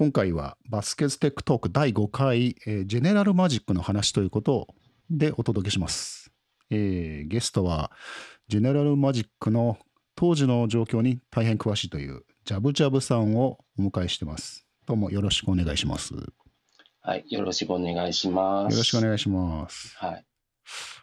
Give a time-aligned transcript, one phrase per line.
[0.00, 4.68] 今回はバスケステックトーク第5回、えージェネラルマジックの話ということ
[5.10, 6.32] でお届けします。
[6.70, 7.92] えーゲストは
[8.48, 9.76] ジェネラルマジックの
[10.14, 14.66] 当時の状況に大変詳しいというジャブジャブさんをお迎えしてます。
[14.86, 16.14] どうもよろしくお願いします。
[16.14, 16.20] よ
[17.02, 18.76] はい、よろしくお願いします。
[18.78, 19.94] ろしくお願いします。
[19.98, 20.24] はい。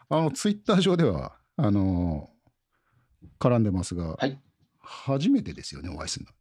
[0.09, 2.31] あのツイッター上ではあの
[3.39, 4.41] 絡んでますが、はい
[4.79, 6.31] 初めてですよねお会いするの。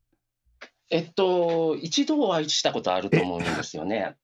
[0.91, 4.17] えっと、一度お会いしたことあると思うんですよね。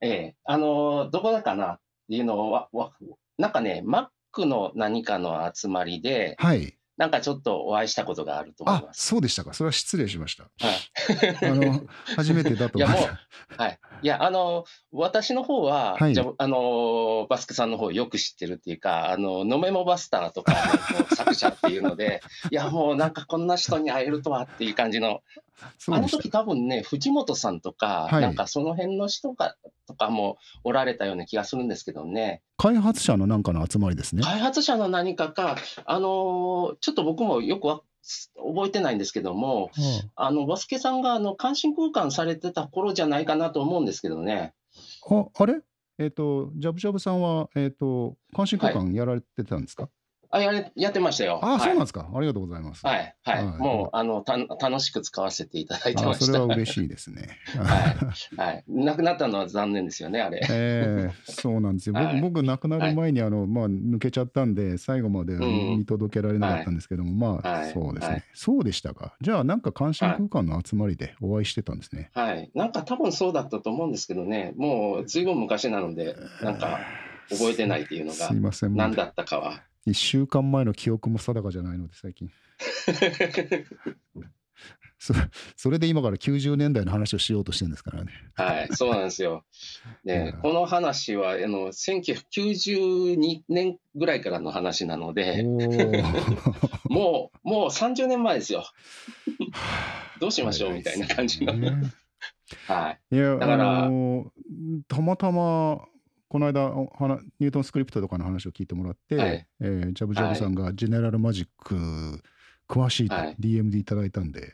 [0.00, 2.92] ええあの、どこだかなっていうのは、わ
[3.38, 6.76] なんかね、Mac の何かの集まりで、はい。
[6.96, 9.06] なんかちょっとお会いしたことがあると思いあます。
[9.06, 9.52] そうでしたか。
[9.52, 10.44] それは失礼しました。
[10.44, 11.50] はい。
[11.50, 11.82] あの
[12.16, 13.20] 初めてだといや、思いもます。
[13.58, 13.78] う、はい。
[14.00, 20.54] いや、あの、私の方は、はいじゃああの、バスクさんの方よく知ってるっていうか、あの、ノメモバスターとか
[20.98, 25.20] の作者っていうので、いや、もうなんかこんな人に会えるとはっていう感じの、
[25.88, 28.22] あの時多分ね、藤本さんとか、はい。
[28.22, 29.56] なんかその辺の人が
[29.86, 34.22] とかもおられたような気がするんですけどね、開発者のなんかの集まりですね。
[34.22, 37.80] 開発者の何かか、あのーちょっと僕もよくわ
[38.36, 39.70] 覚えてないんですけども、
[40.14, 44.54] あのバスケさんがあの監視空間されてた頃じゃないかなと思うんですけどね。
[45.10, 45.60] ああれ？
[45.98, 49.88] えっ、と、ジャブジャブさんは、えっ、と、監視空間やられてたんですか、
[50.36, 51.40] あやれやってましたよ。
[51.42, 52.08] あ、そうなんはいですか。
[52.14, 52.86] ありがとうございます。
[52.86, 56.24] はい、はい、はいもうあのた楽しく使わせていただいてました。
[56.24, 57.38] あそれは嬉しいですね。
[57.56, 57.90] は
[58.36, 60.40] いはい、亡くなったのは残念ですよね、あれ。
[60.48, 61.94] ええそうなんですよ。
[61.94, 69.14] はい僕、僕亡くなる前に、あの、まあ、抜けちゃったんで、最後までん見届けられなかったんですけども、まあ、はいそうですね、はいそうでしたか。
[69.20, 72.10] じゃあ、なんか監視空間の集まりでお会いしてたんですね。
[72.14, 76.80] はい、なんか多分そうだったと思うんですけどね、もうずいぶん昔なので、なんか
[77.30, 78.74] 覚えてないっていうのがすい、ません。
[78.74, 79.62] 何だったかは。
[79.86, 82.30] 1週間前の記憶も定かじゃないので、最近。
[84.98, 85.14] そ
[85.56, 88.12] それで今から90年代の話をしようとしてるんですからね。
[88.34, 89.44] はい、そうなんですよ。
[90.04, 96.02] いやで、この話は、あの、1992年ぐらいからの話なのおで、ー
[96.88, 98.64] もう、もう30年前ですよ。
[100.18, 101.52] どうしましょうみたいな感じの。
[101.52, 101.92] ね
[102.66, 103.16] はい。
[103.16, 105.84] いや、だからあのーたまたま、
[106.36, 106.68] この間
[107.40, 109.46] ニュートンスクリプトとかの話を聞いてもらって、はい。
[109.58, 112.20] えージャブジャブさんがジェネラルマジック
[112.68, 113.36] 詳しいとはい。
[113.40, 114.52] DM でいただいたんで、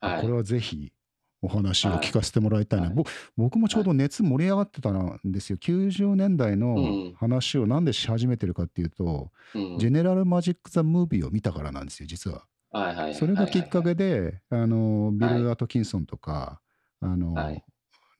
[0.00, 0.20] はい。
[0.20, 0.92] これはぜひ
[1.40, 2.94] お話を聞かせてもらいたいな、はい。
[2.94, 3.04] ぼ
[3.38, 5.56] 僕もちょうど熱盛り上がってたんですよ。
[5.56, 7.14] 90年代のうん。
[7.14, 9.78] 話をなんでし始めてるかっていうと、うん。
[9.78, 12.44] ジェネラルマジック・ザ・ムービーを見たからなんですよ、実は。
[12.70, 14.20] はいはいそれがきっかけで。
[14.20, 16.60] で、あのビはいル・アトキンソンとか、
[17.00, 17.64] あのはい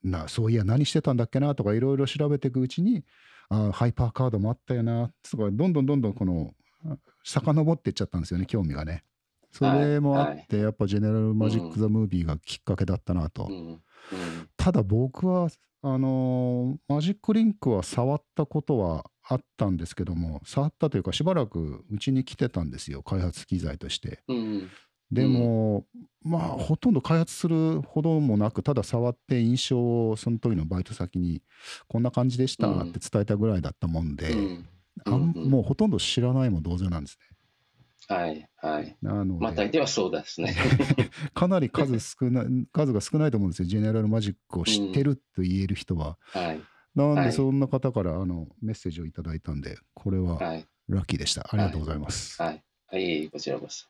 [0.09, 3.03] なそういや何してたんだっけなとかいろいろ調べていくうちに
[3.49, 6.53] あハイパーカードもあったよなとかどんどんどんどんこの
[6.85, 9.03] あ遡っていっちゃったんですよね興味がね。
[9.51, 13.49] それもあって、やっぱジェネラルマジック・ザ・ムービーがきっかけだったなと。
[14.57, 15.47] ただ僕は
[15.81, 24.21] あのーマジックリンクは触ったことはあったんですけども触ったというかしばらくうちに来てたんですよ開発機材として。
[25.11, 25.85] うんでも、
[26.23, 31.43] まあほとんど開発するほどもなくただ触って印象をその時のバイト先に
[31.87, 37.19] こんな感じでしたって伝えたぐらいだったもんで、うんうんうんもうほとんど知らないも同然なんです
[38.07, 38.83] はいはい。
[38.85, 38.97] ね。
[39.01, 40.55] なので、まあ大抵はそうですね。
[41.33, 46.17] かなり数少ない数が少ないと思うんですよジェネラルマジックを知ってると言える人は。
[46.21, 46.61] はい
[46.95, 51.45] なんではいそんな方からあのメッセージをいただいたんでこれははいラッキーでした。
[51.51, 52.41] ありがとうございます。
[52.41, 52.63] はい。
[52.87, 53.87] はい、こちらこそ。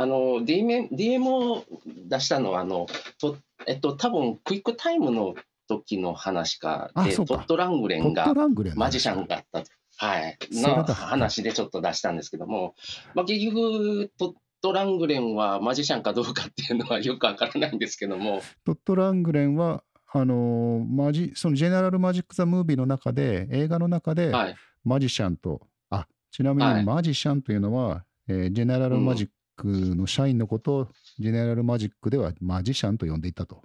[0.00, 1.64] あの、DM, DM を
[2.08, 2.86] 出したのは、あの、
[3.20, 3.36] と
[3.66, 5.34] えっと、多分クイックタイムの
[5.68, 9.70] 時の話かで、トット・ラングレンがトラングレンのマジシャンだったと。
[9.96, 10.38] はい。
[10.52, 12.74] の話でちょっと出したんですけども、
[13.14, 24.56] まあ、結局、トット・ラングレンはマジシャンかどうかっていうのはよくわからないんですけども、トット・ラングレンはあのーマジそのジェネラル・マジック・ザ・ムービーの中で映画の中ではい。
[24.84, 29.28] マジシャンと、あちなみはいにマジシャンというのは、えージェネラル・マジッ
[29.58, 30.88] クの社員のことを、
[31.18, 33.62] ジェネラル・マジックではマジシャンと呼んでいたと。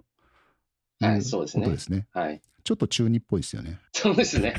[1.00, 2.06] はいそうですねことですね。
[2.12, 2.40] はい。
[2.64, 3.78] ちょっと中二っぽいですよね。
[3.92, 4.54] そうですね。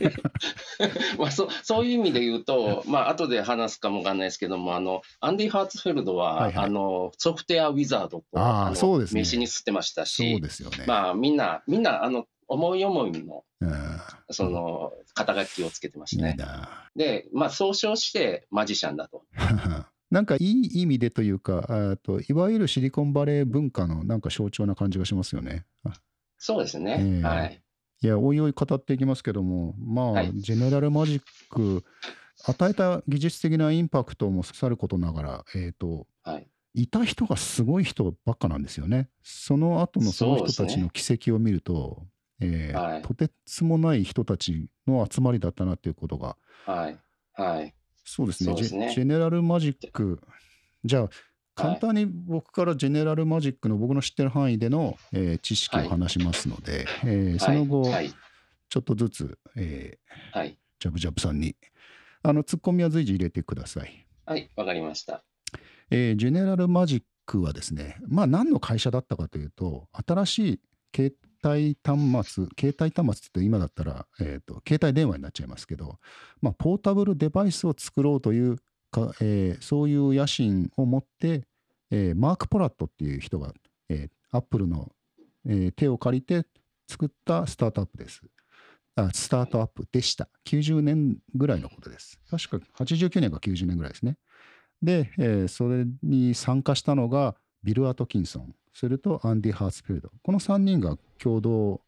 [1.18, 10.84] まあそそういう意味で言うと、まあ後で話すかもわかんないですけども、あのアンディ・ハーツフェルドは、はいはいあのソフトウェアウィザードとあーのそうですね名刺に吸ってましたそうし、ですよね。
[10.86, 14.00] まあみんなみんなあの思い思いのうん
[14.30, 16.34] その肩書きをつけてましいいたね。
[16.36, 16.90] な。
[16.94, 19.24] で、まあ総称してマジシャンだと。
[20.10, 25.66] なんかいい意味でというか、あといわゆるシリコンバレー文化のなんか象徴な感じがしますよね。
[25.84, 25.92] あ
[26.38, 26.96] そうですね。
[27.00, 27.62] ええはい。
[28.00, 31.84] いや、おいおい語っていきますけども、まあ、はいジェネラルマジック、
[32.46, 39.08] 与えた技術的なインパクトもさることながら、えっ、と、はいいた人がすごい人ばっかなんですよね。
[39.22, 42.06] その後のその人たちの軌跡を見ると、
[42.40, 46.98] えーはいとてつもない人たちの集まりだったなっていうことが、はい。
[47.32, 47.74] はい。
[48.08, 50.18] そうですね、ねジェネラルマジック、
[50.82, 51.08] じゃあ、
[51.54, 58.10] 簡単に僕からジェネラルマジックの僕の知ってる範囲での、えー知識を話しますので、えーその後、はい。
[58.70, 60.58] ちょっとずつ、えーはい。
[60.80, 61.54] ジャブジャブさんに、
[62.22, 64.06] あのツッコミは随時入れてください。
[64.24, 64.50] はい。
[64.56, 65.22] わかりました。
[65.90, 70.60] えージェネラルマジックはですね、まあ何の会社だったかというと、新しい
[70.94, 72.00] 携帯端
[72.32, 75.98] 末、携帯端末って言うと今だったら、えーと、携帯電話になっちゃいますけど、
[76.40, 78.56] まあ、ポータブルデバイスを作ろうという
[78.90, 81.44] か、えーそういう野心を持って、
[81.90, 83.52] えーマーク・ポラットっていう人が、
[83.88, 84.90] えー、アップルの、
[85.46, 86.46] えー手を借りて
[86.88, 88.22] 作ったスタートアップです。
[88.96, 90.28] あスタートアップでした。
[90.46, 92.18] 90年ぐらいのことです。
[92.30, 94.16] 確か89年か90年ぐらいですね。
[94.82, 100.10] で、えーそれに参加したのがビル・アトキンソン、それとアンディ・ハーツフィールド。
[100.22, 101.80] この3人が共同、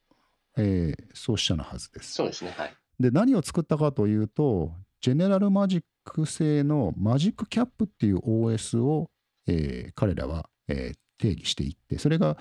[0.57, 2.15] えー創始者のはずです。
[2.15, 2.51] そうですね。
[2.57, 2.75] はい。
[2.99, 9.09] で、何を作ったかというと、ジェネラルマジック製のマジックキャップっていう OS を、
[9.47, 12.37] えー彼らは、えー定義していって、それが、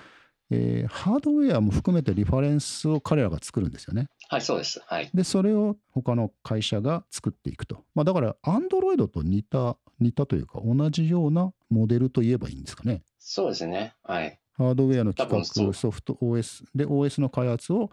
[0.50, 4.08] えーハードウェアも含めてリファレンスを彼らが作るんですよね。
[4.30, 4.82] はい、そうです。
[4.84, 5.08] はい。
[5.14, 7.84] で、それを他の会社が作っていくと。
[7.94, 13.02] まあ、だから、Android と似た、似たというか、同じようなモデルといえばいいんですかね。
[13.20, 13.94] そうですね。
[14.02, 14.39] はい。
[14.60, 17.90] ハードウェアの企画、ソフト OS で、OS の開発を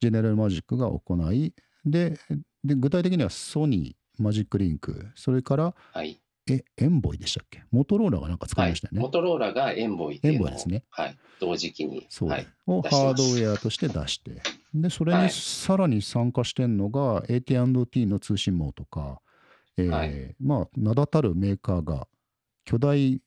[0.00, 1.52] ジェネラルマジックが行い、
[1.84, 2.16] で、
[2.62, 6.20] で具体的にはソニー、マジックリンク、それから、はい。
[6.48, 7.64] え、エンボイでしたっけ？
[7.72, 8.92] モトローラがなんか作りはいましたよ。
[8.92, 9.00] ね。
[9.00, 11.18] モトローラがエンボイっていうのをエンボイですねはい。
[11.40, 12.06] 同時期に。
[12.10, 12.46] そう、はい。
[12.66, 14.42] をハードウェアとして出して、
[14.74, 19.20] で、それにはいさらに参加してんのが AT&T の通信網とか、
[19.78, 22.06] えーはいまあ、名だたるメーカーが、
[22.66, 23.20] 巨大、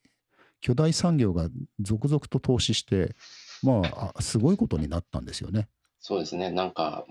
[0.62, 1.50] 巨大産業が
[1.80, 3.16] 続々と投資して、
[3.64, 5.68] まあ、あすごいことになったんですよね。
[6.00, 6.52] そうですね。
[6.52, 7.06] なんか、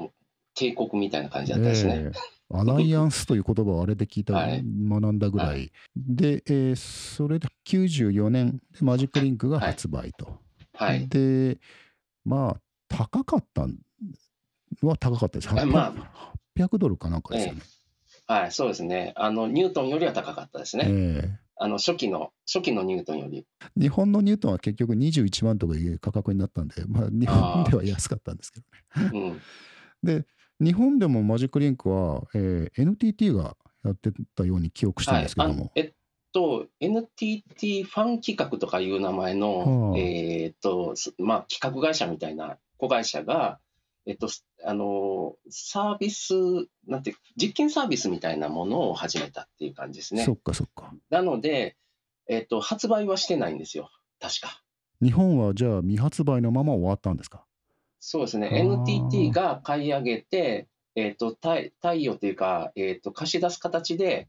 [0.55, 1.95] 帝国みたいな感じだったですね。
[1.95, 5.49] ええアライアンスという言葉をあれで聞いた、はい学んだぐらい。
[5.49, 10.39] はいで、えーそれで94年でマジックリンクが発売と。
[10.75, 11.09] はい。
[11.09, 11.59] で、
[12.25, 13.77] まあ、高かったん
[14.83, 15.51] は高かったです。
[15.51, 15.93] あ 800, ま
[16.57, 17.63] 800ドルかなんかですよね。
[18.29, 19.13] はい、そうですね。
[19.17, 20.85] あの、ニュートンよりは高かったですね。
[20.89, 23.47] えあの、初期の、初期のニュートンより。
[23.77, 29.11] え日本のニュートンは結局21万とかいう価格になったんで、まあ、日本では安かったんですけどね。
[29.13, 29.41] うん。
[30.03, 30.27] で、
[30.61, 35.93] 日本でもマジックリンクは、えー NTT がやってたように記憶してるんですけども、あえっ
[36.33, 43.59] と、NTT ファン企画とかいう名前の、はあえーっと、すまあ、企画会社みたいな子会社が、
[44.07, 46.33] えっと、すあの、サービス、
[46.87, 50.33] なんて実験サービスみたいなものを始めたっていう感じですねそ。
[50.33, 50.95] っかそっか。
[51.11, 51.77] なので、
[52.29, 53.91] えっと、発売はしてないんですよ。
[54.21, 54.63] 確か。
[55.03, 57.45] 日本はじゃあ未発売のまま終わったんですか？
[58.01, 58.51] そうですね。
[58.53, 64.29] NTT が買い上げて、えっと、貸貸与というか、えっと、貸し出す形で、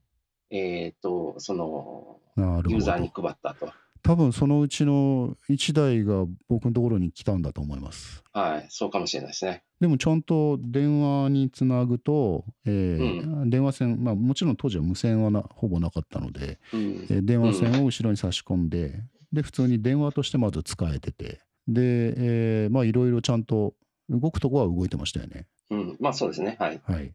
[0.49, 2.19] えっと、その、
[2.67, 3.21] ユーザーにど。
[3.21, 3.71] 配ったと。
[4.03, 8.23] 多分そのうちの1台が僕のところに来たんだと思います。
[8.33, 9.63] はい、そうかもしれないですね。
[9.79, 23.73] でもちゃんと電話につなぐと、えー電話線、まあもちろん当時は無線はなほぼなかったので、うんえー電話線を後ろに差し込んで、で、普通に電話としてまず使えてて、で、えーまあいろいろちゃんと
[24.09, 25.47] 動くとこは動いてましたよね。
[25.69, 26.55] うん、まあそうですね。
[26.59, 26.81] はい。
[26.83, 27.13] はい。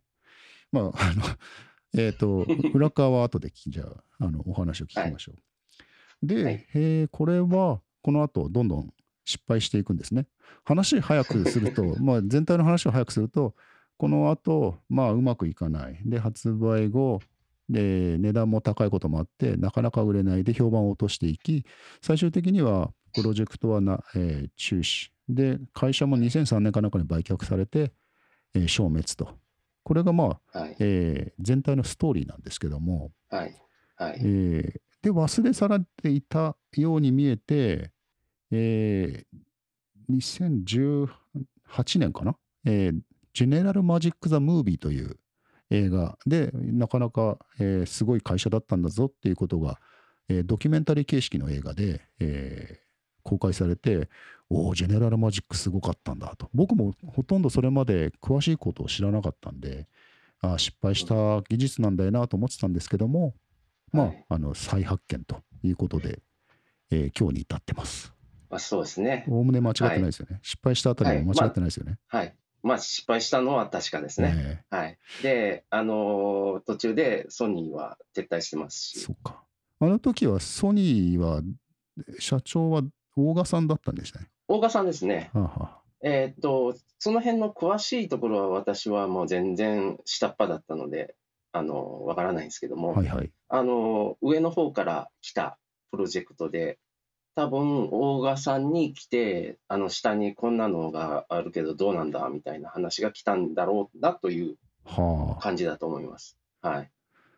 [0.72, 1.22] まあ、あの、
[1.94, 5.36] えっ、と、 裏側は後で聞きじゃあ、あの、お話を聞きましょう。
[6.22, 8.92] で、はいえーこれは、この後、どんどん
[9.24, 10.26] 失敗していくんですね。
[10.64, 13.54] 話早くすると、 まあ、全体の話を早くすると、
[13.96, 16.00] この後、まあ、うまくいかない。
[16.04, 17.20] で、発売後、
[17.68, 21.64] で、値段も高いこともあって、なかなか売れないで評判を落としていき、
[22.00, 25.10] 最終的には、プロジェクトはな、えー中止。
[25.28, 27.92] で、会社も2003年かなんかに売却されて、
[28.54, 29.38] えー消滅と。
[29.84, 30.76] これがまあ、はい。
[30.80, 33.54] えー全体のストーリーなんですけども、はい。
[33.96, 34.20] はい。
[34.20, 37.90] えーで忘れ去られていたように見えて、
[38.50, 39.42] えー
[40.10, 41.08] 2018
[41.98, 43.00] 年かな、えー
[43.34, 45.16] ジェネラル・マジック・ザ・ムービーという
[45.70, 46.18] 映画。
[46.26, 49.80] でなかなか、えーすごい会社だったんだぞっていうことが、
[50.28, 52.82] えードキュメンタリー形式の映画で、えー
[53.24, 54.08] 公開されて
[54.50, 56.50] おおジェネラル・マジックすごかったんだと。
[56.52, 59.86] 僕もほとんどそれまで詳しいことを知らなかったんで
[60.40, 63.34] あ失敗した技術なんだよなと思ってたんですけども、
[63.92, 66.20] まあはい、あの再発見ということで、
[66.90, 68.12] えー今日に至ってます。
[68.50, 69.24] まあそうですね。
[69.28, 70.40] おおむね間違ってないですよね。
[70.42, 71.98] 失敗したあたりも間違ってないですよね。
[72.08, 72.34] はい。
[72.62, 74.64] まあ失敗したのは確かですね。
[74.70, 74.98] えはい。
[75.22, 78.98] で、あのー途中でソニーは撤退してますし。
[78.98, 79.42] えそうか。
[79.80, 82.82] あの時はソニーはで社長は
[83.16, 84.28] 大賀さんだったんでしたね。
[84.48, 85.30] 大賀さんですね。
[85.32, 91.14] はあはあえーっと、その辺の詳しいところは私はもう全然下っ端だったので、
[91.52, 93.30] あの、わからないんですけども、はいはい。
[93.48, 95.58] あの、上の方から来た
[95.90, 96.78] プロジェクトで、
[97.34, 105.42] 多分、大賀さんに来て、あの、下にこんなのがあるけどどうなんだみたいな話が来たんだろうなというはあ。
[105.42, 106.36] 感じだと思います。
[106.60, 106.90] はい。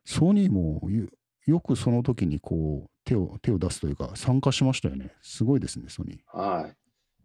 [0.04, 1.08] ソニーもよ
[1.46, 5.12] よくその時にこう手を手を出すというか参加しましたよね。
[5.22, 6.38] すごいですね、ソニー。
[6.38, 6.76] はい。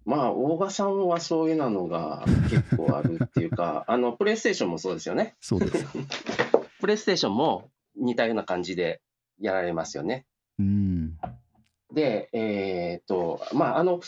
[0.06, 5.36] まあ、大賀さんはそういうのが結構あるっていうか、 あの、プレイステーションもそうですよね。
[5.40, 5.86] そうです。
[6.80, 9.02] プレイステーションも似たような感じで
[9.40, 10.26] やられますよね。
[10.58, 11.18] うん。
[11.94, 14.00] で、えーっと、まあ、あの、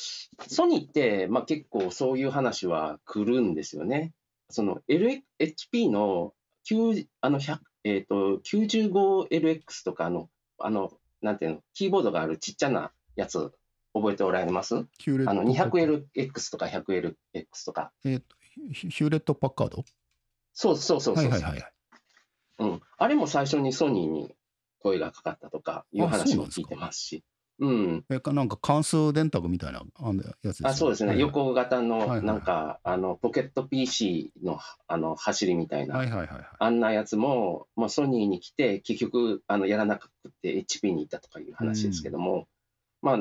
[0.48, 4.14] ソニーって、まあ、結構そういう話は来るんですよね。
[4.50, 6.34] その LH HP の
[6.70, 13.52] 9あの100えーっと 95LX とかあの、あの、なんていうの、キーボードがあるちっちゃなやつ、
[13.94, 14.76] 覚えておられます？
[14.76, 17.16] あの 200LX とか 100LX
[17.66, 17.92] とか。
[18.06, 18.26] えーと
[18.74, 19.86] ヒヒューレット・パッカード？
[20.54, 21.30] そうそうそうそう。
[21.30, 21.74] はいはいはいはい。
[22.62, 24.36] うん、あれも最初にソニーに
[24.80, 27.24] 声がかかったとかいう話も聞いてますし。
[27.60, 28.06] うん。
[28.10, 29.84] えかなんか関数電卓みたいな
[30.44, 31.22] やつあそうですね、はいはい。
[31.28, 36.46] 横型はいはいのなんか、あのポケット PC のあの走りみたいな、はいはいはいはい。
[36.58, 40.10] あんなやつも、もうソニーに来て、結局あのやらなく
[40.42, 42.48] て HP に行ったとかいう話ですけども、
[43.04, 43.20] まあ、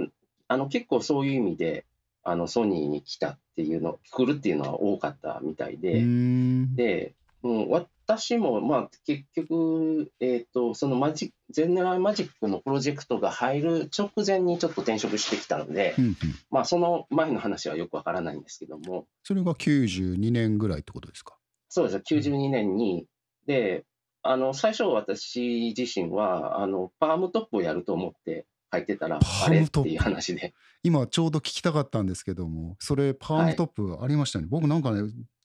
[0.49, 1.85] あの結構そういう意味で、
[2.23, 6.75] あのソニーに来たっていうの、来るっていうのは多かったみたいうで、ーん。
[6.75, 7.73] で、もう
[8.19, 16.17] 私も、まあ、結局、えっ、と、そのマジゼネラルマジックのプロジェクトが入る直前にちょっと転職してきたので、うんうん。
[16.51, 21.37] まあ、その前の話はよくわからないんですけども、それが92年ぐらいってことですか？
[21.69, 23.07] そうです、92年に、
[23.47, 23.85] で、
[24.23, 30.53] あの、最初私自身は、あの、パームトップをやると思って入ってたら、パあれっていう話で、
[30.83, 34.47] 今ちょうど聞きたかったんですけども、それパームトップありましたね。
[34.49, 35.03] 僕なんかね、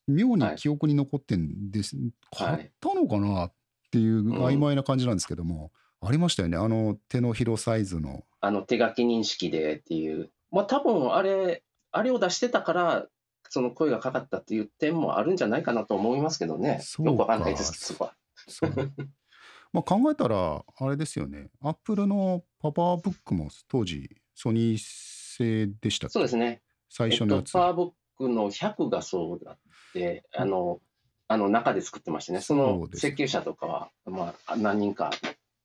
[0.07, 1.95] 妙に記憶に残ってんです。
[1.95, 2.12] はい
[2.57, 3.53] 買ったのかなっ
[3.91, 5.71] ていう曖昧な感じなんですけども、
[6.01, 6.57] ありましたよね。
[6.57, 8.24] あの手のひらサイズの。
[8.41, 13.07] あの、手書き認識でっていう、まあ、多分あれ、あれを出してたから、
[13.50, 16.81] その声がかかったっていう点もあるんじゃないかなと思いますけどね。
[17.00, 18.15] よくわかんないです、そこは。
[19.71, 21.50] まあ考えたら、あれですよね。
[21.62, 26.13] アップルのパワーブックも当時、ソニー製でしたっけ？
[26.13, 26.62] そうですね。
[26.89, 27.47] 最初のやつ。
[27.47, 29.62] えっと、パワーブックの100がそうだって、
[30.35, 30.79] あの、
[31.27, 32.39] あの中で作ってましたね。
[32.39, 35.11] そその設計者とかは、まあ、何人か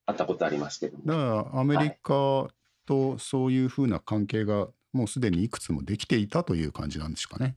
[0.06, 1.04] 会ったことありますけども。
[1.04, 2.48] だからアメリカ
[2.86, 7.56] とそういうふうな関係がもうすでにいくつもできていたという感じなんですかね。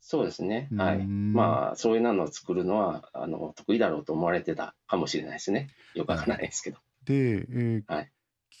[0.00, 0.68] そうですね。
[0.76, 0.96] はい。
[0.96, 5.68] うんまあ、そういうのを作るのは、あの、得意だろうと思われてたかもしれないですね。
[5.94, 6.78] よくわからないですけど。
[7.04, 8.12] で、えーはい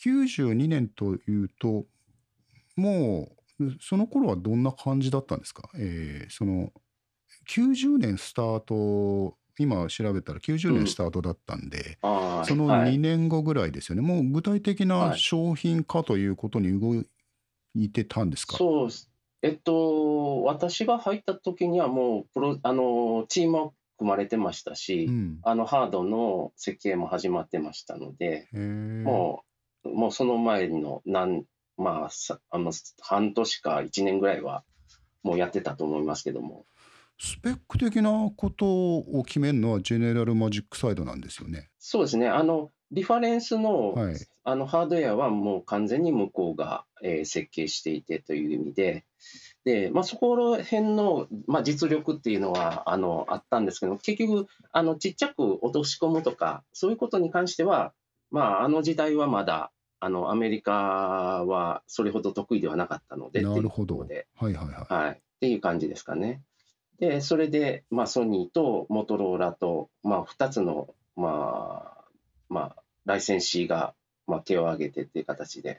[0.04, 1.84] 92年というと
[2.76, 3.28] も
[3.60, 6.72] うその頃はどんな感じだったんですか、えーその
[7.46, 12.98] 90年スタート今調べたら90年スタートだったんで、ああ、その2はい。
[12.98, 15.18] 年後ぐらいですよね、もう具体的なはい。
[15.18, 17.04] 商品化ということに動
[17.74, 19.10] いてたんですか、そうです。
[19.42, 25.40] えっと、私が入った時にはもうプロ、あの、チームは組まれてましたし、うん。
[25.42, 29.44] あの、ハードの設計も始まってましたので、も
[29.84, 31.44] う、もうその前の何、
[31.76, 34.64] まあ、さあの、半年か1年ぐらいは、
[35.22, 36.64] もうやってたと思いますけども。
[37.24, 41.70] スペック的なことを決めるのはジェネラルマジックサイドなんですよね。
[41.78, 42.28] そうですね。
[42.28, 49.04] あの、リファレンスの、はいあの、ハードウェアはもう完全に向こうが、えー設計していてという意味で、
[49.64, 57.92] で、まあ、そこら辺の、まあ、実力っていうのは、あの、あったんですけど、結局、あの、ちっちゃく落とし込むとか、そういうことに関しては、
[58.32, 64.04] まあ、あの時代はまだ、あの、アメリカはそれほど得意ではなかったので、なるほど。
[64.50, 64.92] いはいはい。
[64.92, 65.12] はい。
[65.12, 66.42] っていう感じですかね。
[67.02, 72.04] で、それで、まあ、ソニーとモトローラと、まあ、2つの、まあ、
[72.48, 73.94] まあ、ライセンシーが、
[74.28, 75.78] まあ、手を挙げてっていう形で。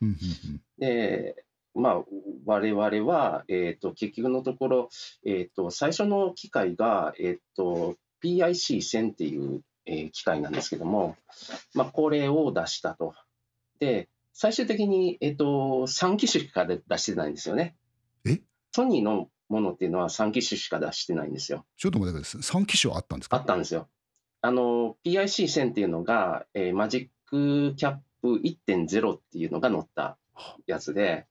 [0.80, 2.04] で、まあ、
[2.46, 4.90] 我々は、えっ、と、結局のところ、
[5.26, 11.16] えっ、と、最初の機械が、えっ、と、PIC1000 っていう、えー機械なんですけども、
[11.74, 13.14] まあ、これを出したと。
[13.80, 15.46] で、最終的に、えっ、と、
[15.88, 17.78] 3機種しか出してないんですよね。
[18.26, 18.42] え？
[18.74, 21.66] ソニーのものっていうのは3機種しか出してないんですよ。
[21.78, 22.62] ちょっと待ってください。
[22.62, 23.38] 3機種あったんですか？
[23.38, 23.88] あったんですよ。
[24.42, 30.18] あの、PIC1000 っていうのが、えーマジックキャップ1.0っていうのが載った
[30.68, 31.28] やつで、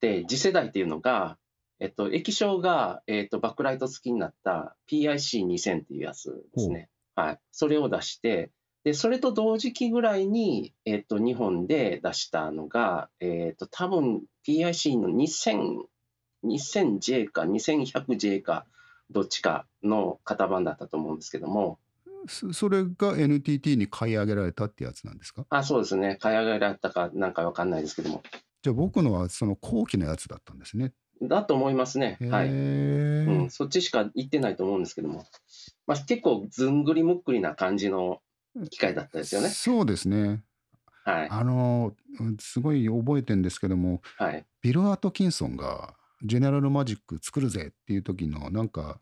[0.00, 1.38] で、次世代っていうのが、
[1.80, 6.88] えっと、液晶が、えっと、バックライト付きになった PIC2000 っていうやつですね。
[7.14, 7.38] はい。
[7.52, 8.50] それを出して、
[8.84, 15.84] で、それと同時期ぐらいに、えっと、日本で出したのが、えっと、多分 PIC の2000、
[16.46, 18.66] 2000J か 2100J か、
[19.10, 21.78] どっちかの型番だったと思うんですけども、
[22.28, 25.46] そそれが NTT に買い上げられたってやつなんですか？
[25.48, 26.16] あ、そうですね。
[26.20, 28.22] 買い上げられたかなんかわかんないですけども。
[28.62, 30.92] じゃあ僕のはその後期のやつだったんですね。
[31.22, 32.18] だと思いますね。
[32.20, 32.48] へはい。
[32.48, 35.24] うえん、そっちしか行ってないと思うんですけども。
[35.86, 38.20] まあ、結構ずんぐりむっくりな感じの
[38.70, 39.48] 機械だったですよね。
[39.50, 40.42] そうですね。
[41.04, 41.28] はい。
[41.30, 44.44] あの、うんすごい覚えてるんですけども、はい。
[44.62, 49.00] ビル・アートキンソンがジェネラルマジック作るぜっていう時のなんか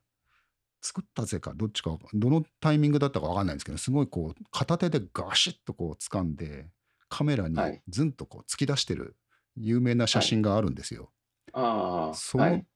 [0.83, 6.67] 作ったぜかどっちかどのタイミングだったかわかんないんですけどすごいこう片手でガシッとこう掴んで
[7.09, 9.17] カメラにはいズンとこう突き出してる
[9.57, 11.11] 有名な写真があるんですよ。
[11.53, 12.67] ああ、その、はい。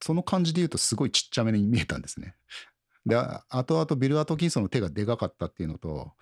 [0.00, 2.34] その感じで言うとすごいちっちゃめに見えたんですね。
[3.04, 6.12] であ後々ビル・アートキンソンの手がでかかったっていうのと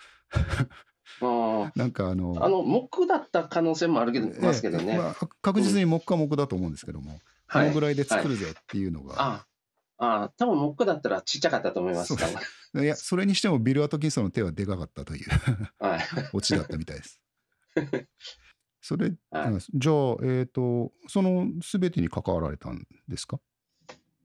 [1.21, 4.97] あなんかあのあ、あの、木だった可能性もあるけど、ええますけどね。
[4.97, 7.21] まあ確実に木か木だと思うんですけども、
[7.51, 7.69] こはい。
[7.69, 9.47] のぐらいで作るぜっていうのが、あ
[10.01, 12.15] ああ、多分木だったらちっちゃかったと思います。
[12.15, 15.29] いや、それにしてもビル・アトキンソンの手はでかかったという。
[15.79, 16.01] はい。
[16.33, 17.21] オチだったみたいです。
[18.81, 19.49] それ、はい。
[19.53, 23.41] うんじゃあ、えっ、と、その全てに関わられたんですか？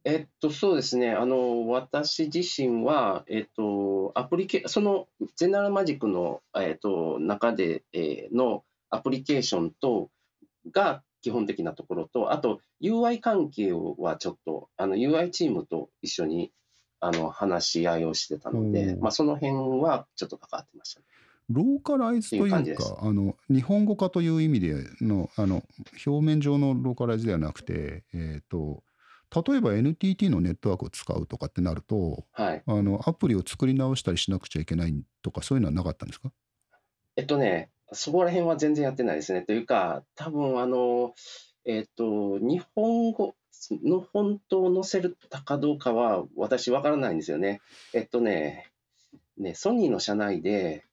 [0.06, 1.12] えっと、そうですね。
[1.14, 10.12] あの、私自身は、えっと、アプリケ、その、ゼネラルマジックの、えっと、中で、えーのアプリケーションと、
[10.72, 16.52] が基本的なところと、あと、UI 関係はちょっと、あの、UI チームと一緒に、
[17.00, 21.06] あの、話し合いをしてたので、まあ、その辺はちょっと関わってましたね。
[21.50, 25.62] ローカライズというっていうあの日本語化という意味でのあの
[26.06, 28.82] 表面上のローカライズではなくて、えー、と
[29.46, 32.64] 例えば NTT のネットワークを使うとかってなるとはい。
[32.66, 36.32] あの、アプリを作り直したりしなくちゃいけないとか、そういうのはなかったんですか？
[37.18, 39.42] えっとね、そこら辺は全然やってないですね。
[39.42, 41.14] というか、多分あの、
[41.66, 43.36] えっと、日本語
[43.72, 47.62] のフォントを載せたかどうかは私わからないんですよね。
[47.94, 48.72] えっとね、
[49.38, 50.86] ね、ソニーの社内で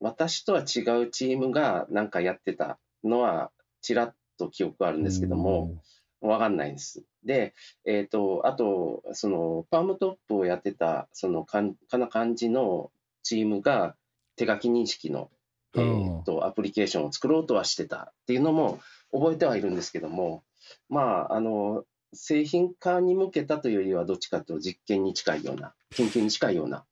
[0.00, 5.76] 私とは違うチームがなんかやってたのはちらっと記憶あるんですけども、
[6.20, 7.04] わかんないです。
[7.24, 12.90] で、えっと、あと、その、パームトップをやってた、その、かんかな感じの
[13.22, 13.96] チームが
[14.36, 15.30] 手書き認識の、
[15.74, 18.80] えー、とアプリケーションを作ろうとはしてたっていうのも
[19.12, 20.42] 覚えてはいるんですけども、
[20.88, 26.84] まあ、あの、製品化に向けたというよりは、どっちかというと実験に近いような、研究に近いような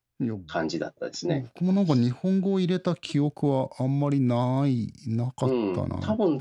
[0.46, 1.50] 感じだったですね。
[1.54, 5.96] 僕もなんか日本語を入れた記憶はあんまりない、なかったな。
[5.96, 6.40] うん多分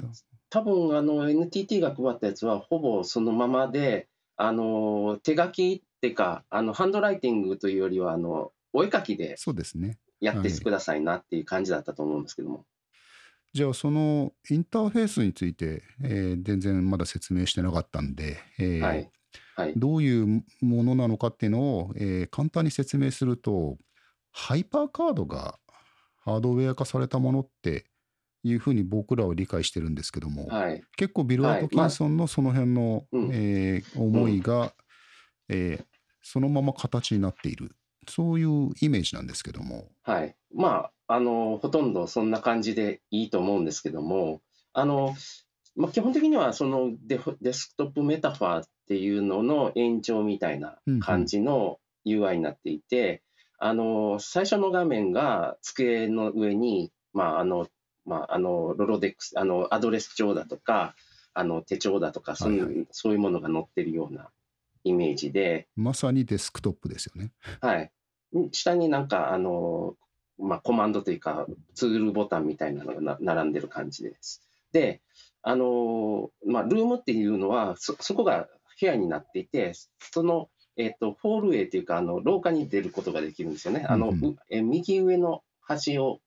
[0.51, 9.99] 多分あの NTT が配ったやつはほぼそのままで、あの手書きっていうか、あのハンドライティングというよりはあのお絵描きでそうですね。
[10.19, 12.65] やってはいくださいなっていう感じだったと思うんですけども。
[13.53, 19.11] じゃあそのインターフェースについて、えー全然まだ説明してなかったんで、えーはい。
[19.55, 19.73] はい。
[19.75, 23.77] どういうものなのかっていうのを、えー簡単に説明すると
[24.31, 25.57] ハイパーカードが
[26.17, 27.85] ハードウェア化されたものって
[28.43, 30.83] いうふうに僕らは理解してるんですけども、はい。
[30.95, 34.73] 結構ビル・アートキンソンのその辺の、うんえー思いが、
[35.47, 35.85] えー
[36.21, 37.71] そのまま形になっている
[38.09, 39.87] そういうイメージなんですけども。
[40.03, 40.35] はい。
[40.53, 44.41] まあ、あの、ほとんどそんな感じでいいと思うんですけども、
[44.73, 45.15] あの、
[45.75, 53.23] まあ、基本的にはそのデフデスクトップメタファーっていうのの延長みたいな感じの UI になっていて、
[53.59, 57.67] あの、最初の画面が机の上に、まあ、あの、
[58.05, 60.95] まあ、あの、ロロデックス、あの、アドレス帳だとか、
[61.33, 64.29] あの、手帳だとか、そういう、はいはそういうものが載ってるような
[64.83, 67.31] イメージで、まさにデスクトップですよね。
[67.61, 67.91] はい。
[68.51, 69.95] 下になんか、あの、
[70.37, 74.41] まあ、コマンドというか、ツールボタンみたいなのがな並んでる感じです。
[74.71, 75.01] で、
[75.41, 78.47] あの、まあ、ルームっていうのは、そ、そこが
[78.79, 83.85] 部屋になっていて、その、えっと、ホールウェイというか、あの、廊下に出ることができるんですよね。
[83.87, 86.21] あの、うんえ右上の端を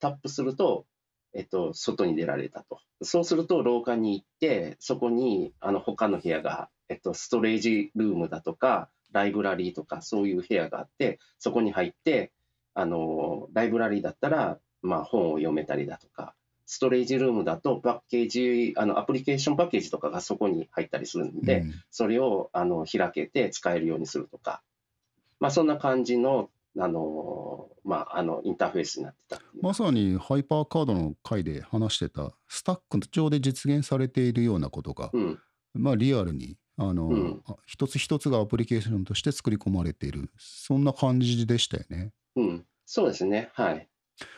[0.00, 0.86] タップすると、
[1.34, 2.80] えっと、外に出られたと。
[3.02, 12.32] そうすると、廊下に行って、そこに、あの、他の部屋が、えっと、ストレージルームだとか、ライブラリーとか、そういう部屋があって、そこに入って、
[12.74, 16.34] あの、ライブラリーだったら、まあ、本を読めたりだとか、
[16.66, 21.74] ストレージルームだと、パッケージ、あの、アプリケーションパッケージとかがそこに入ったりするんで、うん。
[21.90, 24.62] それをあの開けて使えるようにするとか、
[25.38, 35.38] まあ、そんな感じのあの、まあ、あのインターフェースになってたってまさにハイパーカードの回で話してたスタック上で実現されているようなことが、うん、
[35.74, 42.12] まあリアルにあの、うんあ一つ一つがアプリケーションとして作り込まれているそんな感じでしたよね。
[42.36, 43.88] うん、そうですね、はい。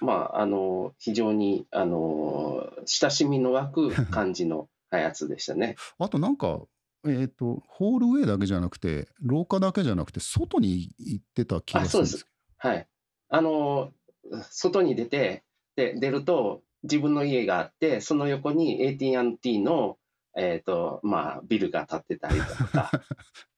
[0.01, 5.77] まあ、あの、非常に、あの、親しみの湧く 感じのやつでしたね。
[5.99, 6.63] あとなんか、
[7.07, 11.91] えっ、と、ホールウェイだけじゃなくて、廊下だけじゃなくて、外に行ってた気がす。
[11.91, 12.89] するんですけはい。
[13.29, 13.93] あの、
[14.51, 15.45] 外に出て、
[15.77, 19.99] で、出ると、自分の家があって、その横に AT&T の、
[20.37, 22.91] えっと、まあ、ビルが建ってたりだとか、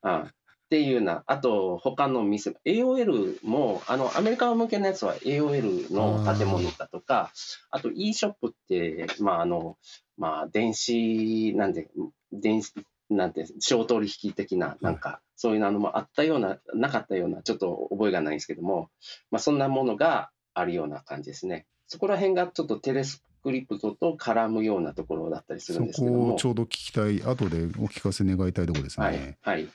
[0.03, 0.27] あ
[0.67, 7.31] っていうような、あと、他の店、AOL も、あの、アメリカ向けのやつは AOL の建物だとか、
[7.71, 9.79] あと e ショップって、まあ、あの、
[10.17, 11.89] まあ、電子、なんで、
[12.33, 12.75] 電子、
[13.09, 18.91] なんて、商取引的な、なんか、そういうのもあったような、なかったような、ちょっと覚えがないんですけども、
[19.31, 21.67] まあ、そんなものがあるような感じですね。
[21.87, 26.47] そこら辺がちょっとテレスクリプトと絡むようなところだったりするんですけどもそこをち。
[26.47, 29.39] ょうど聞きたい、後でお聞かせ願いたいところですね。
[29.41, 29.59] はい。
[29.61, 29.69] はい。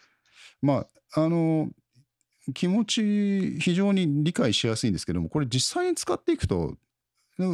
[0.62, 1.70] まあ、あの、
[2.54, 6.76] 気持ち、非常に理解しやすいんですけども、これ実際に使っていくと、
[7.40, 7.46] う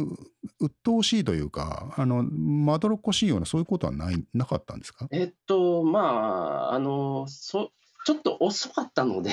[0.58, 5.06] 鬱陶しいというか、あの、まどろっこしいような、そういうことはない、なかったんですか？
[5.12, 7.70] えっと、まあ、あの、そ、
[8.04, 9.30] ちょっと遅かったので、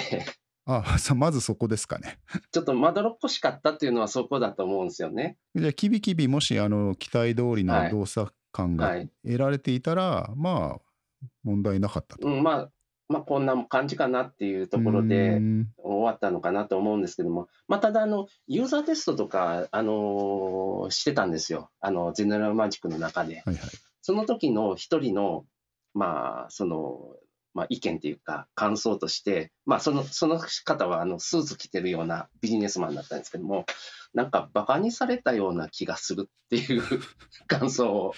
[0.66, 2.20] あ、 さまずそこですかね。
[2.52, 5.38] ちょっとまどろっこしかったっていうのはそこだと思うんですよね。
[5.56, 9.10] じゃあ、キビキビ、もし、あの、期待通りのはい動作感がはい。
[9.24, 12.28] 得られていたら、まあ、問題なかったと。
[12.28, 12.72] うん、まあ、
[13.08, 21.70] まあ、こんな感じかなっていうところでん終わったのかなと思うんですけども、まあ、ただ、あの、ユーザーテストとか、あのしてたんですよ。
[21.80, 23.44] あの、ゼネラルマジックの中で。
[23.46, 23.70] はいはい。
[24.02, 25.46] その時の一人の、
[25.94, 27.16] まあ、その、
[27.56, 33.66] まあ、意見というか、感想として、まあ、その、その方は、あの、スーツ着てるようなビジネスマンだったんですけども、
[34.14, 36.84] なんか、バカにされたような気がするっていう
[37.48, 38.14] 感想を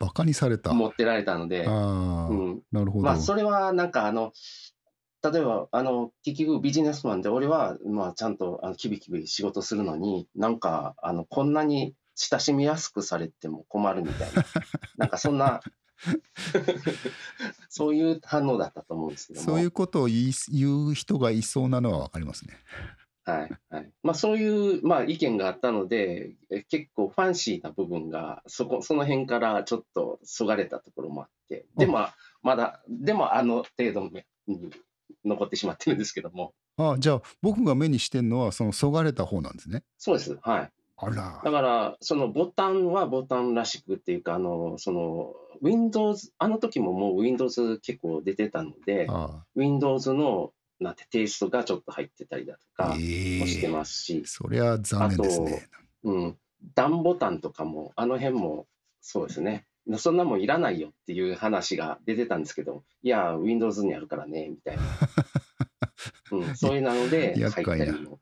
[0.00, 0.72] バカにされた。
[0.72, 2.62] 持ってられたので、ああ、うん。
[2.72, 3.04] なるほど。
[3.04, 4.32] まあ、それは、なんか、あの、
[5.22, 14.44] 例えば、あの、結局ビジネスマンで、俺は、まあ、ちゃんと、あの、キビキビ仕事するのに、なんか、あの、こんなに親しみやすくされても困るみたいな、
[14.96, 15.60] なんかそんな、
[17.68, 19.46] そういう反応だったと思うんですけども。
[19.46, 20.32] そういうことを言
[20.88, 22.56] う人がいそうなのはわかりますね。
[23.24, 32.06] はいはいまあ、そういう、まあ、意見があったので、え結構ファンシーな部分がそこ、その辺からちょっとそがれたところもあって、でも、
[32.42, 34.10] まだ、でもあの程度
[34.46, 34.70] に
[35.26, 39.82] 残ってしまってるんですけども、あじゃあ、僕が目にしてるのは、そのそがれた方なんですね。
[39.98, 40.70] そうです、はい。
[41.00, 41.50] あらだ。
[41.50, 55.68] から、そのボタンはボタンらしくっていうか、あの、その、Windows、あの時ももう Windows 結構出てたので、あ Windows のなんてテイストがちょっと入ってたりだとあかえもしてえますし、そりゃ残念ですね。
[56.04, 56.38] うん、
[56.74, 58.66] 段ボタンとかも、あの辺も
[59.00, 59.66] そうですね。
[59.96, 64.82] そんなもんいらないよっていう話が出てたんですけど、いや、Windows にあるからね、みたいな。
[66.30, 68.20] うん、そういうなので入った厄介なりも。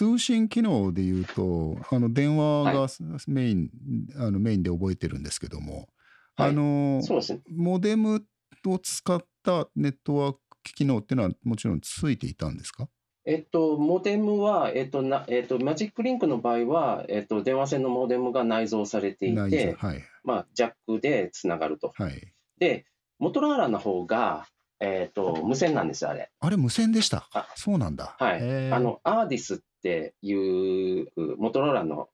[0.00, 2.86] 通信機能で言うと、あの電話が
[3.26, 3.70] メイン、
[4.16, 5.90] あのメインで覚えてるんですけども、
[6.36, 7.40] はいあのそうですね。
[7.54, 8.24] モデム
[8.64, 10.40] を使ったネットワーク
[10.74, 12.88] 機能っていうのはもちろんついていたんですか？
[13.26, 20.02] えっと、モデムは、えっと、なえっと、マジックリンクの場合は、えっと、電話線のモデムが内蔵されてい内て、蔵はい。
[20.24, 21.92] まあ、ジャックでつながると。
[21.94, 22.32] はい。
[22.58, 22.86] で、
[23.18, 24.46] モトローラの方が、
[24.80, 26.30] えっと、無線なんですよ、あれ。
[26.40, 27.28] あれ、無線でした？
[27.34, 27.46] あ。
[27.54, 28.16] そうなんだ。
[28.18, 28.72] はい。
[28.72, 32.08] あの、アーディスっていう、モトローラの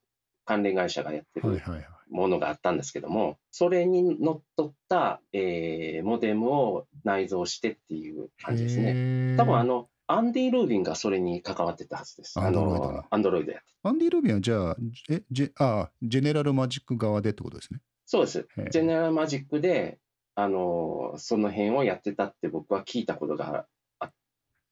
[0.45, 1.63] 関連会社がやってる。
[2.09, 9.37] ものがあったんですけども、それにのっとった、えーモデムを内蔵してっていう感じですね。
[9.37, 12.39] 多分あの、アンディ・ルービンがそれに関わってたはずです。
[12.39, 13.61] あ Android のの、アンドロイドや。
[13.83, 14.77] アンディ・ルビンはじゃあ、
[15.11, 17.81] え、ジェあジェネラルマジック側でってことですね。
[18.05, 18.47] そうです。
[18.71, 19.99] ジェネラルマジックで、
[20.37, 23.67] あの、その辺をやってたって僕は聞いたことが
[23.99, 24.13] あっ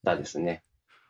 [0.05, 0.63] たですね。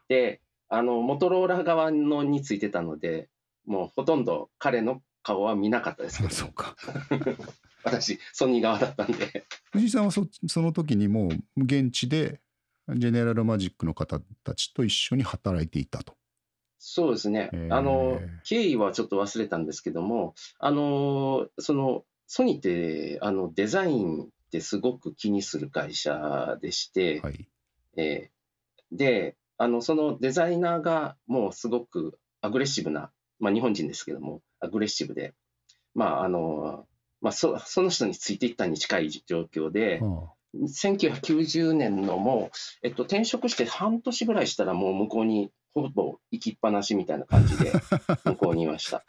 [0.09, 0.41] で、
[0.77, 3.29] あの、モトローラ側のについてたので、
[3.67, 6.77] もうほとんど彼の顔は見なかったですけあど、 そうか。
[7.85, 9.47] 私、ソニー側だったんで。
[9.73, 12.41] 藤井さんはそその時にもう現地で
[12.89, 16.17] ジェネラルマジックの方たちと一緒に働いていたと。
[16.79, 27.49] そうですねあの、経緯はちょっと忘れたんですけども、あの、その、ソニーって、あの、デザインってすごく気にする会社でして、はい。
[27.97, 28.35] えー
[28.93, 35.33] で、あの、そのデザイナーがもうすごくアグレッシブな、まあ日本人ですけども、アグレッシブで、
[35.95, 36.87] まああの、
[37.21, 47.73] まあそその人についていったに近い状況で、あ1990年のもう、えっと、転職して半年ぐらいしたらもう向こうにほぼ行きっぱなしみたいな感じで
[48.25, 49.05] 向こうにいました。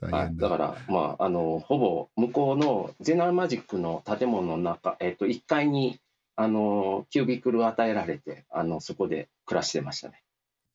[0.00, 0.48] はい、変だ。
[0.48, 6.00] だから、まあ、あの、ほぼ向こうのゼナルマジックの建物の中、えっと、1階に、
[6.34, 10.22] あの、 cubicle を与えられて、あの、そこで暮らしてましたね。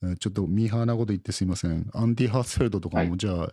[0.03, 1.89] えーちょっとミーハーなこと言ってすいません。
[1.93, 3.49] アンディ・ハーツフェルドとかはもじゃあ、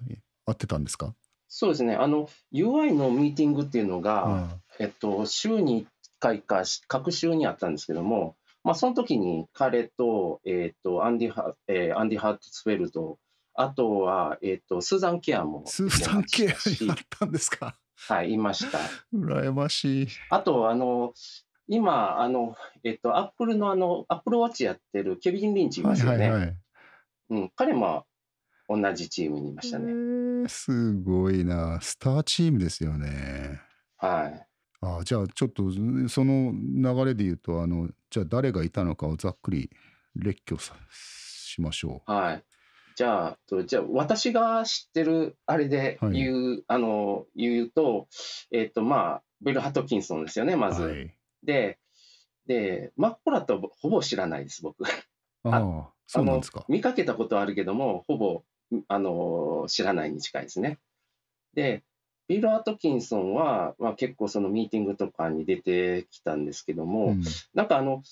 [0.46, 1.14] 合ってたんですか？
[1.48, 1.94] そうですね。
[1.94, 5.86] あの、UI のミーティングっていうのが、あえっと、週に1
[6.20, 13.18] 回か、し各週にあったんですけども、まあ、その時に彼と、えっと、アンディハ、えーアンディ・ハーツフェルド、
[13.54, 17.76] あとは、えっと、スーザン・ケアもスーザンケアいましたしにあったんですか？
[18.08, 18.78] はい、いました。
[19.14, 20.08] 羨ましい。
[20.30, 21.12] あと、あの、
[21.66, 26.30] 今、あの、えっと、アップルのあの、アップルウォッチやってるケビン・リンチいはいますよね。
[26.30, 26.56] はいはい。
[27.30, 28.04] うん、彼も
[28.68, 29.92] 同じチームにいましたえね。
[29.92, 31.80] ーすごいな。
[31.80, 33.60] スターチームですよね。
[33.96, 34.46] はい。
[34.86, 35.70] あじゃあちょっと
[36.08, 39.70] その流れで言うとあのじゃあ誰がいたのかをざっくり
[40.14, 42.44] 列挙さしましょはい。
[42.96, 48.06] じゃあ、とじゃあ私が知ってるあれで言う、あの、言うと、
[48.52, 50.56] えっ、と、まあ、ビル・ハトキンソンですよね、う。
[50.58, 50.82] まず。
[50.84, 51.13] はい、
[51.44, 51.78] で、
[52.46, 54.84] で、マッコラとほぼ知らないです、僕。
[54.84, 54.90] あ
[55.44, 56.64] あそうなんですか。
[56.68, 58.42] 見かけたことはあるけども、ほぼ、
[58.88, 60.78] あの、知らないに近いですね。
[61.54, 61.82] で、
[62.28, 67.22] ビル・アトキンソンは、まあ、結構そのミーティングとかに出てきたんですけども、うん
[67.54, 68.02] なんかあの、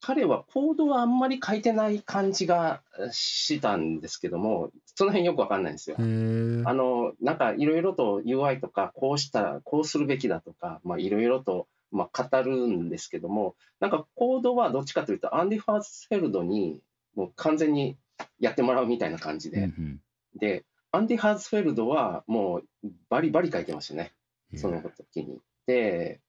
[0.00, 16.80] 彼はコードはあんまり書いてない感じがしたんですけども、その辺よくわかんないんですよあの、なんかいろいろと UI とか、こうしたら、こうするべきだとか、まあいろいろと、まあ、語るんですけども、なんかコードはどっちかというと、アンディ・ファースフェルドに
[17.14, 17.96] もう完全に
[18.40, 20.00] やってもらうみたいな感じで、うん
[20.34, 24.12] で、アンディ・ハーツフェルドはもうバリバリ書いてましたね。
[24.52, 25.40] うんその時に。
[25.66, 26.20] で、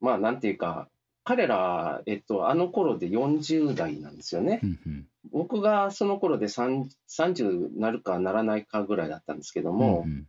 [0.00, 0.88] まあ、なんていうか、
[1.24, 4.66] 彼ら、えっと、あの頃で40代なんですよねう。
[4.66, 10.26] んうん僕がその頃で3 30なるかならないかぐらいだったんですけども、うん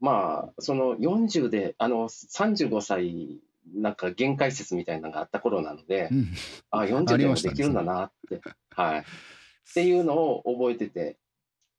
[0.00, 3.38] まあ、その40で、あの、35歳、
[3.74, 6.28] なんか限界説みたいなのがあった頃なのでう、ん。
[6.70, 9.00] あ、あ40でもできるんだなって、はい。
[9.00, 9.04] っ
[9.72, 11.18] ていうのを覚えてて、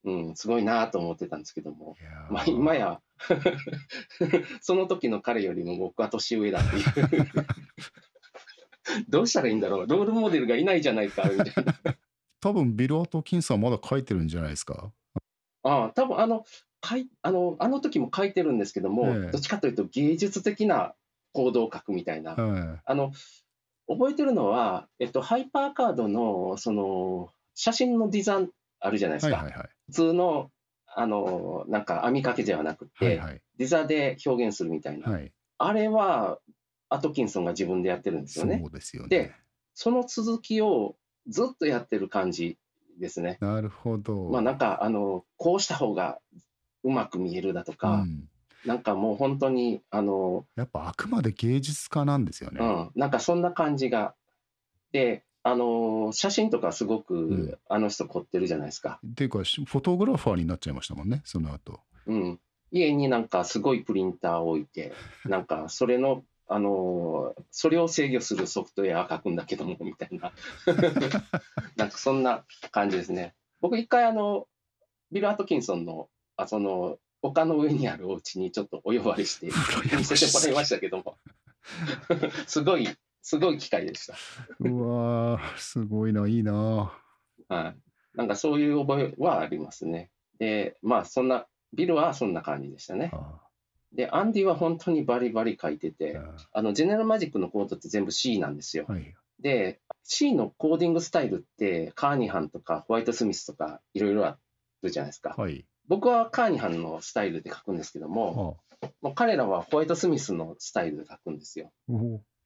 [0.03, 1.95] うん、すごいなと思ってたんですけども、
[2.29, 3.01] まあ、今や、
[4.61, 7.25] その時の彼よりも僕は年上だっていう。
[9.09, 9.87] どうしたらいいんだろう。
[9.87, 11.75] ロールモデルがいないじゃないか、みたいな。
[12.41, 14.91] 多分ビル・アトキンさんまだ書いてるんじゃないですか？
[15.63, 16.45] ああ、多分あの、
[16.81, 19.31] かいあの、あの時も書いてるんですけども、ええ。
[19.31, 20.95] どっちかというと芸術的な
[21.33, 22.35] 行動を書くみたいな。
[22.35, 23.11] はあの、
[23.87, 29.29] 覚えてるのは、えっと、ハイパーカードの、その、写真のデザインあるじゃないですか。
[29.29, 30.51] いはいはいはい普通の、
[30.87, 35.11] あの、なんか網掛けではなくて、はいはいデザで表現するみたいな。
[35.11, 35.31] はい
[35.63, 36.39] あれは、
[36.89, 38.59] アトキンソンが自分でやってるんですよね。
[38.59, 39.31] そうですよねで
[39.75, 40.95] その続きを
[41.27, 42.57] ずっとやってる感じ
[42.99, 43.37] ですね。
[43.41, 46.19] なるほどまあなんか、あの、こうした方が
[46.83, 48.27] うまく見えるだとか、うん
[48.65, 54.13] なんかもう本当に、あの、やっぱあくまで芸術家なんですよね、うん、なんかそんな感じが。
[54.91, 58.99] で、あの、写真とかすごく、んあの人凝ってるじゃないですか。
[59.05, 62.39] っていうかしフォトグラファーになっちゃいましたもんねその後うん。
[62.71, 64.93] 家になんかすごいプリンターを置いて、
[65.25, 70.31] なんかそれの、あの、それを制御するソフトウェア書くんだけども、みたいな。
[71.75, 73.33] なんかそんな感じですね。
[73.61, 74.47] 僕一回あの、
[75.11, 81.17] ビル・アトキンソンの、あその、丘の上にあるお家にちょっと お呼ばれして、見せてもらいましたけども。
[82.47, 82.87] すごい、
[83.21, 84.15] すごい機会でした。
[84.59, 86.93] うわーすごいないいな
[87.47, 88.17] はい。
[88.17, 90.09] なんかそういう覚えはありますね。
[90.37, 93.11] で、まあそんな、ビルはそんな感じでしたね。
[93.13, 93.39] あ
[93.93, 98.85] で、アンディは本当にバリバリ書いてて、ああの、ジェネラルマジックのコードって全部 C なんですよ。
[98.87, 104.37] はいで、C のコーディングスタイルって、カーニハンとかホワイトスミスとかいろいろあ
[104.83, 105.33] るじゃないですか。
[105.35, 111.69] はい僕はカーニハンのスタイルで書くんですけども、あもう彼らはホワイトスミスのスタイルで書くんですよ。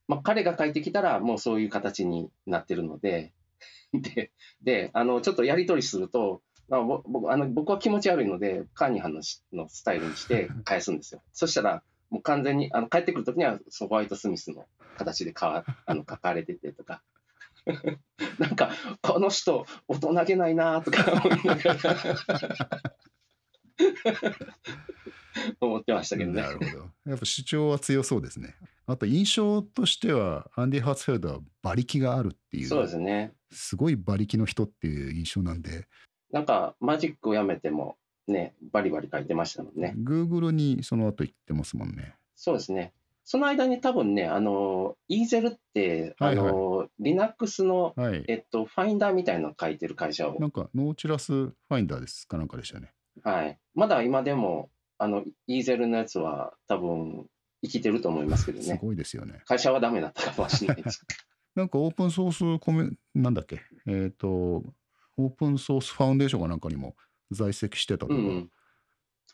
[0.07, 3.33] まあ、彼が書いてきたら、もうそういう形になってるので、
[3.93, 4.31] で、
[4.63, 11.21] であのちょっとやり取りすると、まあ、ぼ僕あの僕は気持ち悪いので、カーニハンのしのスタイルにして 返すんですよ。
[11.31, 14.65] そしたら、もう完全にあの帰ってくるときにはホワイトスミスの
[14.97, 17.03] 形でかわ あの書かれててとか。
[18.39, 22.95] なんか、この人、大人げないなとか思いながら
[25.59, 26.41] 思ってましたけどね。
[26.41, 26.59] なるほ
[27.05, 33.33] どやっぱ主張は強そうですねあと印象としてはアンディ・ハーツフェルドは馬力があるっていうそうですね。
[33.51, 35.87] すごい馬力の人っていう印象なんで
[36.31, 39.93] なんか、マジックをやめても、ね、バリバリ書いてましたもんね。
[39.97, 42.93] Google にその後行ってますもんねそうですね。
[43.23, 52.91] その間に多分ね、あの、イーゼルって、はいはいあの、Linux の、はいえっと、ファインダーみたいなの書いてる会社をな、んかノーチラスファインダーですかなんかでしたね
[53.23, 53.59] はい。
[53.73, 57.27] まだ今でも、あの、イーゼルのやつは多分
[57.63, 58.79] 生きてると思いますけどすね。
[58.81, 61.05] ごいですよね会社はダメだったかもしれないです。
[61.55, 63.61] なんかオープンソースコメなんだっけ？
[63.87, 66.95] えっ、とオープンソースファウンデーションかなんかにも
[67.31, 68.51] 在籍してたとか、うん。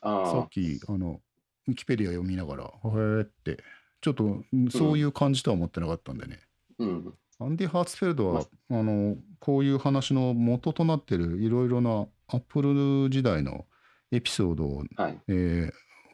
[0.02, 1.20] あっき、あの、
[1.66, 3.58] ウィキペディア読みながら、へーって、
[4.00, 6.40] ちょっとんそういう感じとは思ってなかったんでね。
[6.78, 7.14] あ、うん。
[7.40, 13.66] アンディ・ハーツフェルドは、まあの、こういう話の元となってるいろいろなアップル時代の
[14.12, 15.20] エピソードを、はい。
[15.28, 15.72] えー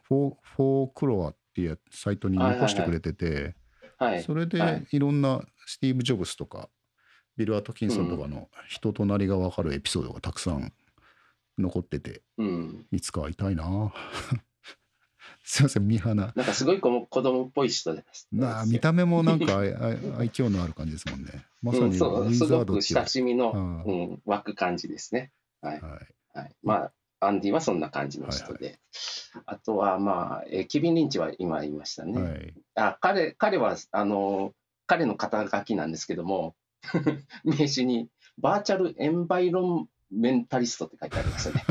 [0.09, 3.55] フォーフォークロアっていうサイトに残してくれてて、
[3.97, 4.23] はい。
[4.23, 6.69] それではいいろんなスティーブ・ジョブスとか、
[7.37, 10.73] ビル・アトキンソンとかの人となりが分かるエピソードがたくさん
[11.59, 12.87] 残ってて、うん。
[12.91, 13.93] いつか会いたいな
[15.45, 16.33] すいません、ミハナ。
[16.35, 18.27] なんかすごい子も子供っぽい人です。
[18.31, 19.67] なあ見た目もなんか愛
[20.29, 21.45] 嬌のある感じですもんね。
[21.61, 25.31] まさにウィすごくザードっていう親しみの、うんうん、湧く感じですね。
[25.61, 25.81] はい。
[25.81, 25.91] はい
[26.33, 26.55] はい。
[26.63, 28.79] まあ、アンディはそんな感じの人で。
[29.45, 32.21] あとは、まあ、えーケビン・リンチは今言いましたね。
[32.21, 32.53] はい。
[32.75, 34.53] あ彼彼はあの
[34.87, 36.55] 彼の肩書きなんですけども
[37.43, 41.63] 名刺にバーチャルエンバイロメンタリストって書いてありますよね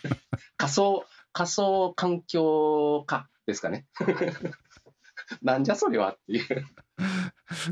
[0.56, 3.86] 仮想仮想環境家ですかね
[5.42, 6.66] なんじゃそれはっていう、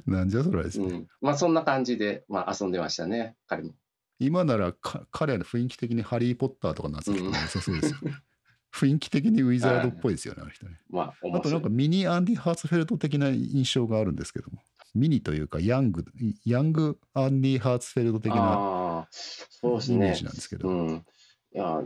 [0.06, 0.86] なんじゃそれはですね。
[0.86, 3.74] うん、まあそんな感じで、まあ、遊んでましたね彼も
[4.22, 7.98] 今ならか彼の雰囲気的にハリー・ポッターとか夏人も良さそうですよ。
[8.72, 10.80] 雰囲気的にウィザードっぽいですよね、あの人ね。
[10.88, 14.62] まああとなんかミニアンディ・ハーツフェルト的な印象があるんですけども。
[14.94, 16.04] ミニというかヤング、
[16.44, 20.68] ヤングアンディ・ハーツフェルト的なああそうですねイメージなんですけど。
[20.68, 21.06] うん、
[21.54, 21.82] いや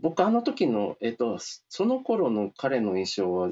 [0.00, 3.50] 僕あの時のえっとその頃の彼の印象は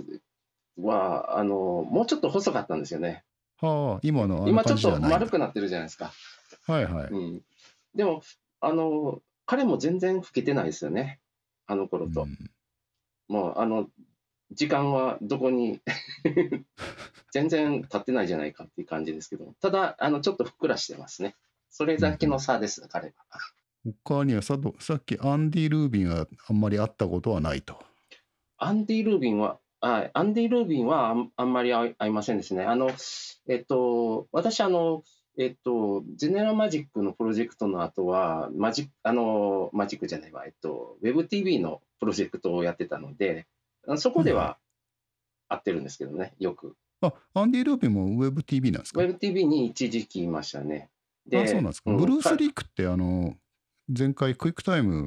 [0.79, 3.24] はあのもうちょっと細かったんですよね。
[3.61, 5.00] はあ、今の今ちょっと。
[5.00, 6.12] 丸くなってるじゃないですか。
[6.66, 7.09] はいはい。
[7.11, 7.42] うん、
[7.96, 8.22] でも
[8.61, 11.20] あの彼も全然老けてないですよね。
[11.66, 12.22] あの頃と。
[12.22, 12.50] うん
[13.28, 13.88] もうあの
[14.52, 15.80] 時間はどこに
[17.32, 21.35] 全然経ってないじゃないかっていう感じですけど、ただあのちょっとふっくらしてますね。
[21.68, 23.14] それだけの差です、彼は。
[24.04, 27.82] 他にはさとさっきアンディ・ルービンはあんまり会ったことはないと。
[28.56, 32.64] アンディ・ルービンは、あアンディ・ルービンはあんあんまり会いませんですね。
[32.64, 32.90] あの、
[33.48, 35.02] えっと、私、あの、
[35.38, 43.46] えっと、ゼネラルマジックのプロジェクトの後は、マジあの、マジックじゃないわ、えっと、WebTV のプロジェクトをやってたので、
[43.87, 44.57] あそこでは
[45.49, 46.75] 会ってるんですけどね、よく。
[47.03, 50.88] あ、アンディ・ルービンも WebTV なんですか？WebTV に一時期いましたね。
[51.33, 51.90] あ、そうなんですか。
[51.90, 53.37] うんブルース・かリークってあの、
[53.88, 55.05] 前回クイックタイム。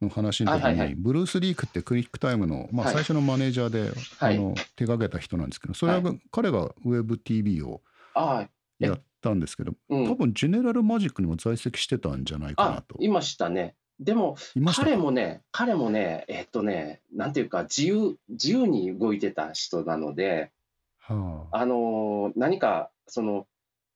[0.00, 7.82] の話の時に、ブルース・リークってクイックタイムの、まあ、はい最初のマネージャーで、はいあの手掛けた人なんですけど、それは、は彼が WebTV を
[8.14, 8.48] ああ、え
[8.86, 10.08] やったんですけど、うん。
[10.08, 12.96] 多分ジェネラルマジックにも在籍してたんじゃないかなあと、。
[13.00, 13.74] いましたね。
[14.00, 14.36] でも、
[14.74, 20.50] 彼もね、彼もね、えっとね、なんていうか、自由、自由に動いてた人なので、
[20.98, 23.46] はあ、あのー何か、その、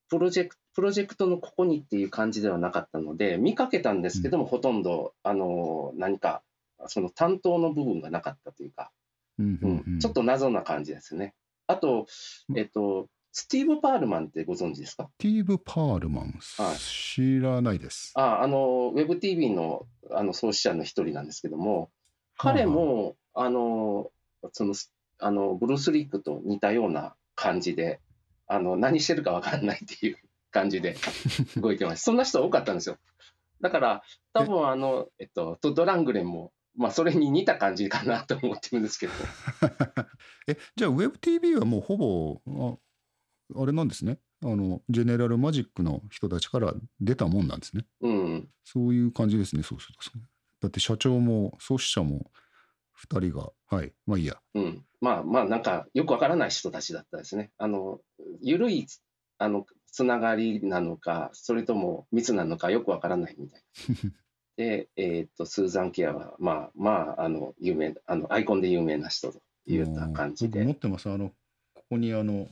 [0.09, 6.42] プロジェクト、プロジェクトのここにっていう感じではなかったので、見かけたんですけども、ほとんど、あのー何か、
[6.87, 8.92] その担当の部分がなかったというか、
[9.38, 11.35] うんううんうんちょっと謎な感じですね。
[11.66, 12.07] あと、
[12.55, 15.11] えっと、スティーブ・パールマンってご存知ですか？
[15.18, 18.12] スティーブ・パールマン、はい知らないです。
[18.14, 21.90] ああの、WebTV のあの創始者の一人なんですけども、
[22.38, 24.11] 彼も、あの、
[24.53, 24.75] その、
[25.18, 28.01] あの、ブルース・リークと似たような感じで、
[28.46, 30.18] あの、何してるかわかんないっていう
[30.51, 30.96] 感じで
[31.61, 32.05] 動いてます。
[32.05, 32.96] そんな人多かったんですよ。
[33.61, 39.12] だから、多分あの、えっと、トッド・ラングレンも、まあ、それに似た感じかなと思ってるんですけど、
[40.49, 42.79] え、じゃあ WebTV はもうほぼ、
[43.54, 44.18] ああれなんですね。
[44.42, 47.85] あの、ジェネラルマジックの人たちから出たもんなんですね。
[48.00, 50.18] うん、そういう感じですね、そうすると。
[50.61, 52.30] だって社長も創始者も
[53.04, 54.37] 2人が、はい、まあいいや。
[54.54, 54.85] うん。
[55.00, 57.50] まあまあ、なんか、よくわからない人たちだったですね。
[57.59, 58.00] あの、
[58.40, 58.87] ゆるい、
[59.38, 63.62] あの、つながりなのか、それとも密なのか、よくわからないみたい
[64.04, 64.11] な。
[64.56, 71.11] で、えっと、スーザン・ケアは、まあまあ、あの、有名、あの、アイコンで有名な人といった感じ僕持で、ってます。
[71.11, 71.30] あの、
[71.74, 72.48] ここにあの、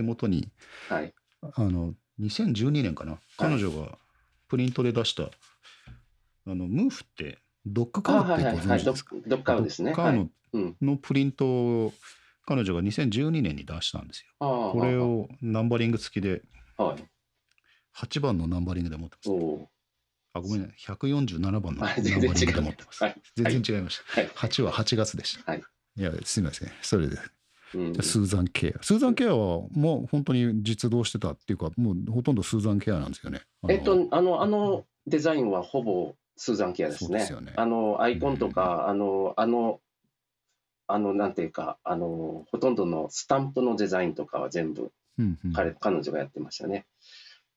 [0.00, 0.48] 手元に、
[0.88, 1.14] はい。
[1.42, 3.18] あの、2012年かな。
[3.36, 3.98] 彼女が
[4.48, 5.28] プリントで出した、あ
[6.46, 9.16] の、ムーフって、ドッグカあ、ーってごはいはいはい、ド存知ですか？
[9.16, 9.90] ッドッカウですね。
[9.90, 10.30] ドッカーの。
[10.82, 11.92] のプリントを
[12.46, 14.30] 彼女が2012年に出したんですよ。
[14.72, 16.42] これをナンバリング付きで、
[16.76, 17.04] はい。
[17.96, 19.30] 8番のナンバリングで持ってます。
[19.30, 19.70] おお
[20.32, 20.74] あ、ごめんね。
[20.80, 22.28] 147番のナンバあリングで
[22.60, 23.04] 持ってます。
[23.04, 24.20] はい全然違いました。
[24.20, 24.28] はい。
[24.30, 25.50] 8は8月でした。
[25.52, 25.62] はい。
[25.96, 26.70] いや、すみません。
[26.82, 27.16] それで。
[27.74, 28.82] うんスーザン・ケア。
[28.82, 33.42] スーザン・ケアはもう本当に実動してたっていうか、もうほとんどスーザン・ケアなんですよね。
[33.62, 37.20] あのえっと、あの、あのデザインはほぼスーザン・ケアですね。
[37.20, 39.80] ねあの、アイコンとか、あの、あの、
[40.86, 44.90] あの、なんていうか、あの、ほとんどのスタンプのデザインとかは全部
[45.54, 46.86] 彼、彼女がやってましたね。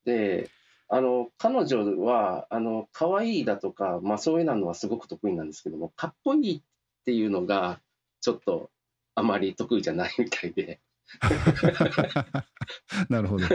[0.05, 0.49] で、
[0.89, 6.61] あの彼女はあの可愛いだとか、まあ、そういうのはすごく得意なんですけどもかっこいいっ
[7.03, 7.79] ていうのが
[8.21, 8.69] ちょっと
[9.15, 10.79] あまり得意じゃないみたいで。
[13.09, 13.45] なるほど。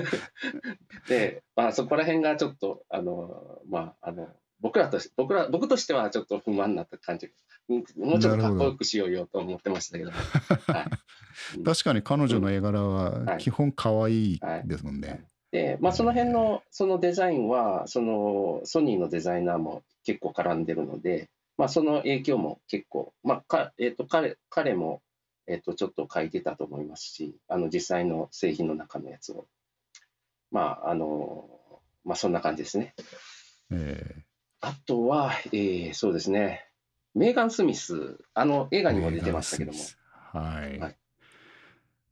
[1.08, 4.28] で、まあ、そこら辺がちょっとあの、まあ、あの
[4.60, 7.30] 僕らとし僕ら僕としてはちょっと不満になった感じ。
[7.68, 10.16] うんもうちょっとかっこよくしようよと思ってましたけど、は
[11.58, 15.24] い、確かに彼女の絵柄ははい基本可愛いですもんね。
[15.50, 25.02] で、まあ、その辺のそのデザインはそのソニーのデザイナーも結構絡んでるので、まあ、その影響も結構、まあかえー、と彼彼も、
[25.48, 29.46] えー、とちょっと書いてたと思いますしあの実際の製品の中のやつを。
[30.50, 31.48] まああの
[32.04, 32.94] まあそんな感じですね。
[33.70, 34.24] え
[34.60, 36.68] あとは、えーそうですね。
[37.14, 38.18] メーガン・スミス。
[38.34, 39.78] あの映え画にも出てましたけども、
[40.32, 40.78] はい。
[40.78, 40.96] はい。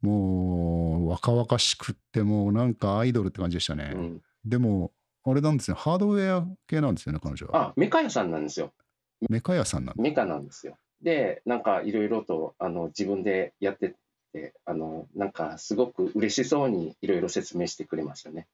[0.01, 3.93] もう若々しくってもうなんかアイドルって感じでしたね。
[3.95, 4.93] うん、でも
[5.25, 5.77] あれなんですね。
[5.77, 7.69] ハードウェア系なんですよね彼女は。
[7.69, 8.73] あメカ屋さんなんですよ。
[9.29, 10.03] メカ屋さんなんだ。
[10.03, 10.79] メカなんですよ。
[11.07, 13.95] で、なんかいろいろとあの自分でやって
[14.33, 18.49] て、あのなんかすごく嬉しそうにいろいろ説明してくれましたね。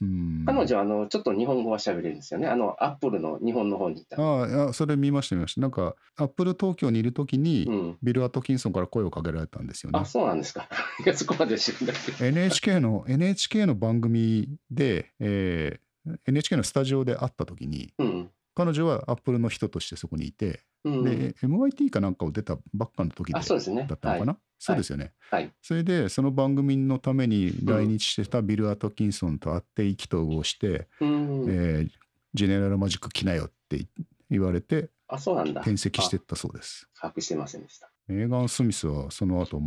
[0.00, 2.48] うん彼女はあのちょっと日本語は喋れるんですよね。
[2.48, 4.20] あのアップルの日本の方にいた。
[4.20, 5.60] ああいやそれ見ました見ました。
[5.60, 7.98] なんかアップル東京にいる時に、うん。
[8.02, 10.04] ビル・アトキンソンから声をかけられたんですよねあ、。
[10.04, 10.68] そうなんですか。
[11.06, 12.24] いや、そこまで知るんだけど。
[12.24, 15.80] NHK の NHK の番組で、えー
[16.26, 18.30] NHK のスタジオで会った時にうん。
[18.54, 21.04] 彼女はアップルの人としてそこにいて、うん。
[21.04, 23.86] で MIT かなんかを出たばっかの時であ、そうですね。
[23.88, 31.46] だったのかな、そうですよね、はいそれでその番組のために来日してたビル・アトキンソンと会って意気投合して、うん。
[31.48, 31.90] えー
[32.34, 33.86] ジェネラルマジック来なよって
[34.30, 35.60] 言われてあ、そうなんだ。
[35.60, 37.90] 転籍してったそうです把握してませんでした。
[38.06, 39.60] メーガン・スミスはその後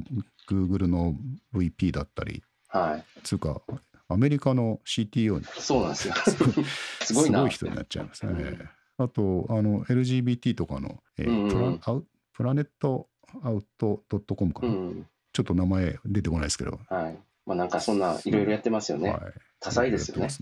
[0.50, 1.16] Google の
[1.54, 3.04] VP だったりはい。
[3.24, 3.62] つうか
[4.08, 6.14] アメリカの CTO にそうなんですよ。
[7.02, 7.48] すごいな。
[7.48, 8.32] 人になっちゃいますね。
[8.32, 12.02] うんあとあの LGBT とかの、えーうんうんプラ
[12.32, 13.10] プラネット
[13.44, 15.08] アウトドットコムかな、うん。
[15.34, 17.20] ちょっと名前出てこないですけど、はい。
[17.46, 19.10] まあなんかそんないろいろやってますよね。
[19.10, 19.22] はい、
[19.60, 20.42] 多彩ですよねやって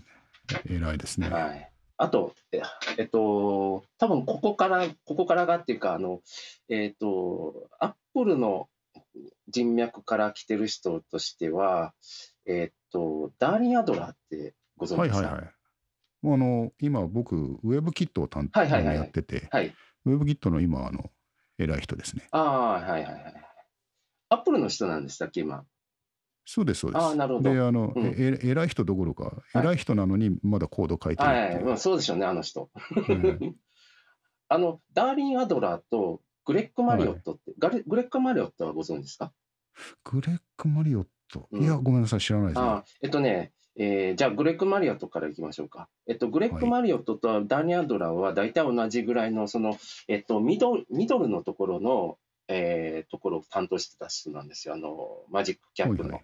[0.54, 1.30] ますね偉いですね。
[1.30, 1.72] はい。
[1.98, 2.62] あと、え
[2.98, 6.22] えっと、多分ここから、ここからがっていうか、あの、
[6.68, 8.68] えっと、アップルの
[9.48, 11.94] 人脈から来てる人としては、
[12.46, 15.28] えっと、ダーリン・アドラーってご存知ですか？
[15.28, 15.54] はいはいはい。
[16.22, 19.76] もうあの今僕ウェブキットを担当はいはいはいやってて、はい。
[20.06, 21.12] ウェブキットの今あの
[21.58, 22.28] 偉い人ですね。
[22.32, 23.34] ああ、はいはいはい。
[24.30, 25.66] アップルの人なんでしたっけ、今？
[26.46, 27.04] そうですそうです。
[27.06, 31.66] あーなるほどであの、うんええ偉い人どころか、偉い人なのにまだコード書いてるはい、っていう。
[31.66, 32.70] まあ、そうでしょうね、あの人。
[33.08, 33.56] うん
[34.50, 39.34] あの、ダーリン・アドラーとグレッグ・マリオットって、ガレグレッグ・マリオットはご存知ですか？
[40.04, 42.68] グレッグ・マリオット、うんいやごめんなさい知らないですね。
[42.68, 45.90] あえっとね、えーじゃあ、グレッグ・マリオットからいきましょうか。
[46.08, 49.78] えっと、グレッグ・はいマリオットとダニアドラーは大体同じぐらいの、その、
[50.08, 52.18] えっと、ミドルミドルのところの、
[52.48, 56.04] えーところを担当してた人なんですよ、あの、マジックキャップの。
[56.04, 56.24] はいはいはい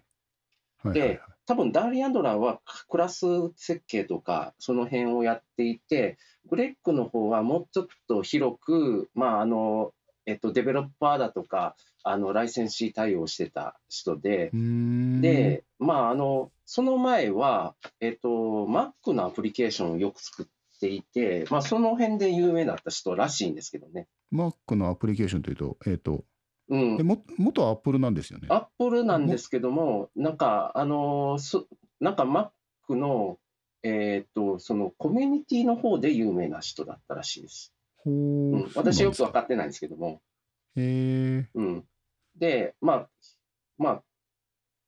[0.94, 6.16] で多分ダーリン・アドラーはクラス設計とか、その辺をやっていて、
[6.48, 9.92] グレッグの方はもうちょっと広く、まあ、あの、
[10.30, 11.74] えっと、デベロッパーだとか、
[12.04, 24.06] あの、ライセンシー対応してた人で、で、まあ、あの、その前は、えっと、Mac のアプリケーションをよく作っていて、まあ、その辺で有名だった人らしいんですけどね。
[24.32, 26.24] Mac のアプリケーションというと、えっ、と、
[26.68, 27.02] うんえ。
[27.02, 28.46] も元アップルなんですよね。
[28.50, 31.66] アップルなんですけども、なんか、あの、そ
[31.98, 33.38] なんか Mac の、
[33.82, 37.74] えっと、そのコミュニティの方で有名な人だったらしいです。
[38.04, 40.20] ほううん、私よく分かっってないんですけども。
[40.76, 41.84] へえうん。
[42.36, 43.08] で、まあ、
[43.78, 44.02] まあ、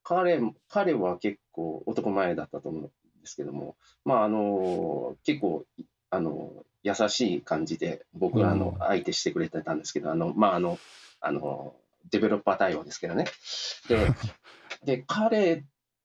[0.03, 2.91] 彼も、彼は結構男前だったと思うんで
[3.25, 5.65] すけども、まあ、あの、結構、
[6.11, 10.79] あの、優しい感じで僕らのうん相手してくれてたんですけど、あの、まあ、あの、
[11.21, 11.75] あの、
[12.11, 13.27] デベロッパー対応ですけどね。
[13.89, 14.09] で、
[14.85, 15.65] で、彼、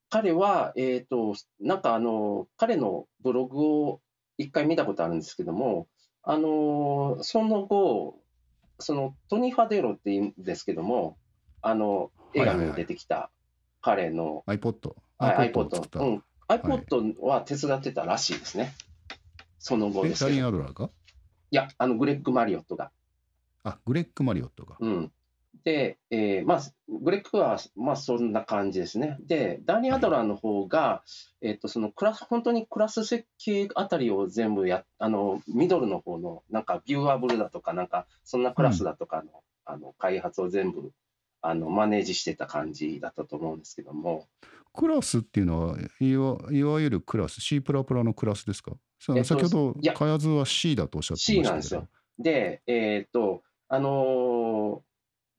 [0.09, 4.01] 彼は、えっと、なんかあの、彼のブログを
[4.37, 5.87] 一回見たことあるんですけども、
[6.29, 8.19] あの、その後、
[8.79, 11.17] そのトニー・ファデロって言うんですけども、
[11.61, 13.31] あの、映画にも出てきた
[13.81, 14.93] 彼の、iPod。
[15.19, 15.99] はい iPod を作った。
[15.99, 18.75] iPod、うん、iPod は手伝ってたらしいですね。
[19.57, 20.37] その後ですけど。
[20.37, 20.89] いアドラーか
[21.49, 22.91] や、あの、グレッグ・マリオットが。
[23.63, 24.75] あ、グレッグ・マリオットか。
[24.81, 25.11] うん。
[25.67, 29.17] で、えーまあ、グレッグは、まあ、そんな感じですね。
[29.19, 31.03] で、ダニー・アドラーの方が、
[31.41, 40.93] えっと、そのクラス、本当にクラス設計あたりを全部や、あの、ミドルの方の、なんか、ビューアブルだとか、なんか、そんなクラスだとかの、あの、開発を全部、
[41.41, 44.29] あの、マネージしてた感じだったと思うんですけども、
[44.71, 48.71] クラスっていうのはいわいわゆるクラス、C++ のクラスですか？
[48.99, 51.87] 先ほど開発は C だとおっしゃって C ましたけどなんですよ。。
[52.19, 54.83] で、えっと、あの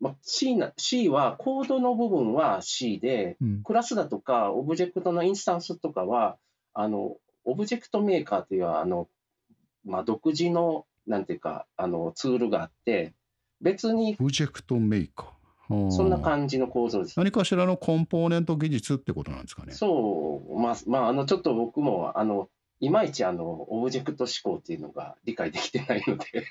[0.00, 3.62] ーま、C な、C は、コードの部分は C で、うん。
[3.62, 6.38] クラスだとか、オブジェクトのインスタンスとかは、
[6.74, 9.08] あの、オブジェクトメーカーという、あの、
[9.84, 13.14] まあ、独自の、なんていうか、あの、ツールがあって、
[13.60, 15.26] 別にプロジェクトメーカー。
[15.26, 15.34] は
[15.88, 17.18] あそんな感じの構造です。
[17.18, 19.74] 何かしらのコンポーネント技術ってことなんですかね。
[19.74, 22.48] そう、まあ、まあ、あの、ちょっと僕も、あの、
[22.80, 26.46] いまいち、あの、オブジェクト思考っていうのが理解できてないので、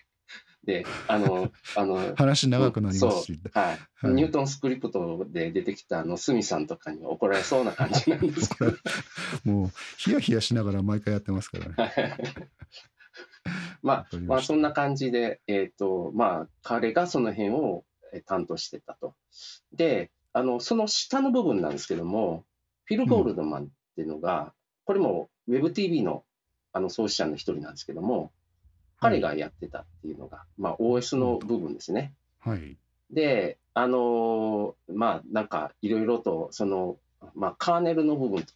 [0.64, 3.40] で、あの、あの、話長くなりますし。
[3.54, 8.74] はい、はいニュートンスクリプトで出てきたあのスミさんとかには怒られそうな感じなんですけど、
[9.46, 12.18] もう、ヒヤヒヤしながら毎回やってますからね。
[13.82, 19.16] まあまあそんな感じで、えっ、と、まあ彼がその辺をえー担当してたと。
[19.74, 22.46] で、あの、その下の部分なんですけども、
[22.86, 24.54] フィル・ゴールドマンっていうのが、
[24.86, 26.24] これも WebTV の
[26.74, 28.32] あの創始者の一人なんですけども、
[29.00, 32.14] 彼がやってたっていうのが、まあ OS の部分ですね。
[32.40, 32.78] はい。
[33.12, 36.98] で、あのーまあ、なんか、いろいろと、その、
[37.36, 38.54] まあ、カーネルの部分と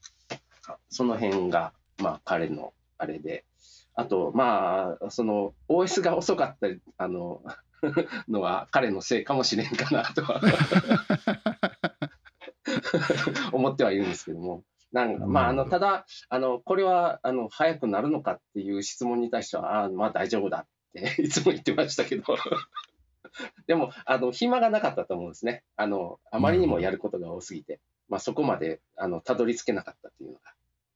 [0.62, 3.46] か、その辺が、まあ、彼のあれで、
[3.94, 7.44] あと、まあ、その、OS が遅かったり、あの、
[8.30, 10.42] のは彼のせいかもしれんかなとは
[13.52, 14.64] 思ってはいるんですけども。
[14.92, 22.24] なんかまあ、あの、ただ、あの、これは、あの、早くなるのかっていう質問に対しては、ああ、まあ大丈夫だって いつも言ってましたけど、
[23.68, 25.64] でも、あの、暇がなかったと思うんですね。
[25.78, 27.80] あの、あまりにもやることが多すぎて、
[28.10, 30.42] まあそこまで、あの、たどり着けなかったっていうのが。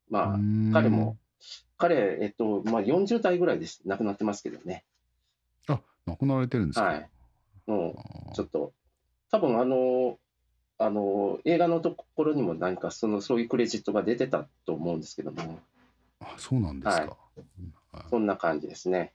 [0.10, 0.38] まあ、
[0.74, 1.18] 彼も、
[1.78, 3.82] 彼、えっと、まあ40代ぐらいです。
[3.86, 4.84] 亡くなってますけどね。
[5.68, 6.86] あ、亡くなられてるんですか？
[6.86, 7.10] はい。
[7.66, 7.96] も
[8.32, 8.74] う、ちょっと、
[9.32, 10.20] 多分あの、
[10.78, 15.60] あの、映画のところにも何かその、そういうクレジットが出てたと思うんですけども、
[16.20, 17.02] あそうなんですか。
[17.02, 17.18] はいはい
[18.10, 19.14] そんな感じですね。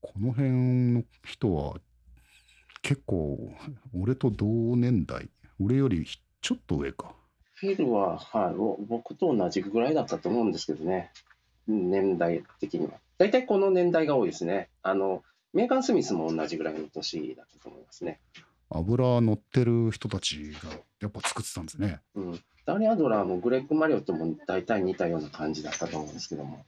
[0.00, 0.50] この辺
[0.92, 1.74] の人は
[2.82, 3.52] 結構
[3.94, 4.46] 俺と同
[4.76, 5.28] 年代
[5.60, 6.06] 俺より
[6.40, 7.14] ちょっと上か
[7.54, 11.10] フィルは、はい、お僕と同じぐらいだったと思うんですけどね、
[11.66, 12.94] 年代的には。
[13.16, 14.68] 大体この年代が多いですね。
[14.82, 18.20] あの、メーガン・スミスも同じぐらいの年だったと思いますね。
[18.74, 20.70] 油乗ってる人たちが
[21.00, 22.40] やっぱ作ってたんですねうん。
[22.66, 26.64] ダニー・アドラーもグレッグ・マリオットも大体似たような感じだったと思うんですけども。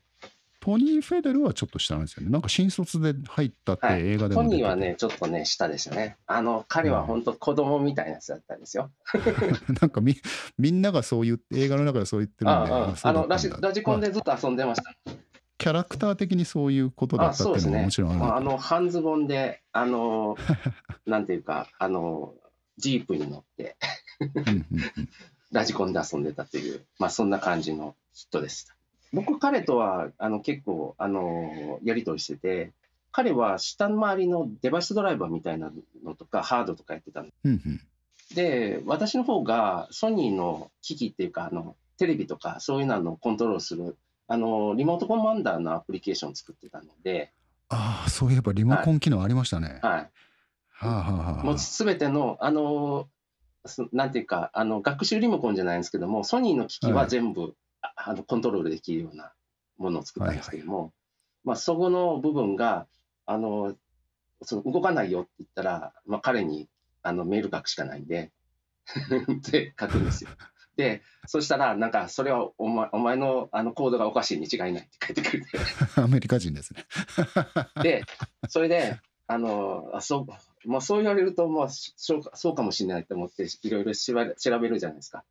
[0.61, 6.17] トニー・フェデルはちょっと下なんですよねなんか新卒で入ったってはい映画でも出ててトニーはね、ちょっとね、下でしたね。
[6.27, 8.91] あの、彼は本当子供みたいなやつだったんですよ。
[9.81, 10.17] なんかみ
[10.59, 13.59] みんながそう言って映画の中でそう言ってるんであああのラジコ
[13.93, 14.93] ンまあでずっと遊んでました。
[15.59, 18.21] キャラクター的にそういうことだあったっていうのももちろんある。
[18.21, 20.37] まあ、あのの半ズボンで、あの、
[21.07, 22.35] なんていうか、あの、
[22.77, 23.77] ジープに乗って、
[25.51, 28.77] ラジコンで遊んでたという、まあ、そんな感じの人でした。
[29.13, 32.73] 僕、彼とはあの結構あのやり取りしてて、
[33.13, 35.73] 彼は下回りのデバイスドライバーみたいな
[36.05, 37.81] のとか、ハードとかやってたんうんうん。
[38.35, 43.97] で、私の方がソニーの機器っていうか、あのテレビとかそういうのをコントロールする
[44.29, 47.33] あのリモートコマンダーのアプリケーションを作ってたので、
[47.69, 50.11] ああそういえばリモコン機能ありましたね、はい、
[50.79, 51.45] はあはあはあ。
[51.45, 53.09] もうすべての、あの、
[53.65, 57.09] すなんていうか、あの、学習リモコンじゃないんですけども、ソニーの機器ははい。
[57.09, 59.33] 全部、ああのコントロールできるような
[59.79, 60.93] ものを作ったんですけども、
[61.45, 62.87] まあ、そこの部分が、
[63.25, 63.75] あの、
[64.43, 66.69] その動かないよって言ったら、まあ、彼に
[67.03, 68.33] あのメール書くしかないんで、
[69.51, 70.31] で、書くんですよ。
[70.77, 75.49] で、そしたら、なんか、それはお前お前のあのコードがおかしいに違いないって書いてくれて、
[75.97, 76.85] アメリカ人ですね。
[77.83, 78.05] で、
[78.49, 85.25] それで、あの、あそう、まあ、そう言われると、まあ、そうかそうかもしれないと思って、いろいろ調べ調べるじゃないですか。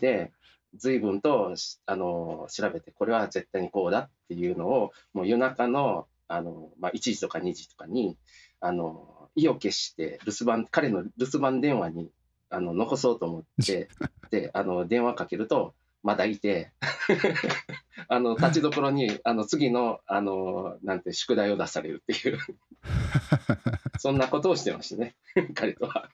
[0.00, 0.32] で、
[0.74, 8.16] 随分と、しあの、調べて、これは絶対にこうだっていうのを、もう夜中の、あの、まあ、1時とか2時とかに、
[8.60, 12.10] あの、意を決して、留守番、彼の留守番電話に、
[12.50, 13.88] あの、残そうと思って、
[14.30, 16.72] で、あの、電話かけると、まだいて、
[18.08, 22.38] あの、立ちどころに、あの、次の、あの、なんて、宿題を出されるっていう、
[23.98, 25.16] そんなことをしてましたね、
[25.54, 26.10] 彼とは。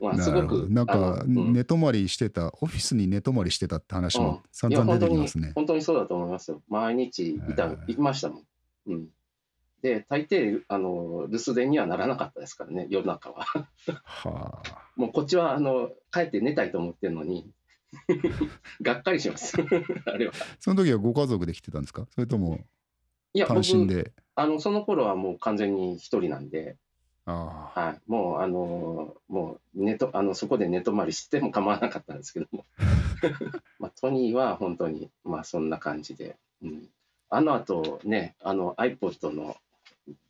[0.00, 5.52] まあ、すごく、なんか寝泊まりしてた、オフィスに寝泊まりしてたって話うんも散々本当に出てきますね、。
[5.54, 6.62] 本当にそうだと思いますよ。
[6.68, 8.44] 毎日いた、えー行きましたもん。
[8.88, 9.08] うん。
[9.82, 13.44] で、大抵、あの、留守電にはならなかったですからね、夜中は。
[14.04, 14.77] はあ。
[14.98, 17.50] もうこっちは、あの、帰って寝たいと思ってるのに、
[18.82, 19.56] がっかりします。
[20.04, 20.32] あれは。
[20.58, 22.06] その時はご家族で来てたんですか？
[22.10, 22.58] それとも
[23.32, 24.12] いや、単身僕、で。
[24.34, 26.76] あの、その頃はもう完全に一人なんで、
[27.24, 27.80] ああ。
[27.80, 32.64] はい、もう、あの、もう、寝と、あの、そこで寝泊まりしても構わなかったんですけども。
[33.78, 36.88] まあ、トニーは本当に、まあ、そんな感じで、うん。
[37.30, 39.56] あの後ね、あの iPod の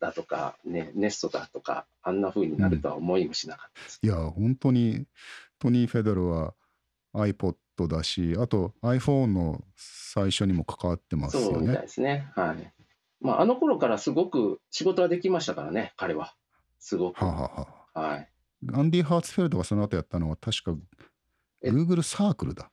[0.01, 3.99] だとか、ね、ネストだとか、あんな風になるとは思いもしなかったです。
[4.03, 5.07] いや、本当に
[5.59, 6.55] トニー・フェドルは
[7.15, 7.55] iPod
[7.89, 11.83] だし、あと iPhone の最初にも関わってますよそうみたいね。
[11.83, 12.31] ですね。
[12.35, 12.73] はい。
[13.21, 16.35] まあ、あの頃からすごく仕事はできましたからね、彼は。
[16.79, 17.25] すごく。
[17.25, 18.29] はあ、はあはあ、はい。
[18.73, 20.75] アンディ・ハーツフェルドがその後やったのは確か
[21.63, 22.71] え Google サークルだ。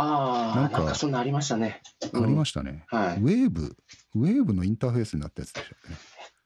[0.00, 1.82] ああ、なんかなんかそんなありましたね。
[2.14, 2.84] ありまししたね。
[2.88, 2.96] た。
[2.96, 3.16] はい。
[3.16, 3.76] ウェーブ、
[4.14, 5.96] ウェーブのインターフェースになったやつでしたっけね。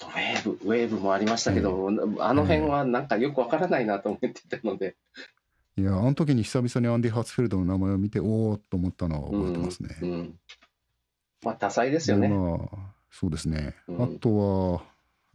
[0.01, 1.91] ウェーブ、ウェーブもありましたけど、
[2.21, 4.97] あの辺はなんかよくわからないなと思ってたので、
[5.77, 9.97] いや、あの時に久々にアンディ・ハーツフェルドの名前を見て、おーっと思ったのは覚えてますね。
[10.01, 10.39] うん。
[11.43, 12.29] まあ、多彩ですよね。
[12.29, 12.79] でまあ、
[13.11, 13.75] そうですね。
[13.89, 14.37] うんあと
[14.77, 14.83] は、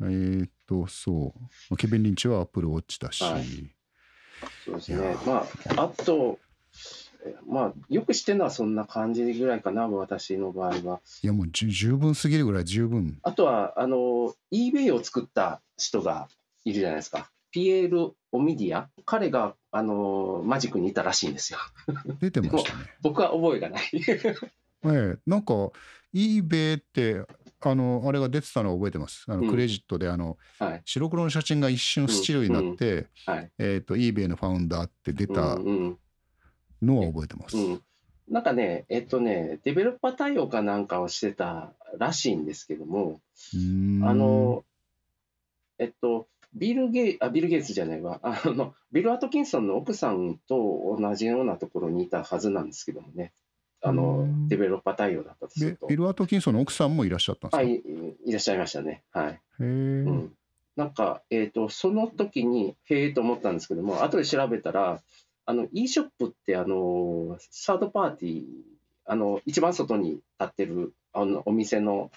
[0.01, 1.33] えーっと、そ
[1.71, 3.43] う、ケビン・リンチはアップルウォッチだし、はい
[4.65, 5.15] そうですね。
[5.25, 5.45] ま
[5.75, 6.39] あ、あと、
[7.47, 10.99] まあ、よく知ってるのはそんな感じぐらいかな、私の場合は。
[11.21, 13.19] いや、もう十分すぎるぐらい十分。
[13.23, 16.27] あとは、あの、eBay を作った人が
[16.65, 17.29] いるじゃないですか。
[17.51, 18.89] ピエール・オミディア。
[19.05, 21.59] 彼が、あの、マジックにいたらしいんですよ。
[22.19, 22.85] 出てましたね。
[23.01, 23.83] 僕は覚えがない。
[23.95, 24.09] え
[24.85, 25.71] え、なんか、
[26.13, 27.23] eBay って、
[27.61, 29.25] あの、あれが出てたのは覚えてます。
[29.27, 30.81] あのうんクレジットで、あの、はい。
[30.85, 33.51] 白黒の写真が一瞬スチールになって、はい。
[33.57, 35.97] えーっと、eBay のファウンダーって出たうんうん
[36.81, 37.57] のは覚えてます。
[37.57, 37.81] うん。
[38.29, 43.21] なんかね、えっとね、デベロッパー対応かなんかをしてたらしいんですけども、
[44.03, 44.65] あの、
[45.79, 53.31] えっと、ビル・ゲイあビル・ゲイツじゃないわあの、ビル・アトキンソンの奥さんと同じようなところにいたはずなんですけどもね、
[53.81, 55.87] あうのんデベロッパー対応だったとすると。
[55.87, 57.81] でビル・アトキンソンの奥さんもいらっしゃったんですか、はい、へ
[58.25, 59.03] いらっしゃいましたね。
[59.11, 59.41] はい。
[59.59, 60.33] え、うん、
[60.75, 65.01] なんか、えっと、その時に、へえと思ったんですけども、後で調べたら、
[65.47, 68.43] あの、e ショップって、あの、サードパーティー、
[69.05, 72.11] あの、一番外に立ってる、あの、お店の、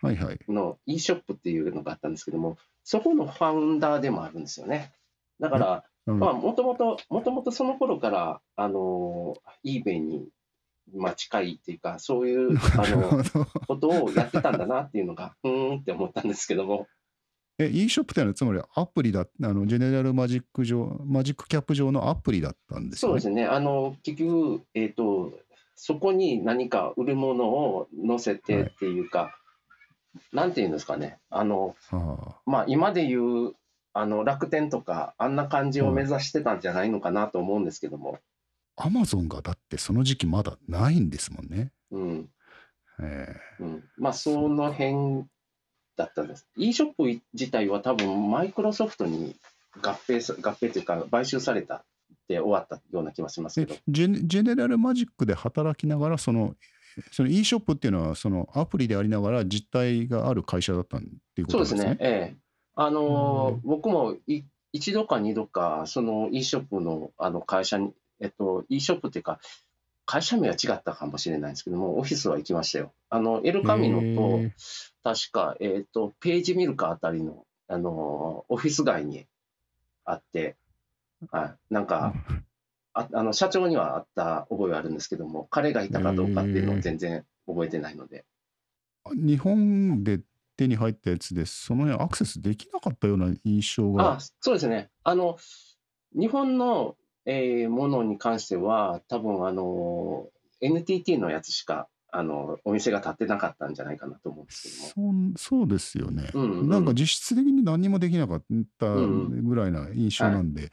[0.00, 0.38] はいはい。
[0.48, 4.92] の e ショップっていうのがあったんですけども、そこのファウンダーでもあるんですよね。
[5.40, 10.28] だから、うんまあ、もともと、もともとその頃から、あの、eBay に、
[10.94, 13.46] まあ、近いっていうか、そういう、 あの、ど。
[13.66, 16.86] ことをやってたんだなっていうのが、うーんって思ったんですけども、
[17.60, 23.20] え、e ショップってのはつまりアプリだ、あの、ジェネラルマジック上、マジックキャップ上のアプリだったんですよね？
[23.20, 23.46] そうですね。
[23.46, 25.30] あの、結局、えっ、と、
[25.74, 29.36] そこに何か売るものを載せてっていうか、
[30.32, 31.18] なんていうんですかね。
[31.28, 33.54] あの、はあ、まあ、今で言う、
[33.92, 38.18] あの、楽天とか、あんな感じを目指してたんじゃないのかなと思うんですけども、
[38.76, 41.72] アマゾンがだってその時期まだないんですもんね。
[41.90, 42.30] うん、
[43.02, 43.84] えうん。
[43.98, 45.26] まあ、その辺
[46.00, 46.48] だったんです。
[46.56, 49.36] e ショップ自体は多分、マイクロソフトに
[49.82, 51.82] 合併さ、合併というか、買収されたっ
[52.28, 53.80] て終わったような気はしますえけど。
[53.88, 56.54] ジェネジェネラルマジックで働きながらその
[57.12, 61.84] その e ショップっていうのはそのアプリでありながら実態がある会社だったっていうこそうとですね？
[61.84, 61.96] ですね。
[62.00, 62.36] ええ。
[62.74, 64.42] あの僕もい
[64.72, 69.40] 一度か二度か、その e ショップのあの会社に、えっと、e ショップっていうか、
[70.10, 72.92] 会社名は違ったかもしれないんですけども、オフィスは行きましたよ。
[73.10, 74.50] あの、エルカミノへとー、
[75.04, 79.28] 確か、えっと、ページミルカあたりの、あのーオフィス街に
[80.04, 80.56] あって、
[81.30, 81.72] はい。
[81.72, 82.12] なんか、
[82.92, 88.24] ああの社長にはあった覚えはあるんですけども、彼がいたかどうかっていうのを全然覚えてないので。
[89.14, 90.22] 日本で
[90.56, 94.90] 手に入ったやつでその辺アクセスできなかったような印象があ、そうですね。
[95.04, 95.38] あの、
[96.14, 96.96] 日本の、
[97.26, 100.28] えーものに関しては、多分あの、
[100.60, 105.12] NTT のやつしか、あの、お店が立ってなかったんじゃないかなと思うんですけども。
[105.36, 106.30] そうそうですよね。
[106.34, 108.44] うんうんなんか実質的に何もできなかっ
[108.78, 110.72] たうんぐらいな印象なんで、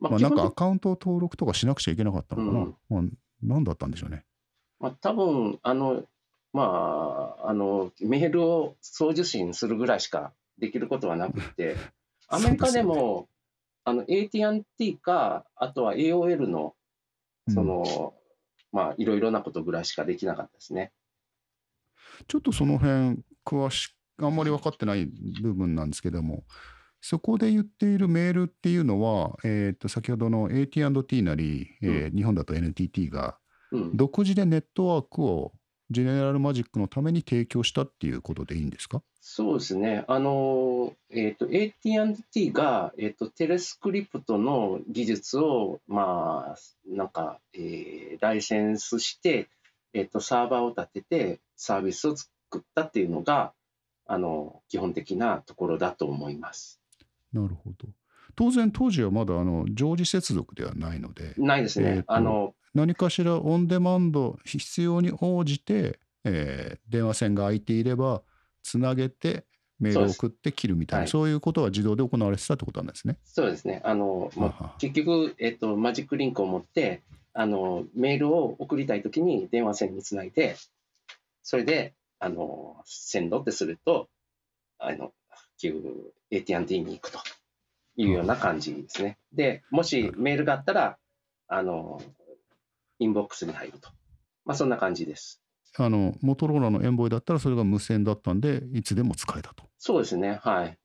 [0.00, 2.60] ままあ、なんかアカウントを登録とかしなくちゃいけなかったのかな。
[2.60, 3.02] うんまあ、
[3.42, 4.24] 何だったんでしょうね。
[4.80, 6.04] まあ、多分あの、
[6.52, 11.76] まあ、あの、メールを送受信するぐらいしかできることはなくて、
[12.28, 13.28] アメリカでも、
[13.88, 16.74] あの、AT&T か、あとは AOL の、
[17.48, 18.14] その、
[18.72, 20.92] まあ、いろいろなことぐらいしかできなかったですね。
[22.26, 25.08] ちょっとその辺詳しあんまり分かってない
[25.40, 26.42] 部分なんですけども
[27.00, 33.38] そこで言っているメールっていうのは、えー、と先ほどの AT&T なり、えー日本だと NTT が
[33.70, 33.96] うん。
[33.96, 35.52] 独自でネットワークを
[35.90, 39.02] ジェネラルマジックのために提供したっていうことでいいんですか？
[39.20, 40.04] そうですね。
[40.08, 49.48] あの、えっ、と、AT&T が、えっ、と、テレスクリプトの技術を、まあ、なんか、えーライセンスして、
[49.92, 53.52] えっ、と、サーバーを立てて、サービスを作ったっていうのが、
[54.06, 56.80] あの、基本的なところだと思います。
[57.32, 57.88] なるほど。
[58.34, 61.88] 当然当時はまだあの常時接続ではないのでないですね。
[61.88, 68.22] えーとあの、何かしらオンデマンド必要に応じてえー電話線が空いていれば
[68.62, 69.44] つなげて
[69.80, 73.16] メールを送って切るみたいなはいそういうことが自動で行われてたってことなんですね。
[73.24, 73.80] そうですね。
[73.84, 77.02] あの、まあはは結局、えっと、マジックリンクを持って、
[77.32, 80.56] あの、メールを送りたいときに電話線につないで、
[81.42, 84.08] それで、あの、線路ってすると、
[84.78, 85.12] あの、
[85.60, 87.18] 旧 AT&T に行くと
[87.96, 89.18] いうような感じですね。
[89.32, 90.98] で、もしメールがあったら、
[91.46, 92.02] あの、
[92.98, 93.90] インボックスに入ると。
[94.44, 95.42] まあ、そんな感じです。
[95.76, 99.64] あのモトローラのエンボイだったらそれが無線だったんでいつでも使えたと。
[99.78, 100.40] そうですね。
[100.42, 100.78] はい。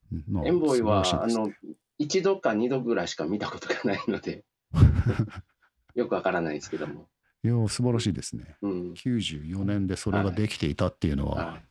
[0.45, 1.49] エンボイは、ねの、
[1.97, 4.43] 一度か二度ぐらいしか見たことがないので、
[5.95, 7.07] よくわからないですけども。
[7.43, 8.55] いや素晴らしいですね。
[8.61, 8.93] うん。
[8.93, 11.63] 94年でそれができていたっていうのは、はい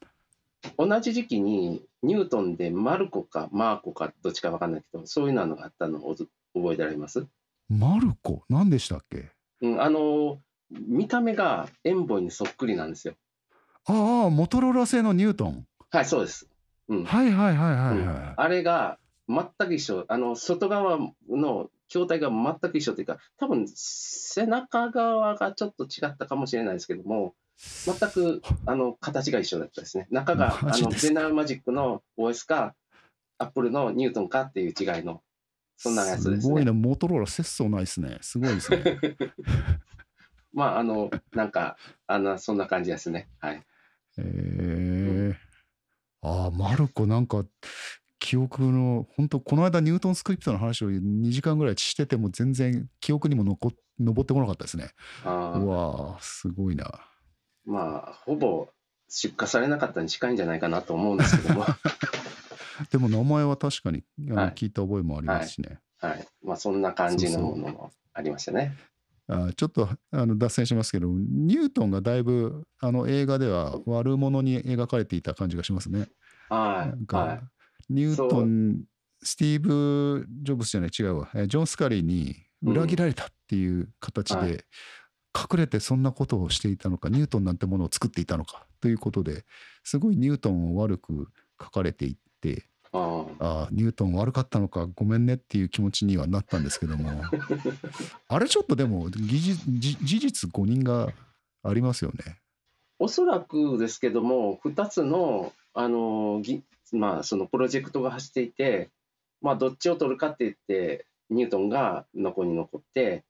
[0.78, 7.26] 同じ時期にニュートンでマルコかマーコかどっちかわかんないけど、そういうのがあったのを覚えてられます？
[7.68, 8.44] マルコ？
[8.48, 9.30] 何でしたっけ？
[9.62, 10.38] うん、あの、
[10.70, 13.14] 見た目がエンボイにそっくりなんですよ。
[13.84, 15.66] ああモトローラ製のニュートン？
[15.90, 16.48] はい、そうです。
[16.88, 17.04] うん。
[17.04, 18.98] はいはいはいはいうんはあれが
[19.28, 20.98] 全く一緒、あの外側
[21.28, 30.06] の筐体が全く一緒というか、多分背中側がちょっと違ったかもしれないですけども、全くあの形が一緒だったですね。
[30.10, 32.74] 中があのジェネラルマジックの OS か、
[33.38, 35.22] アップルのニュートンかっていう違いの、
[35.82, 36.40] そんなやつですね。
[36.40, 38.18] すごいな、モトローラ節操ないですね。
[38.20, 38.98] すごいですね。
[40.52, 41.76] まあ、あの、なんか、
[42.06, 43.28] あのそんな感じですね。
[43.38, 43.62] はい。
[44.18, 45.36] えー、
[46.20, 47.44] ああ、マルコなんか、
[48.18, 54.90] 記憶の、本当この間ニュートンスクリプトの話を2時間ぐらいしてても全然記憶にも残っ残ってこなかったですね。
[55.24, 56.90] あーうわーすごいな。
[57.64, 58.68] まあ、ほぼ
[59.08, 61.66] 出荷されなかったに近いんじゃないかなと思うんですけども、
[62.90, 65.80] でも名前は確かに聞いた覚えもありますしね。
[65.98, 66.26] はい。
[66.42, 68.76] まあ、そんな感じのものもありましたね。
[69.28, 76.08] あーちょっとあの脱線しますけど、ニュートンがだいぶあの映画では悪者に描かれていた感じがしますね。
[76.48, 76.88] はい。
[76.88, 77.40] なんか、はい。
[77.88, 78.84] ニュートン、
[79.22, 84.64] スティーブ・ジョブスじゃない、違うわ、えージョン・スカリーに裏切られたっていう形うんはで、
[85.34, 89.44] 隠れてそんなことをしていたのか、ニュートンなんてものを作っていたのかということで
[89.84, 91.28] すごいニュートンを悪く
[91.60, 97.22] 書かれていって、あーああ、ニュートン悪かったのか、ごめんねっていう気持ちにはなったんですけども、
[98.28, 101.12] あれちょっとでも、技術事事実誤認が
[101.62, 102.38] ありますよね。
[102.98, 106.62] おそらくですけども、2つの、あの、ぎ
[106.92, 108.90] まあ、そのプロジェクトが走っていて、
[109.40, 113.24] まあ、どっちを取るかって言って、ニュートンが残に残って、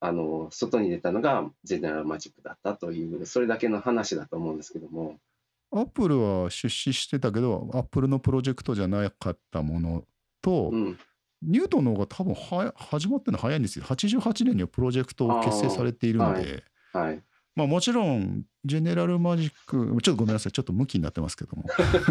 [0.00, 5.18] あの、外に出たのがジェネラルマジックだったという、それだけの話だと思うんですけども、
[5.74, 10.04] アップルは出資してたけど、アップルのプロジェクトじゃなかったもの
[10.40, 10.98] と、うん。
[11.42, 13.84] ニュートンの方が多分は始まってるの早いんですよ。
[13.84, 17.22] 88年にはプロジェクトを結成されているので、あはい。
[17.56, 21.64] まあもちろん、ジェネラルマジック、ちょっとごめんなさい、ちょっと向きになってますけども、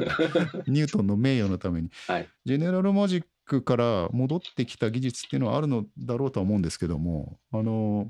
[0.67, 2.29] ニュートンの名誉のために、はい。
[2.45, 8.07] ジェネラルマジックから戻ってきた技術っていうのはあるのだろうとは思うんですけども、あの、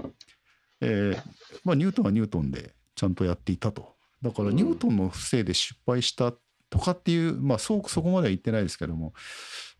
[0.82, 1.22] えー
[1.64, 3.93] まあニュートンはニュートンでちゃんとやっていたと。
[4.24, 6.34] だからうんニュートンのせいで失敗した
[6.70, 9.14] とかっていう、まあそうそこまでは言ってないですけども、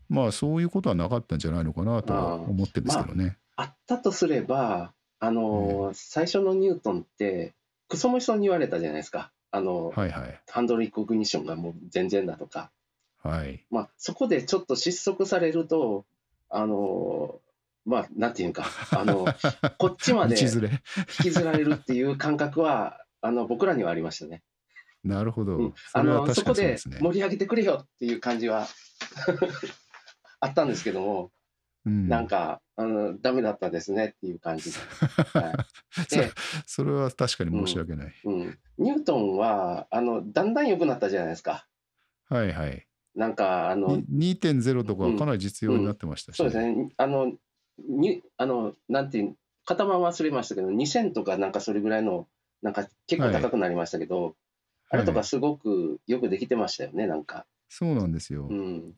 [0.08, 3.38] まあそういうことはなかったんじゃないのかなとは思ってるんですけどね。
[3.56, 7.54] あったとすれば、あの、最初のニュートンって、
[7.88, 9.32] クソもしそうに言われたじゃないですか。
[9.50, 10.40] あの、はいはい。
[10.50, 12.70] ハンドルリコグニションがもう全然だとか。
[13.22, 13.64] はい。
[13.70, 16.04] まあ、そこでちょっと失速されると、
[16.50, 17.40] あの、
[17.86, 19.26] まあ、なんていうか、あの、
[19.78, 20.48] こっちまで引。
[21.22, 24.42] きずられるっていう感覚は、あの、僕らにはありましたね。
[25.02, 25.56] なるほど。
[25.56, 26.76] うん、そあの、そこで。
[26.78, 28.66] 盛り上げてくれよっていう感じは
[30.40, 31.30] あったんですけども、
[31.86, 34.78] うんなんか、あの、ダメだったですねっていう感じで。
[35.38, 36.30] はい、 で、
[36.66, 38.14] それは確かに申し訳ない。
[38.24, 41.66] うん、ニュートンは、あの、だんだん良くなったじゃないですか。
[42.28, 42.86] はいはい。
[43.14, 47.32] なんか、あの、に2.0とかはかなり実用になってましたし、そうですね、あの、
[47.78, 52.28] にあのなんていう、型番忘れましたけど、2000とかなんかそれぐらいの、
[52.64, 54.34] なんか結構高くなりましたけど、
[54.88, 57.44] あれとかすごくよくできてましたよね、なんか。
[57.68, 58.48] そうなんですよ。
[58.50, 58.94] うん、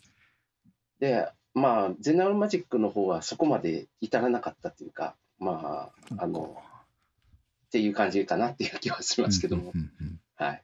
[1.01, 6.57] で、まあ、ゼネラルマジックの方はそこまで至らなかったっていうか、まあ、あの、
[7.67, 9.73] っていう感じかなっていう気はしますけども
[10.37, 10.63] はい。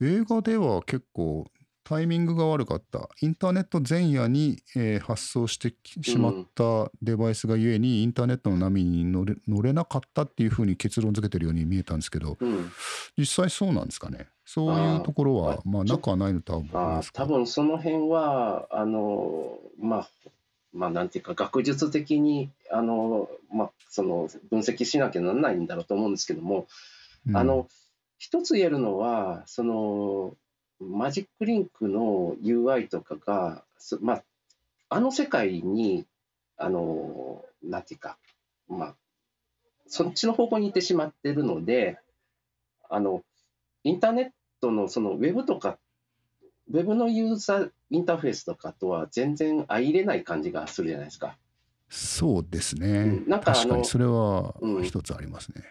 [0.00, 1.46] 映画では結構
[1.88, 3.08] タイミングが悪かった。
[3.20, 12.72] インターネット前夜に、えー発送してきしまったデバイスがゆえに、インターネットの波に乗れ乗れなかったっていうふうに結論付けてるように見えたんですけど、うん。
[13.16, 14.26] 実際そうなんですかね。
[14.44, 17.22] そういうところは、まあ、なくはないのとは思いあますか。
[17.22, 20.08] 多分その辺は、あの、まあ、
[20.72, 26.66] まあ、なんていうか、学術的に、あの、まあ、その、分析しなきゃならないんだろうと思うんですけども、
[27.28, 27.68] うんあの、
[28.18, 30.36] 一つ言えるのは、その、
[30.80, 34.24] マジックリンクの UI とかが、そまあ、
[34.88, 36.06] あの世界に、
[36.56, 38.18] あの、なんていうか、
[38.68, 38.94] まあ、
[39.86, 41.98] そっちの方向に行ってしまってるので、
[42.88, 43.22] あの、
[43.84, 45.78] インターネットのそのウェブとか、
[46.70, 51.36] ウェブのユーザーインターフェースとかとは全然相入れない感じがするじゃないですか。
[51.88, 52.88] そうですね。
[52.88, 55.62] うんなんか確かにそれはうん一つありますね。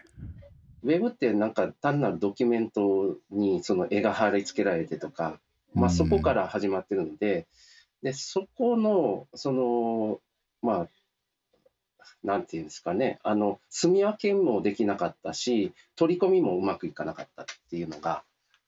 [0.86, 5.40] ウェブってなんか単なるドキュメントにその絵が貼り付けられてとか、
[5.74, 7.48] まあ、そこから始まってるので、
[8.04, 10.20] でそこの、その、
[10.62, 10.88] まあ、
[12.22, 18.22] なんていうんですかね、あの、住み分けもできなかったし、取り込みもうまくいかなかったっていうのが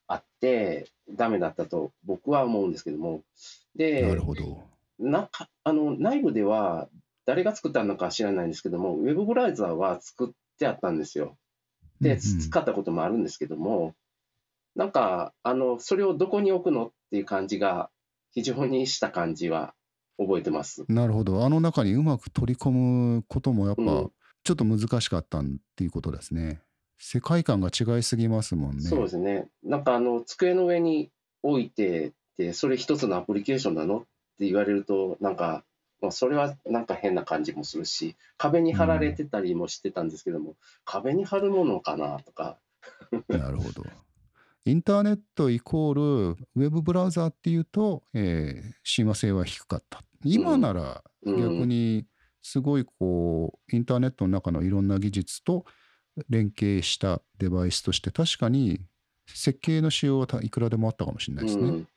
[0.08, 3.20] あって、ダメだったと僕は思うんですけども、な
[3.76, 4.64] でる、ほど。
[4.98, 6.88] なんか、あの、内部では
[7.26, 11.36] 誰が作ったのかは知らないんですけども、ウェブブラウザーは作ってあったんですよ。
[12.00, 13.94] で、使ったこともあるんですけども、
[14.74, 17.90] なんか、あの、それをどこに置くのっていう感じが、
[18.30, 19.74] 非常にした感じは
[20.18, 20.84] 覚えてます。
[20.88, 21.44] なるほど。
[21.44, 24.12] あの中にうまく取り込むこともやっぱうん
[24.44, 25.44] ちょっと難しかったっ
[25.76, 26.62] ていうことですね。
[26.98, 28.82] 世界観が違いすぎますもんね。
[28.82, 29.48] そうですね。
[29.62, 31.10] なんか、あの、机の上に
[31.42, 34.00] 置いてて、それ一つのアプリケーションなのっ
[34.38, 35.64] て言われると、なんか、
[36.00, 42.58] まあ、それはなんか変な感じもするし、壁に貼られてたりもしてたんですけども、壁に貼るものかなとか、
[43.28, 43.84] なるほど。
[44.64, 50.02] インターネットイコールウェブブラウザーっていうと、えー親和性は低かった。
[50.24, 52.06] 今ならうん逆に
[52.42, 55.64] すごいこうインターネットの中のいろんな技術と
[56.28, 58.80] 連携したデバイスとして確かに
[59.26, 61.68] 設計の仕様はたいくらでもあったかもしれないですね。
[61.68, 61.88] うん、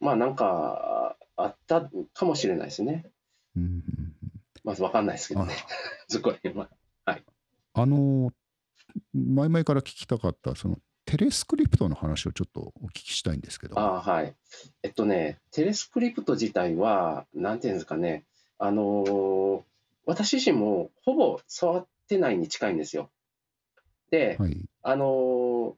[0.00, 3.06] まあなんかあったかもしれないですね。
[3.56, 4.14] うんうんうん
[4.62, 5.54] まずわかんないですけどあね。
[6.08, 6.68] そこら辺は。
[7.72, 8.32] あの
[9.14, 13.78] 前々から聞きたかったそのテレスクリプトの話をちょっとお聞きしたいんですけど。
[13.78, 14.34] あーはい。
[14.82, 18.24] えっとね、テレスクリプト自体は、なんていうんですかね、
[18.58, 19.62] あのー
[20.06, 23.10] 私自身もほぼ触ってないに近いんですよ。
[24.10, 24.64] で、はい。
[24.82, 25.74] あのー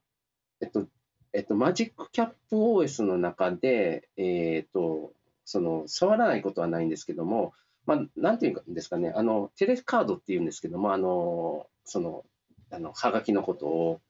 [0.60, 0.86] えっと、
[1.32, 5.12] えっと、マジックキャップ OS の中で、えっと、
[5.44, 7.52] その、触らないことはないんですけども、
[7.86, 12.24] まあ、なんていうんですかね、あの、テレカードっていうんですけども、あの、その、
[12.70, 14.00] あの、はがきのことを、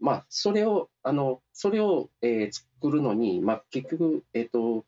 [0.00, 4.86] まあ、それを、あの、それを、えー作るのに、まあ、結局、えっと、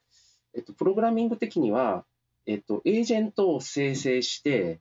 [0.55, 2.07] えっと、プログラミング的には、
[2.47, 4.81] えっと、エージェントを生成して、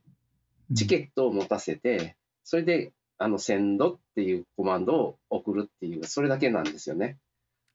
[0.74, 7.18] チケットを持たせて、それで、あの、センドっていうコマンドを送るっていう、それだけなんですよね。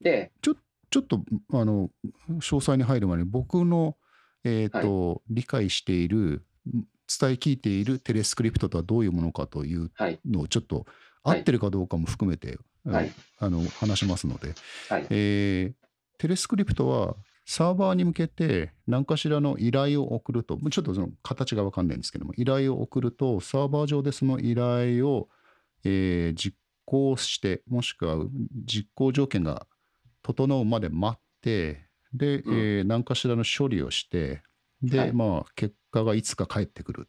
[0.02, 0.56] で、ちょっ
[0.90, 1.22] と
[1.54, 1.90] あの
[2.30, 3.98] 詳細に入る前に僕の、
[4.44, 10.86] えーと理解している伝え聞いているテレスクリプトとはどういうものかというはい、のをちょっと
[11.24, 14.54] 合ってるかどうかも含めて、はい、あの話しますので、
[14.90, 15.88] はい、えー
[16.20, 17.16] テレスクリプトは
[17.46, 25.30] サーバーに向けて何かしらの依頼を送るとちょっとその形が分かんないんですけども依頼を送るとサーバー上でその依頼を、
[25.84, 28.26] えー実行してもしくは
[28.66, 29.68] 実行条件が
[30.28, 32.54] 整うまで待ってで、うん。
[32.54, 34.42] えー何かしらの処理をして
[34.82, 35.14] で、はい。
[35.14, 37.08] まあ結果がいつか返ってくる。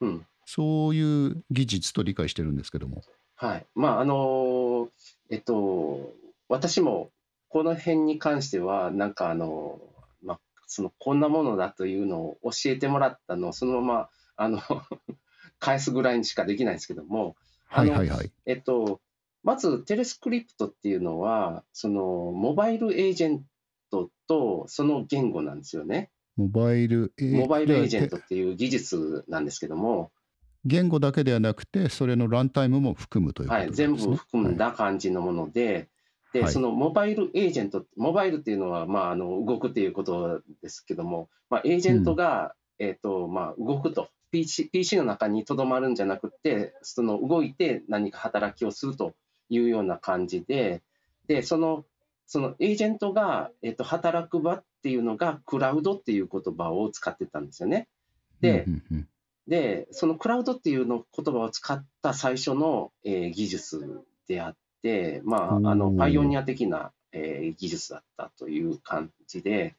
[0.00, 3.02] うん、そういう技術と理解してるんですけども。
[3.36, 3.66] はい。
[3.74, 4.88] まあ、あのー
[5.30, 6.12] えっと、
[6.48, 7.10] 私も
[7.48, 14.60] この辺に関しては、なんかあのーまあ、その、こんなものだというのを教えてもらったのを、そのまま、あの、
[15.60, 17.36] 返すぐらいにしかできないんですけども、
[17.66, 18.30] はいはいはい。
[18.46, 19.00] えっと、
[19.44, 23.44] まず、テレスクリプトっていうのは、その、モバイルエージェン
[23.90, 26.10] トとその言語なんですよね。
[26.36, 28.16] モバイルエージェント。
[28.16, 30.10] でっていう技術なんですけども、
[30.64, 33.96] 言語だけではなくて、それのランタイムも含むということはい、ですね。
[33.98, 35.88] 全部含んだ感じのもので、
[36.32, 36.52] で、はい。
[36.52, 44.08] そのモバイルエージェント、モバイルっていうのは、まあ、あの動くっていうことですけども、まあ、エージェントが、えっとまあ、動くと。
[44.30, 49.14] PC、PC の中にとどまるんじゃなくて、その動いて何か働きをすると
[49.48, 50.82] いうような感じで、
[51.26, 51.84] でその
[52.26, 57.88] そのエージェントが、えっと働く場っていうのが、クラウドっていう言葉を使ってたんですよね。
[58.40, 59.08] で、うんうんうん
[59.46, 69.76] で、そのクラウドっていうの言葉を使った最初の、えー技術であって、まあ、あのパイオニア的な、えー技術だったという感じで、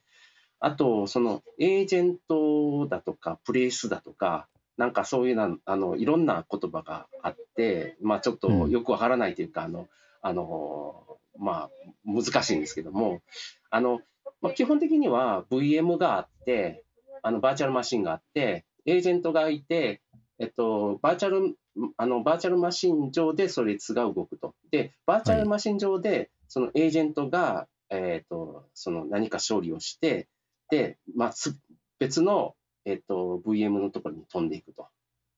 [0.60, 4.48] あと、そのエージェントだとか、プレイスだとか、
[4.78, 9.88] なんかそういうなあのいろんな言葉があって、まあ、ちょっとよくわからないというか、あの
[10.22, 13.22] あのまあ、難しいんですけども、
[13.70, 14.02] あの
[14.42, 16.84] まあ、基本的には VM があって、
[17.22, 20.02] あのバーチャルマシンがあって、エージェントがいて、
[20.40, 21.58] えっと、バーチャル、
[21.98, 24.54] あのバーチャルマシン上でそれつが動くと。
[24.72, 25.44] で、で、バーチャはい。
[25.44, 30.28] ルマシン上で、そのエージェントが、えっと、その何か処理をして、
[30.70, 31.58] で、まあ、す
[32.00, 32.56] 別の、
[32.86, 34.88] えっと、VM のところに飛んでいくと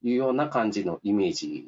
[0.04, 1.66] いうような感じのイメージ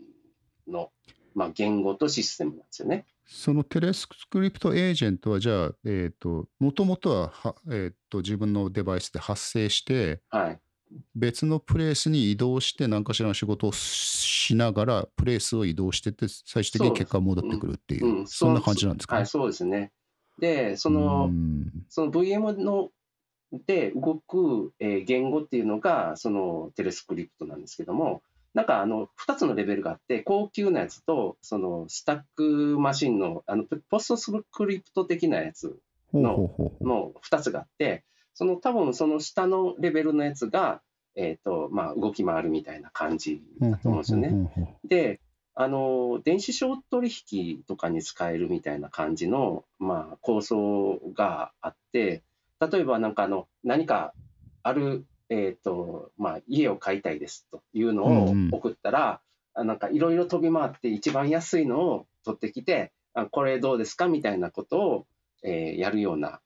[0.68, 0.92] の、
[1.34, 3.06] まあ、言語とシステムなんですよね。
[3.26, 10.60] そのテレスクリプトエージェントは、じゃあ、えっと、もともとはは、えっと、自分のデバイスで発生して、はい。
[11.16, 16.94] 別のプレイスに移動して何かしらの仕事をしながら、プレイスを移動してって、最終的に。
[16.94, 19.26] 結果戻ってくるっていうう、ん、そんなそう、感じなんですかはい、ね。
[19.28, 19.92] そうですね。
[20.40, 21.72] で、そうーの、ん。
[21.88, 22.90] その VM の
[23.52, 28.22] で動く、えー言語っていうのが、そのテレスクリプトなんですけども、
[28.54, 35.80] なんかあの2つのレベルがあって、高級なやつと、そのスタックマシンのあのポストスクリプト的なやつ
[36.14, 36.52] の。
[36.82, 40.82] の2つがあって、その多分その下のレベルのやつが、
[41.16, 44.78] えーとまあ、動き回るみたいな感じだと思うんですよね。
[44.86, 45.20] で、
[45.56, 52.24] あの電子商取引とかに使えるみたいな感じの、まあ、構想があって、
[52.60, 54.14] 例えばなんかあの何か
[54.64, 58.50] ある、えーとまあ、家を買いたいですというのをうんうん。
[58.52, 59.22] 送ったら、
[59.54, 65.08] あなんかいろいろ飛び回って一番安いのを取ってきて、あこれどうですかみたいなことを、
[65.44, 66.42] えーやるような、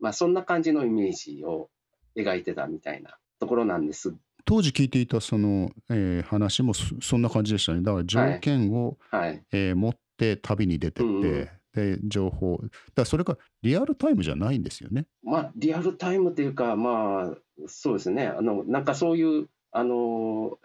[0.00, 1.68] まあ、そんな感じのイメージを
[2.16, 4.14] 描いてたみたいなところなんです。
[4.46, 7.82] 当時聞いていたその、えー話もそそんな感じでしたね。
[7.82, 8.40] だからは条い。
[8.40, 9.42] 件を、はい。
[9.52, 11.48] えー持って旅に出てっうんうん。
[11.74, 12.60] て、で、情報。
[12.94, 15.06] だそれがリアルタイムじゃないんですよね。
[15.22, 20.58] まあ、リアルタイムというか、まあ、そうですね、あのなんかそういうあの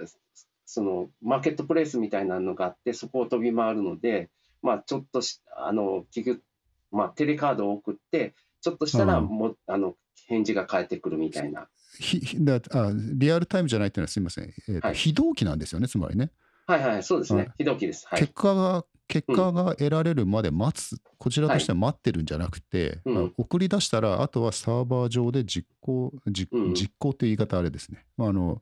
[0.66, 4.30] そのマーケットプレイスみたいなのがあって、そこを飛び回るので、
[4.62, 6.44] まあ、ちょっとしあの結局、
[6.92, 9.26] まあ、テレカードを送って、ちょっとしたらうん。
[9.26, 9.96] もうあの
[10.28, 11.68] 返事が返ってくるみたいな。
[12.00, 14.46] ひひだあリアルタイムじゃないっていうのはすみません。
[14.46, 16.32] えーと、はい、非同期なんですよね、つまりね。
[16.66, 18.08] はいはい、そうですあね、非同期です。
[18.08, 18.34] は結い。
[18.34, 21.58] 果が、結うん、果が得られるまで待つ、こちらはい。
[21.58, 28.06] としては待ってるんじゃなくて、あうん、送り出したら、あとはサーバー上で実行、実行っていう言い方あれですね。
[28.18, 28.62] あの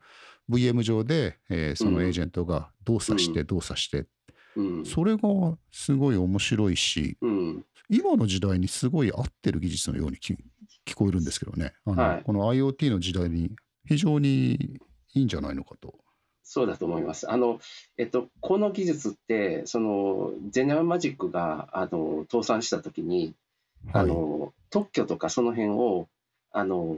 [0.49, 4.07] VM 上で、えーうそのエーん、ジェントが動う作して、ん、動作して、
[4.55, 10.33] うん、それがすごい面白いし、うん、今の時代にすごい合ってる技術のようにき
[10.85, 11.73] 聞こえるんですけどね。
[11.85, 12.23] あのはい。
[12.23, 13.51] この IoT の時代に
[13.87, 14.79] 非常に
[15.13, 16.01] いいんじゃないのかと。
[16.52, 17.32] そうだと思います。
[17.32, 17.62] あの、
[17.97, 23.34] えっと、この技術って、その、ゼネラルマジックが、あの、倒産したときに、
[23.93, 24.08] あはい。
[24.08, 26.10] の、特許とかその辺を、
[26.52, 26.97] あの、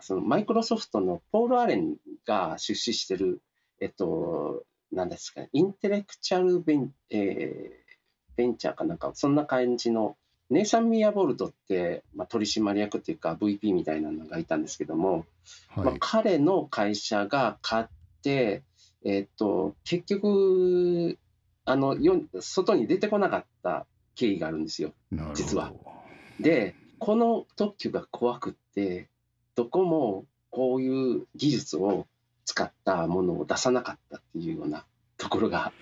[0.00, 1.96] そのマイクロソフトのポール・アレン
[2.26, 3.42] が出資してる、
[3.80, 7.84] えっと、なんですかね、インテレクチャルベン、えー
[8.36, 10.16] ベンチャーかなんか、そんな感じの、
[10.48, 15.26] ネイサン・ミアボルトって、まあ、取締役っていうか VP みたいなのがいたんですけども、
[15.76, 15.96] まあ、はい。
[16.00, 17.92] 彼の会社が買って、
[18.30, 21.18] えっと、結局、
[21.64, 24.92] あの、よ外に出てこなかった経緯があるんですよ、
[25.34, 25.72] 実は。
[26.38, 29.08] で、この特許が怖くって、
[29.54, 32.06] どこもこういう技術を
[32.44, 34.84] 使ったものを出さなかったっていうような
[35.16, 35.72] ところが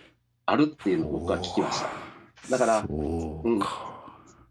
[0.46, 1.88] あるっていうのを僕は聞きました。
[2.50, 3.92] だから、そううん、か。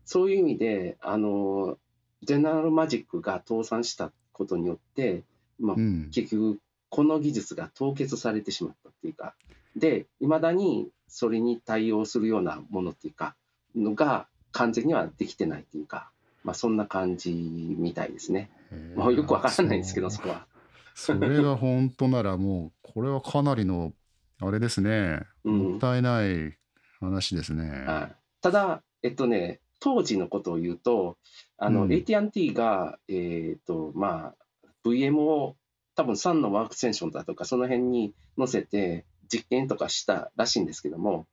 [0.05, 1.77] そういう意味で、あの、
[2.23, 5.23] ジェネラルマジックが倒産したことによって、
[5.59, 6.09] まあ、うん。
[6.11, 6.59] 結局、
[6.91, 9.33] この技術が凍結されてしまったっていうか、
[9.77, 13.35] で、いまだにそれに対応するようなものっていうか、
[13.73, 16.11] のが完全にはできてないっていうか、
[16.43, 18.51] まあ、そんな感じみたいですね。
[18.71, 20.45] えもうよくわー、からないんですけど、そこは。
[20.93, 23.93] それが本当ならもう、これはかなりの、
[24.41, 25.21] あれですね。
[25.45, 25.57] うん。
[25.59, 26.57] もったいない
[26.99, 27.69] 話ですね。
[27.85, 28.15] はい。
[28.41, 31.17] ただ、えっとね、当時のことを言うと、
[31.57, 31.93] あの、うん。
[31.93, 34.35] AT&T が、えっと、まあ、
[34.83, 35.55] VM を
[35.95, 41.27] 多分3のワークステーションだとか、その辺に載せて実験とかしたらしいんですけども、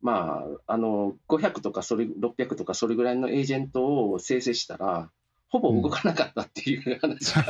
[0.00, 5.10] まあ、あの、500とかそれ、600とかそれぐらいのエージェントを生成したら、
[5.48, 5.90] ほぼ動うん。
[5.90, 7.44] かなかったっていう話が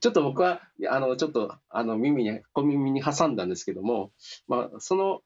[0.00, 0.60] ちょっと僕は、
[0.90, 4.12] あの、ちょっと、あの、耳に、小耳に挟んだんですけども、
[4.46, 5.22] まあ、その、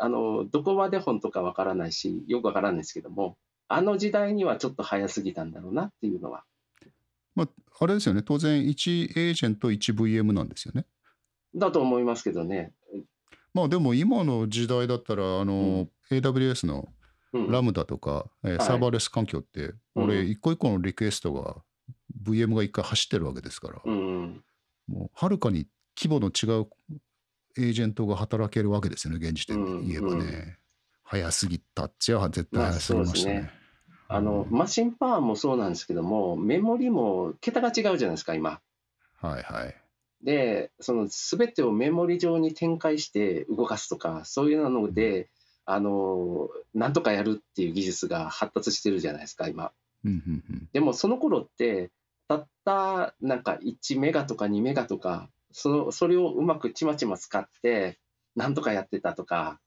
[0.00, 3.36] あの、どこまで本当かわからないし、よくわからないですけども、
[3.68, 6.44] あの時代にはちょっと早すぎたんだろうなっていうのは。
[7.36, 7.48] まあ、
[7.80, 8.22] あれですよね。
[8.22, 10.86] 当然、1エージェント、1 VM なんですよね。
[11.54, 12.72] だと思いますけどね。
[13.54, 15.46] まあでも今の時代だったら、あうん。
[15.46, 16.88] の、AWS の
[17.32, 17.50] うん。
[17.50, 18.78] ラムダとか、えーサはい。
[18.78, 20.28] ーバーレス環境って、う俺、ん。
[20.30, 21.62] 一個一個のリクエストが
[22.22, 24.44] VM が一回走ってるわけですから、うん。
[24.88, 25.66] もうはるかに
[25.98, 26.68] 規模の違う
[27.58, 30.10] エージェントが働けるわけですよね、現時う点で言えばん。
[30.12, 30.26] うん。
[30.26, 30.58] ね。
[31.02, 32.92] 早すぎたっちゃ絶対まあ、早す。
[32.94, 33.50] ぎましたね。
[34.08, 34.50] うあの、ん。
[34.50, 38.60] マシンパワーもそうなんですけども、メモリも桁が違うじゃないですか、今。
[39.20, 39.74] はいはい。
[40.22, 45.28] で、その全てをメモリ上に展開して動かすとか、そういうので、
[45.64, 49.72] あの、なんとかやるっていう技術が発達してるじゃないですか、今。
[50.04, 51.90] うんうんうんでもその頃って、
[52.28, 57.98] たったなんか1メガとか2メガとか、そのそれをうまくちまちま使って、
[58.34, 59.58] なんとかやってたとか、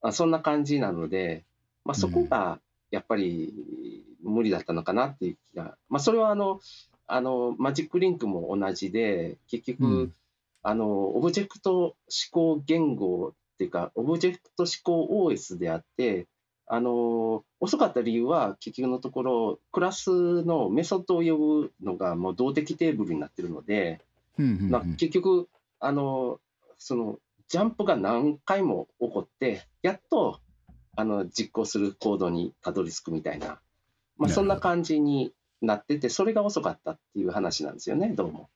[0.00, 1.44] あそんな感じなので、
[1.84, 2.58] まあ、そこが
[2.90, 6.60] やっぱり無理だったのかなっていう気が、まあ、それはあの、
[7.06, 10.14] あのマジックリンクも同じで、結局、うん。
[10.62, 11.94] あのオブジェクト指
[12.30, 16.26] 向言語っていうか、オブジェクト指向 OS であって、
[16.66, 24.00] あの遅かった理由は、結局のところ、クラスのメソッドを呼ぶのがもう動的テーブルになってるので、
[24.38, 24.70] うんうんうん。
[24.70, 25.48] まあ結局
[25.80, 26.40] あの、
[26.76, 27.18] その
[27.48, 30.40] ジャンプが何回も起こって、やっと
[30.98, 33.60] あの実行するコードにたどり着くみたいな、
[34.16, 35.32] まあ、そんな感じに
[35.62, 38.48] なってて、それが遅かったっていう話なんですよね、どうも。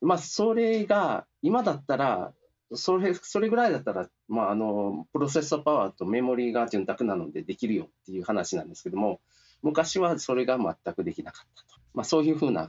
[0.00, 2.32] まあ、それが今だったら、
[2.74, 9.20] それそれぐらいだったら、まあ、あのプロセッサーパワーとメモリが潤沢なのでできるよっていう話なんですけども、
[9.62, 11.80] 昔はそれが全くできなかったと。
[11.94, 12.68] まあ、そういうふうな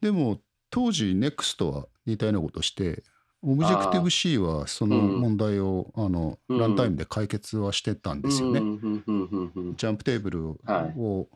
[0.00, 0.40] でも
[0.70, 3.02] 当時 NeXT は似たようなことをして
[3.42, 5.20] オブジェクティブ C はそのうん。
[5.20, 6.58] 問題を、あのうん。
[6.58, 8.60] ランタイムで解決はしてたんですよね。
[8.60, 11.26] ジャンプテーブルを、はい。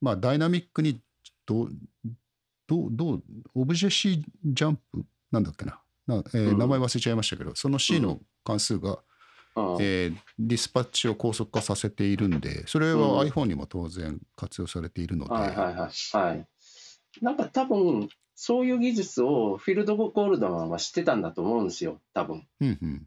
[0.00, 1.00] まあダイナミックに
[1.46, 1.70] どう
[2.66, 3.22] どうどう
[3.54, 5.80] オブジェ C ジャンプなんだっけな。
[6.06, 8.98] な、え名前忘れちゃいましたけどその C の関数が、
[9.56, 9.76] うん。
[9.80, 13.16] えーディスパッチを高速化させているんでそれうん。
[13.16, 16.16] は iPhone にも当然活用されているので、はいはいはい。
[16.16, 16.46] はい。
[17.22, 22.46] なんか多分、そういう技術をフィールド・ゴールドマンは知ってたんだと思うんですよ、多分。
[22.60, 23.06] うんうん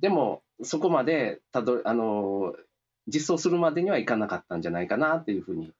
[0.00, 2.54] でも、そこまでたどあの
[3.06, 5.72] 実装するまでにはいかなかったんじゃないかなっていうふうに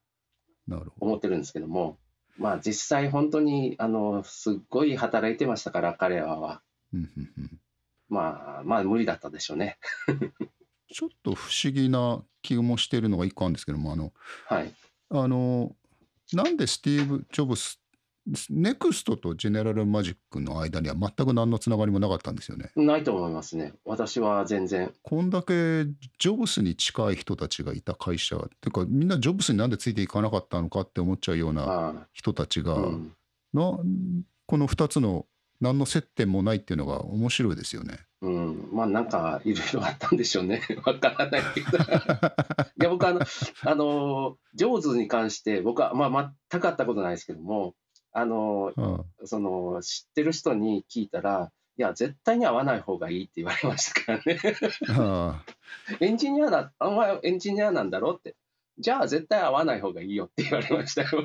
[1.00, 1.98] 思ってるんですけども、
[2.38, 6.62] まあ実際本当にあのすっごい働いてましたから、彼らは。
[6.92, 7.60] うんうんうん
[8.10, 9.78] まあ、まあ無理だったでしょうね。
[10.92, 14.12] ちょっと不思議な気もしているのが一個あるんですけどもあの
[14.46, 14.74] はい。
[15.10, 15.76] あの
[16.32, 17.80] なんでスティーブ・ジョブス
[18.50, 22.70] ネクストとジェネラルマジックの間には全く何のつながりもなかったんですよね。
[22.76, 23.72] ないと思いますね。
[23.84, 24.92] 私は全然。
[25.02, 25.84] こんだけ
[26.18, 33.12] ジョブスに近い人たちがいた会社っていうかみんなジョブスになんでついていかなかったのかって思っちゃうようなあ人たちが、あうん
[33.52, 33.78] な
[34.46, 35.26] この2つの
[35.60, 37.98] 何の接点もないっていうのが面白いですよね。
[38.22, 40.62] うん、まあなんかいろいろあったんでしょうね。
[40.84, 41.78] わからないけど。
[41.78, 41.80] い
[42.82, 43.20] や僕あの、
[43.64, 47.74] あの、ジョーズに関して僕は、まあ、全く会ったことないですけども、
[48.12, 54.38] あの、あその知ってる人に聞いたら、いや、絶対に会わない方がいいって言われましたからね。
[54.88, 58.36] ああエンジニアだ、お前エンジニアなんだろって。
[58.78, 61.08] じゃあ絶対会わない方がいいよって言われましたよ。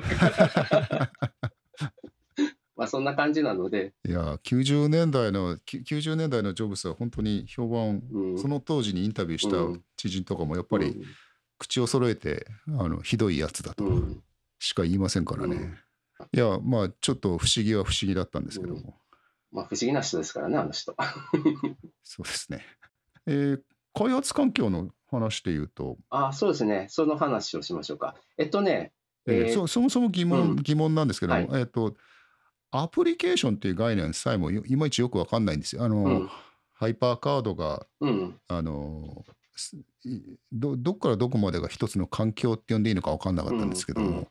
[2.76, 11.02] まあそんな感じなので、いや90年代のき90年代のジョブスは本当に評判、うんその当時にインタビューしたうん知人とかもやっぱり
[11.58, 12.46] 口を揃えて、
[12.78, 14.22] あのひどいやつだとうん、うん
[14.58, 15.78] しか言いませんからね。
[16.18, 18.98] うんいやまあちょっと不思議は不思議だったんですけども、
[19.52, 20.96] まあ不思議な人ですからね、あの人。
[22.02, 22.64] そうですね。
[23.26, 23.60] えー
[23.96, 28.14] 開発環境の話で言うと、あそうですね、その話をしましょうか。
[28.36, 28.92] えっとね、
[29.26, 30.56] えーえーそそもそも疑問,、うん。
[30.56, 31.60] 疑問なんですけども、はい。
[31.62, 31.96] えっ、と
[32.70, 35.82] アプリケーションっていう概念さえもよいまいちよくわかんないんですよ。
[35.82, 36.30] あの、うん。
[36.74, 39.24] ハイパーカードがうん、あの
[40.52, 44.16] どどっからどこまでが一つの環境って呼んでいいのか分かんなかったんですけども、うん。
[44.18, 44.28] うん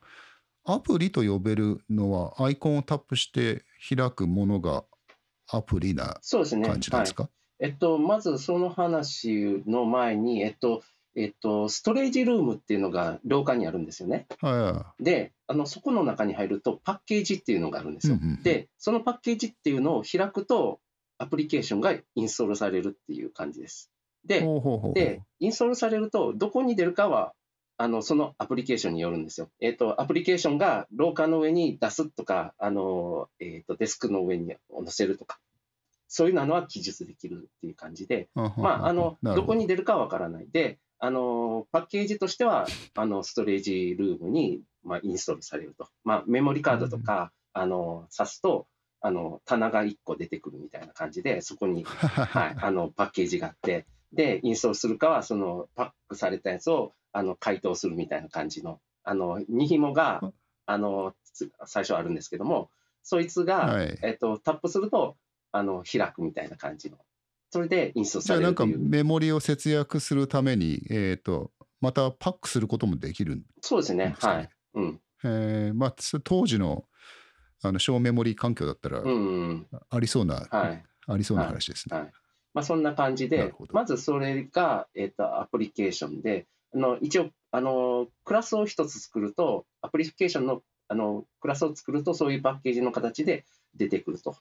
[0.65, 4.83] アプリと呼べるのはアイコンをタップして開くものが
[5.47, 6.63] アプリなそうですね。
[6.63, 7.29] はい感じなんですか、
[7.59, 10.81] えっと、まずその話の前に、えっと、
[11.15, 14.25] えっと、ストレージルームっていうのが廊下にあるんですよね。
[14.41, 18.15] はいで、あのそこの中に入るとパッケージっていうのがあるんですよ。
[18.15, 20.79] うんうんで、そのパッケージっていうのを開くと、
[21.17, 23.91] アプリケーションがインストールされるっていう感じです。
[24.25, 24.45] で、
[24.93, 27.33] で、インストールされると、どこに出るかは、
[27.77, 29.49] あのそのアプリケーションによるんですよ。
[29.59, 34.57] えっ、と、アプリケーションが廊下の上に出すとか、あの、えっ、と、デスクの上に載
[34.87, 35.39] せるとか、
[36.07, 40.47] そういうのは記述できるっていう感じで、どこに出るかはわからない。
[40.49, 42.65] で、あの、パッケージとしては、
[42.95, 45.89] あの、ストレージルームに、まあ、インストールされると。
[46.03, 48.67] まあ、メモリカードとか、あの、挿すと、
[49.01, 60.21] あの、棚が1個出てくるみたいな感じで、そこに はい、あのパッケージがあって、で、インストールするかは、そのパックされたやつをあの解凍するみたいな感じの、あの、2紐が、
[60.65, 62.69] あの、つ最初あるんですけども、
[63.03, 65.15] そいつが、はいえっと、タップすると、
[65.53, 66.97] あの、開くみたいな感じの。
[67.51, 68.65] それでインストールじゃあなんか。
[68.65, 74.13] メモリを節約するために、えー、とまたパックすることもできるんでそうですね。
[74.19, 74.49] はい。
[74.73, 74.99] うん。
[75.23, 76.83] えーまあ、つ当時の
[77.63, 79.03] あの小メモリー環境だったら。
[79.89, 80.83] ありそうな、はい。
[81.07, 81.97] ありそうな話ですね。
[81.97, 82.11] はい。
[82.53, 93.45] まあ、そんな感じでまずそれが、えっと、アプリケーションで、あの一応、あのクラスを一つ作ると、アプリケーションのあのクラスを作ると、そういうパッケージの形で
[93.75, 94.35] 出てくると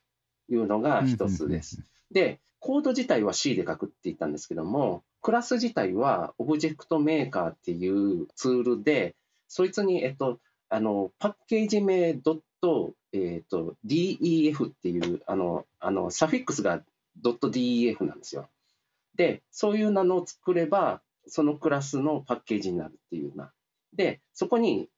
[0.48, 1.82] いうのが一つです。
[2.10, 9.14] で、コード自体は C で書くって言ったんですけども、クラス自体はオブジェクトメーカーっていうツールで、
[9.48, 10.38] そいつに、えっと、
[10.68, 16.82] あのパッケージ名ドット、えっと、DEF っていうあのあのサフィックスが
[17.20, 18.48] ドット .def なんですよ。
[19.14, 23.52] で、そういう名のを作れば、そのクラスのパッケージになるっていうな。
[23.94, 24.88] で、そこに、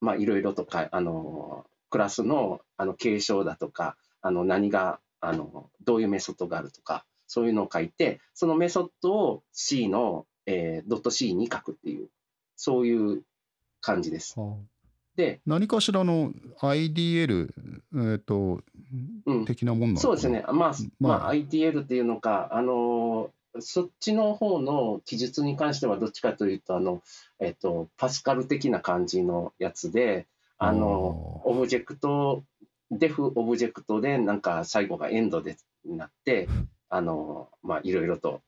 [0.00, 12.08] まあ、いろいろとか、あの、クラスの、あの、継承だとか、あの、何が、あの、どういうメソッドがあるとか、そういうのを書いて、そのメソッドを C の、えー、ドット C に書くっていう、
[12.56, 13.22] そういう
[13.80, 14.38] 感じです。
[14.38, 14.74] はあ。
[15.16, 17.52] で、何かしらの IDL、
[17.94, 18.60] えー、と
[19.26, 20.00] うん、的なもんなのかな？
[20.00, 20.72] そうですね、まあ、まあ。
[21.00, 23.30] まあ、 IDL っていうのか、あの
[23.60, 27.02] そっちの方の記述に関しては、どっちかというと、あの
[27.38, 30.26] えっと、パスカル的な感じのやつで、
[30.58, 32.44] あのオブジェクト、
[32.90, 36.48] def object で、なんか最後が end でなって、
[36.88, 38.40] あのまあ、いろいろと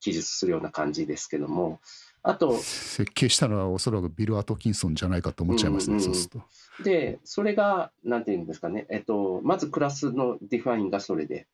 [0.00, 1.80] 記述するような感じですけども、
[2.22, 6.40] あと、設計したのはおそらくビル・アトキンソンじゃないかと思っちゃいますね、うんうんそうする
[6.78, 6.82] と。
[6.82, 11.46] で、それが、なんていうんですかね、えっと、まずクラスの define がそれで、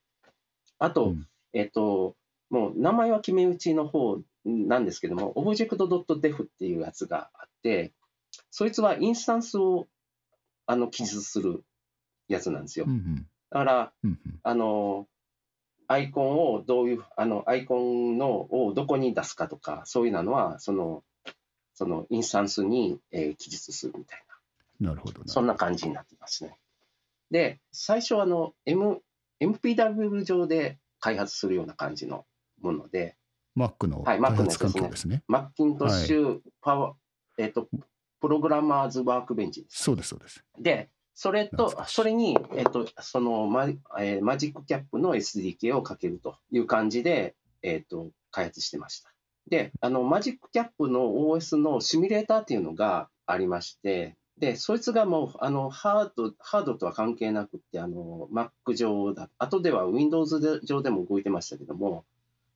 [0.79, 1.27] あと、うん。
[1.53, 2.17] えっと、
[2.51, 7.93] もう名前は決め打ちの方なんですけども、object.def っていうやつがあって、
[8.51, 9.89] そいつはインスタンスを
[10.67, 11.65] あの記述する
[12.29, 12.93] やつなんですようん。
[12.93, 15.07] うんだから、うんうんあの、
[15.89, 21.05] アイコンをどういう、あの、アイコンのをどこに出すかとか、そういうのは、その、
[21.75, 24.25] そのインスタンスに、えー記述するみたい
[24.81, 24.89] な。
[24.91, 25.29] なるほどな。
[25.29, 26.59] そんな感じになってますね。
[27.31, 29.01] で、最初はあの、M、
[29.41, 32.27] MPW 上で開発するような感じの
[32.61, 33.17] もので、
[33.57, 35.23] Mac のはい開発環境ですね。
[35.29, 36.95] マッキントッシュパワー、
[37.39, 37.69] えっ、と、
[38.21, 39.83] プログラマーズワークベンチです。
[39.83, 40.45] そうです、そうです。
[40.59, 43.65] で、それとそれに、えっ、と、そのマ、
[43.99, 49.13] えーマジックキャップの SDK をかけるという感じで、えっ、と、開発してました。
[49.49, 62.05] で、あの、マジックキャップの OS のシミュレーターっていうのがありまして、で、そいつがもう、あの、ハード、ハードとは関係なくって、あの、Mac 上だ、後では Windows で上でも動いてましたけども、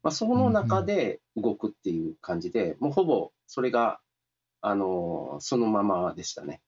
[0.02, 4.00] まあ、その中で動くっていう感じで、もうほぼそれが、
[4.62, 6.60] あの、そのままでしたね。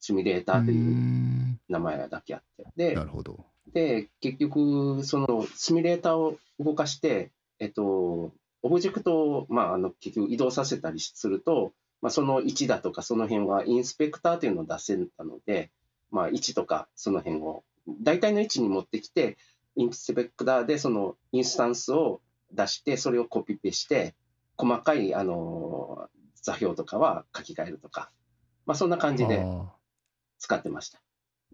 [0.00, 2.66] シミュレーターというん名前だけあって。
[2.76, 3.44] でな、るほど。
[3.72, 11.72] で、結局、そのシミュレーターを動かして、えっと、オブジェクトを、まあ、あの結局移動させたりすると、
[12.02, 15.70] まあ、その位置だとかその辺はインスペクターというのを出せたので、
[16.10, 17.64] まあ、位置とかその辺を
[18.02, 19.36] 大体の位置に持ってきて、
[19.76, 22.20] インスペクターでそのインスタンスを
[22.52, 24.14] 出して、それをコピペして、
[24.56, 26.08] 細かいあの
[26.42, 28.10] 座標とかは書き換えるとか、
[28.66, 29.72] まあ、そんな感じであ
[30.38, 31.00] 使ってました。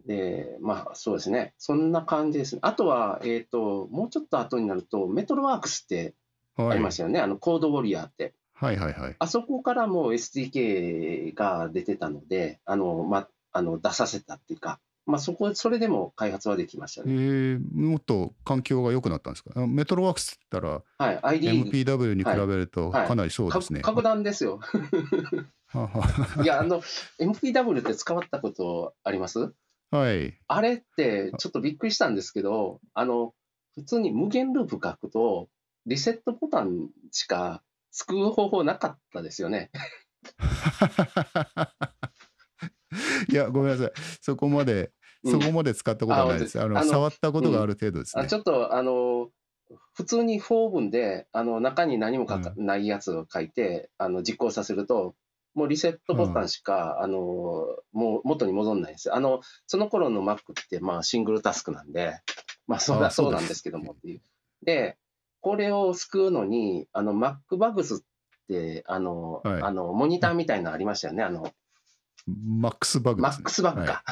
[0.05, 1.53] で、まあそうですね。
[1.57, 2.59] そんな感じですね。
[2.63, 7.19] あとは、えっ、と、もうちょっと後になると、メトロワークスってーはいありましたよね。
[7.19, 8.33] あの、コードウォリアーって。
[8.53, 9.15] はいはいはい。
[9.19, 17.13] あそこからもう SDK が出てたので、あの、ま、あの、出させたっていうか、まあそこ、それでも開発はできましたえね。
[17.15, 19.51] ー、もっと環境が良くなったんですか？
[19.55, 20.67] あメトロワークスって言った
[20.99, 21.39] ら、はい。
[21.39, 23.79] MPW に比べるとはいかなりそうですね。
[23.81, 24.59] か格段ですよ。
[26.43, 26.81] いや、あの、
[27.19, 29.53] MPW って使ったことあります？
[29.91, 30.37] はい。
[30.47, 33.33] あれってちょっとびっくりしたんですけど、あの、
[33.75, 35.47] 普通に無限ループ書くと、
[35.85, 39.71] リセットボタンしか救う方法なかったですよね。
[43.29, 43.91] いや、ごめんなさい。
[44.21, 44.89] そこまで、うん
[45.25, 46.59] そこまで使ったことはないです。
[46.59, 48.23] あの触ったことがある程度ですね。
[48.23, 49.29] あちょっと、あの、
[49.93, 55.15] 普通に4文で、あの、中に何も書かうないやつを書いて、あの、実行させると、
[55.55, 57.17] もうリセットボタンしか、あの、
[57.91, 59.15] もう元に戻んないんですよ。
[59.15, 62.19] あの、その頃の Mac って、まあ、シングルタスクなんで、
[62.67, 64.21] まあ、そあそうなんですけどもっていう。
[64.63, 64.97] で、
[65.41, 67.99] これを救うのに、あの、MacBugs っ
[68.47, 71.23] て、あの、はいあの、モニターみたいなのありましたよね。
[71.23, 71.51] あの、
[72.27, 73.45] マックスバグです、ね。
[73.45, 74.03] MAX バグか。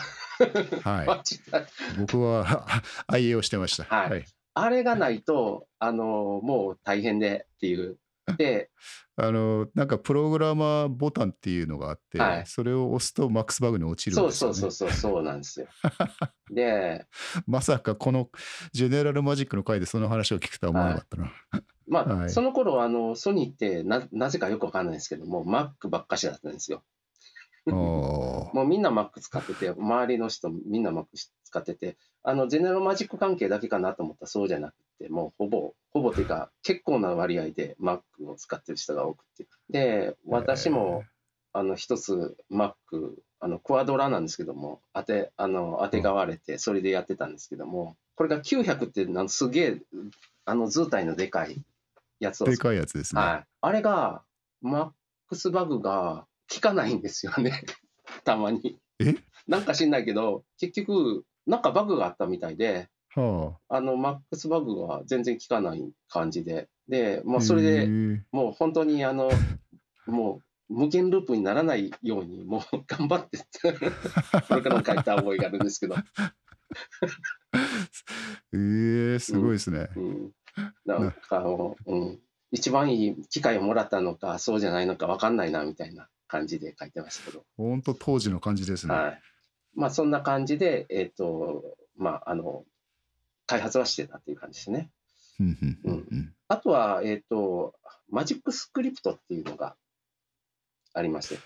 [0.83, 1.07] はい。
[1.07, 1.15] 間
[1.59, 1.67] は
[1.99, 2.67] 僕は
[3.07, 3.83] 愛用してました。
[3.83, 4.25] はいはい。
[4.53, 7.99] あれがないと、あの、もう大変でっていう。
[8.37, 8.71] で、
[9.17, 14.55] あの、なんかプログラマーボタンっていうのがあって、はいそれを押すとマックスバグに落ちるんそうですよ、ね。
[14.55, 15.67] そうそうそう、そうなんですよ。
[16.51, 17.05] で、
[17.47, 18.29] まさかこの
[18.71, 21.31] ジェネラルマジックの回でその話を聞くとは思わなかったな。
[21.87, 26.83] まあ、はいその頃あのソニーってななぜかよくわかんないですけども、Mac ばっかしだったんですよ。
[28.53, 31.05] もうみんな Mac 使ってて、周りの人みんな Mac
[31.43, 39.47] 使ってて、あの、ゼネラルマジック関係だけかなと思ったらそうじゃなくて、もうほぼ、ほぼというか、結構な割合で Mac を使ってる人が多くて。
[39.69, 41.03] で、私も、
[41.53, 42.73] あの、一つ Mac、
[43.39, 49.81] あの、クワドラなんですけども、当て、あの、当てがわれて、それでやってたんですけども、これが900ってなんすげえ、
[50.45, 51.61] あの、図体のでかい
[52.19, 53.21] やつをでかいやつですね。
[53.21, 53.47] はい。
[53.61, 54.23] あれが、
[54.61, 54.91] マッ
[55.27, 57.63] クスバグが効かないんですよね。
[58.23, 58.79] たまに。
[58.99, 59.15] え？
[59.47, 66.67] なんか知んないけど、結局、なんかバグがあったみたいで、はあの、マックスバグは全然効かない感じで。
[66.87, 67.27] で、あ。
[67.27, 69.29] もうそれへで、えもう本当にあの、
[70.05, 73.37] もう無限ループにならないように、もう頑張って、
[74.47, 75.95] これからも書いた覚えがあるんですけど、
[78.53, 79.89] ええすごいですね。
[79.95, 80.31] うん。
[80.85, 82.19] なんかあの、うん。
[82.51, 87.43] 一番いい機会をもらったのか、そうじゃないのか分かんないな、みたいな感じで書いてましたけど。
[87.57, 88.93] 本当当時の感じですね。
[88.93, 89.21] はい。
[89.75, 91.63] まあ、そんな感じで、えっ、と、
[91.97, 92.63] まあ、あの、
[93.45, 94.89] 開発はしてたっていう感じですね。
[95.37, 97.75] ふんあとは、えっ、と、
[98.09, 99.75] マジックスクリプトっていうのが
[100.93, 101.39] ありまして。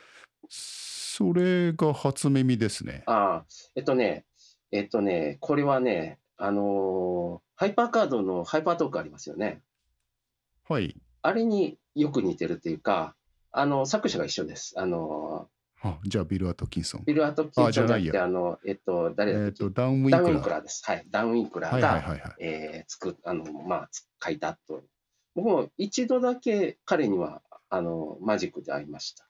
[0.50, 3.04] それが初耳ですね。
[3.08, 3.46] ああ、
[3.76, 4.26] えっとね、
[4.72, 9.62] えっとね、これはね、あのーハイパーカードのハイパートークありますよね。
[10.70, 10.96] はい。
[11.22, 13.18] あれによく似てるっていうか、
[13.52, 14.74] あの、作者が一緒です。
[14.78, 15.48] あの
[15.82, 17.06] あじゃあビル・アトキンソンー、。
[17.06, 19.48] ビル・アトキンソンじゃなくて、あの、えっと、誰だっけ？
[19.48, 20.62] えっと、ダウンウィンクラー。
[20.62, 20.84] です。
[20.86, 21.06] はい。
[21.10, 22.36] ダウン・ウィンクラーはいが、はいはいはい。
[22.42, 24.84] えー作っあの、まあ、つ書いたと。
[25.36, 29.26] 僕も一度だけ彼には、あの、マジックで会いました。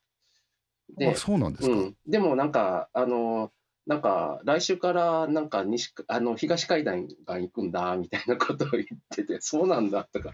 [0.98, 1.76] であ、、そうなんですか。
[1.76, 1.96] うん。
[2.08, 3.52] でもなんか、あの、
[3.90, 10.32] なんか、来週からなんか西、あの、東海岸が行くんだ、みたいなことを言ってて、 そうなんだ、とか。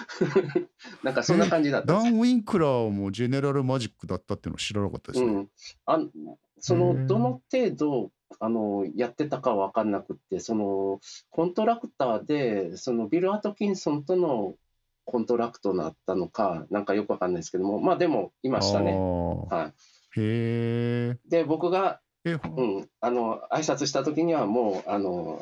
[1.02, 5.32] なんかそんな感じだったダウンウィンクラーもジェネラルマジックだったっていうの知らなかったですね。
[5.32, 5.50] うん、
[5.86, 6.00] あ
[6.58, 11.00] そのどの程度あのやってたかは分かんなくってその
[11.30, 14.54] コントラクターでそのビル・アトキンソンとの
[15.06, 18.92] コントラクトだったのかなんかよく分かんないですけどもまあでもいましたね。
[18.92, 19.72] は
[20.16, 21.18] へえ。
[21.26, 25.40] い、で僕が、え、うん、あの挨拶した時にはもうあの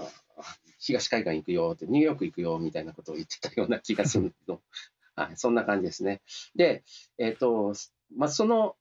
[0.85, 4.61] 東海岸行くよってニューヨーク行くよみたいなことを言ってたような気がするけど、
[5.17, 6.21] はい、そんな感じですね。
[6.55, 6.85] で、
[7.17, 7.75] えっ、と、
[8.15, 8.77] まあ、その、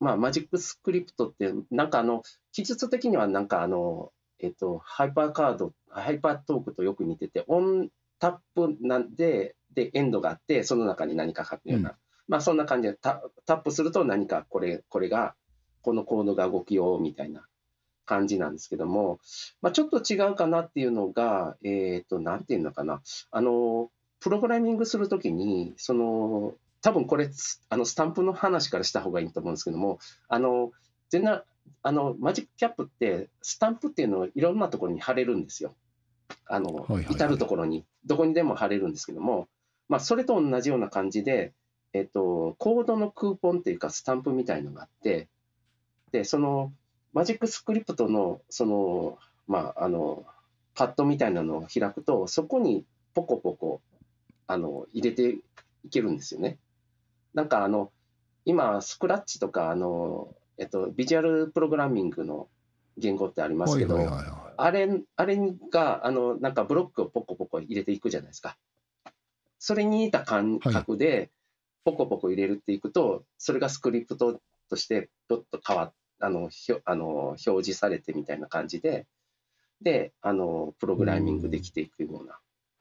[0.00, 2.22] まあ、マジックスクリプトって、なんかあの、
[2.52, 11.96] 記述的にはなんかあの、えっ、と、ハイパーカード、ハイパートークとよく似てて、オンタップなんで、で、エンドがあって、その中に何か書くような、うん。
[12.28, 15.34] まあ、そんな感じでタ、タップすると何かこれ、これが、
[15.84, 17.46] このコードが動きようみたいな
[18.06, 19.20] 感じなんですけども、
[19.60, 23.90] まあ、ちょっと違うかなっていうのが、えっ、と、なんていうのかな、あの、
[24.20, 27.30] プログラミングするときに、その、多分これ、
[27.68, 29.98] あの、スタンプの話からした方がいいと思うんですけども、
[30.28, 30.72] あの、
[31.10, 31.42] 全然、
[31.82, 35.74] あの、マジックキャップって、スタンプっていうのをいろんなところに貼れるんですよ。
[36.46, 37.14] あの、はいはいはい。
[37.14, 39.48] 至るところに、どこにでも貼れるんですけども、
[39.88, 41.52] まあ、それと同じような感じで、
[41.92, 45.28] えっと、コードのクーポンっていうか、スタンプみたいのがあって、
[46.14, 46.72] で、その、
[47.12, 49.18] マジックスクリプトの、その、
[49.48, 50.24] まあ、あの、
[50.76, 52.84] パッドみたいなのを開くと、そこに
[53.14, 53.80] ポコポコ、
[54.46, 55.40] あの、入れて
[55.82, 56.56] いけるんですよね。
[57.34, 57.90] なんか、あの、
[58.44, 62.46] 今、スクラッチとか、あの、えっと、ビジュアルプログラミングの
[62.96, 65.36] 言語ってありますけど、はいはいはいはあれ、あれ
[65.72, 68.56] が、あの、なんかブロックをポコポコ入れていくじゃないですか。
[69.58, 71.32] それに似た感覚で、
[71.84, 75.92] ポコポコ入れるっていくと、それがスクリプトとして、どっと変わっ
[76.24, 79.06] あの、ひょあの表示されてみたいな感じで、
[79.82, 82.38] で、あの、プログラミングできていくような、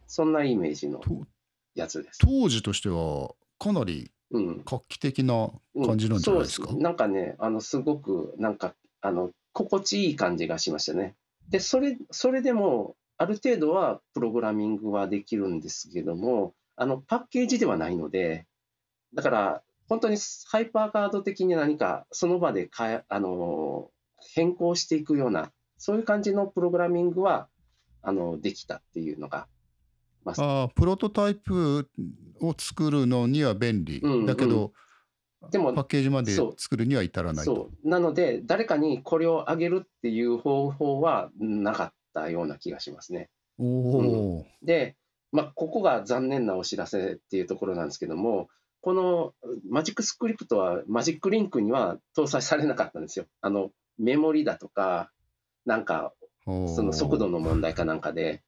[0.07, 1.01] そんなイメージの
[1.75, 2.19] やつです。
[2.19, 4.63] 当時としてはかなりうん。
[4.65, 5.51] 画期的な
[5.85, 6.69] 感じなんじゃないですか？
[6.69, 11.15] そうなんかね、あの、すごく、なんか、あの、心地いい感じがしましたね。
[11.49, 18.45] で、それ、それでも、ある程度はプログラミングはできるんですけども、あの、パッケージではないので、
[19.13, 23.89] だから、本当にハイパーカード的に何か、その場であの、
[24.35, 27.49] 変更していくような、そういう感じのプログラミングは、
[28.01, 29.47] あの、できたっていうのが、
[30.23, 31.89] まあ、プロトタイプ
[32.39, 34.72] を作るのには便利、うんだけど、
[35.51, 37.55] でもパッケージまで作るには至らないと。
[37.55, 37.89] そう。
[37.89, 43.30] なので、誰かにこれをあげるっていう方法はなかったような気がしますね。
[43.57, 44.95] おお、で、
[45.31, 48.47] まあ、ここが残念なお知らせっていうところなんですけども、
[48.84, 49.34] この
[49.69, 53.26] マジックスクリプトはマジックリンクには搭載されなかったんですよ。
[53.39, 55.10] あの、メモリだとか、
[55.65, 56.14] なんか、
[56.45, 58.43] その速度の問題かなんかで。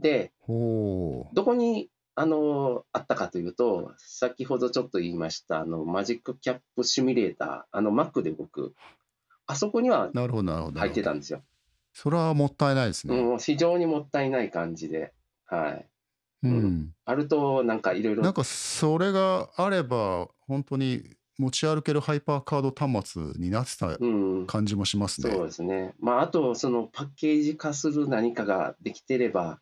[0.00, 8.74] で、どこにあのあったかというと、先ほどちょっと言いました、あのマジックキャップシミュレーター、あの Mac で動く、
[9.46, 10.74] あそこにはなるほど、なるほど。
[10.74, 11.42] な入ってたんですよ。
[11.92, 13.16] それはもったいないですね。
[13.16, 15.12] うん、非常にもったいない感じで、
[15.46, 15.88] はい。
[16.42, 16.94] ううんん。
[17.04, 21.02] あると、なんかいろいろ、なんかそれがあれば、本当に
[21.38, 25.30] 持ち歩けるハイパーカード端末になってたうん、感じもしますね。
[25.30, 25.94] そうですね。
[26.00, 29.60] まあ、あと、そのパッケージ化する何かができてれば、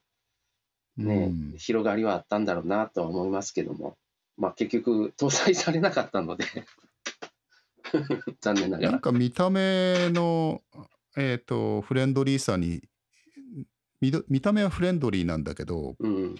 [0.96, 3.96] ね、うん広がりはあったんだろうなとは思いますけども、
[4.36, 6.44] まあ、結局、搭載されなかったので、
[8.40, 8.90] 残念ながら。
[8.92, 10.62] なんか見た目の、
[11.16, 12.82] えっとフレンドリーさに
[14.00, 16.36] 見た目はフレンドリーなんだけどうん、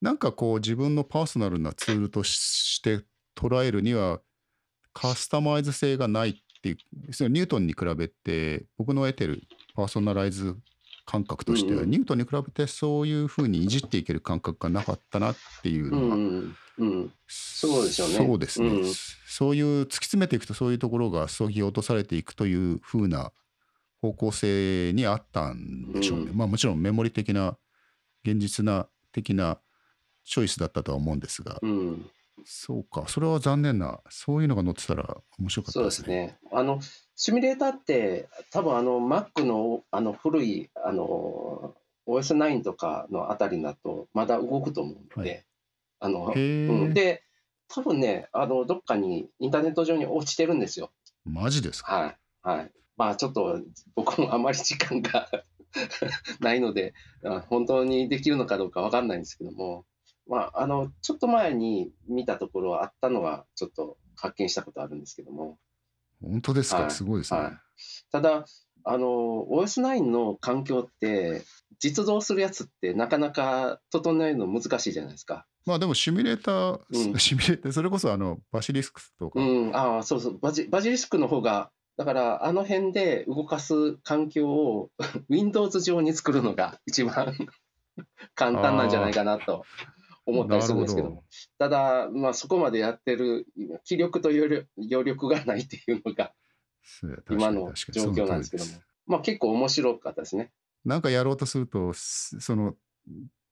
[0.00, 3.00] なんかこう自分のパーソナルなツールとして
[3.36, 4.20] 捉えるには
[4.92, 6.72] カスタマイズ性がないってい
[7.08, 9.42] うそのニュートンに比べて僕の得てる
[9.74, 10.56] パーソナライズ
[11.06, 11.84] 感覚としては、うん。
[11.84, 18.92] うんニュートンに比べてそういうふうにいじっていける感覚がなかったなっていううのは、ん、うん、そうですよねそうですね、うん。
[19.26, 23.32] そういう突き詰めていくとそういうところがそぎ落とされていくというふうな
[24.00, 26.26] 方向性にあったんでしょうね。
[26.30, 26.36] うん。
[26.36, 27.56] まあもちろんメモリ的な
[28.24, 29.58] 現実な的な
[30.30, 32.10] チョイスだったとは思うんですが、うん、
[32.44, 35.88] そうかそれは残念なそういうのが載ってたら面白かったそうでね。
[35.88, 36.38] ですすね。
[36.52, 36.80] あの、
[37.16, 41.74] シミュレーターって、多分あの Mac のあの古いあの
[42.06, 45.44] OS9 とかのあたりだと、まだ動くと思うので、はい
[46.02, 47.22] あの、うん、で、
[47.68, 50.90] 多分ね、あの、どっかにインターネット上に落ちてるんですよ。
[51.24, 51.94] マジですか？
[51.94, 52.16] はい。
[52.42, 52.70] はい。
[52.96, 53.60] まあ、ちょっと
[53.94, 55.28] 僕もあまり時間が
[56.40, 56.94] ないので、
[57.24, 59.84] あ本当にできるのかどうかわかんないんですけども、
[60.26, 65.58] まあ、あの、ちょっと前に見たところあったのは、ちょっと発見したことあるんですけども、
[66.22, 66.90] 本当ですか、はい。
[66.90, 67.40] すごいですね。
[67.40, 67.52] はい。
[68.12, 68.44] ただ、
[68.84, 71.42] あの、OS9 の環境って、
[71.78, 75.46] 実動するやつってなかなか整えるの難しいじゃないですか。
[75.64, 77.16] まあでもシミュレーター、うん。
[77.18, 84.90] シミュレーターそれこそあのバシリスクとか、うん、ああ、そうそう、バジバジリスクの方が、だからあの辺で動かす環境を
[85.28, 87.34] Windows 上に作るのが一番
[88.34, 89.64] 簡単なんじゃないかなと
[90.30, 91.22] 思ったりするんですけど
[91.58, 93.46] ただ、まあ、そこまでやってる
[93.84, 96.32] 気力と余力余力がないっていうのが
[97.30, 98.72] 今の状況なんですけども
[99.10, 100.52] まあ、結構面白かったですね。
[100.84, 102.76] なんかやろうとすると、すその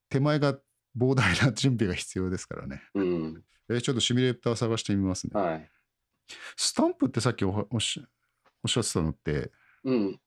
[0.09, 0.55] 手前が
[0.96, 2.80] 膨大な準備が必要ですからね。
[2.94, 5.38] うん、えーちょっとシミュレーター探してみますね。
[5.38, 5.70] はい。
[6.56, 8.05] スタンプってさっきおはおっしゃ
[8.62, 9.50] おっしゃってたのって、
[9.82, 10.20] うん、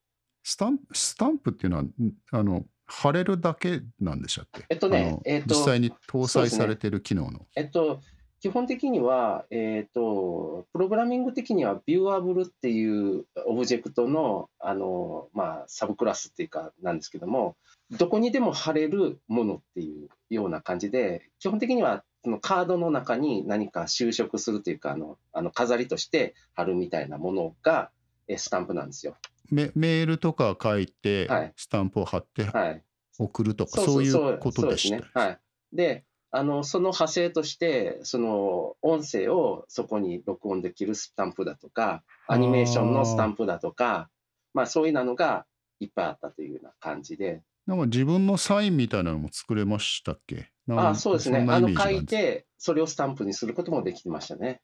[0.44, 1.92] スタンスタンプっていうのは、ん
[2.32, 4.66] あの、貼れるだけなんでしたっけ？
[4.70, 7.48] えっとねえっと実際に搭載されてる機能の。
[7.56, 8.02] えっと、
[8.42, 17.56] 基本的には、えっと、プログラミング的には、ビューアブルっていうオブジェクトの、あの、まあ、サブクラスっていうか、なんですけども、
[17.92, 28.01] どこにでも貼れるものっていうような感じで、基本的には、そのカードの中に何か修飾するというか、あの、あの飾りとして貼るみたいなものが、え
[28.38, 29.16] スタンプなんですよ。
[29.50, 32.84] メメールとか書いて、はいスタンプを貼ってはい。
[33.20, 34.98] 送るとか、そういうことでした。
[34.98, 35.04] ね。
[35.14, 35.40] はい。
[35.74, 44.10] で、あの、その派生として、その音声をそこに録音できるスタンプだとか、アニメーションのスタンプだとか、
[44.54, 45.46] まあそういうのが
[45.80, 50.50] いっぱいあったというような感じで、なんか自分のサインみたいなのも作れましたっけ？
[50.70, 51.46] あそうですね。
[51.50, 54.62] あの書いて、それをスタンプにすることもできてましたね。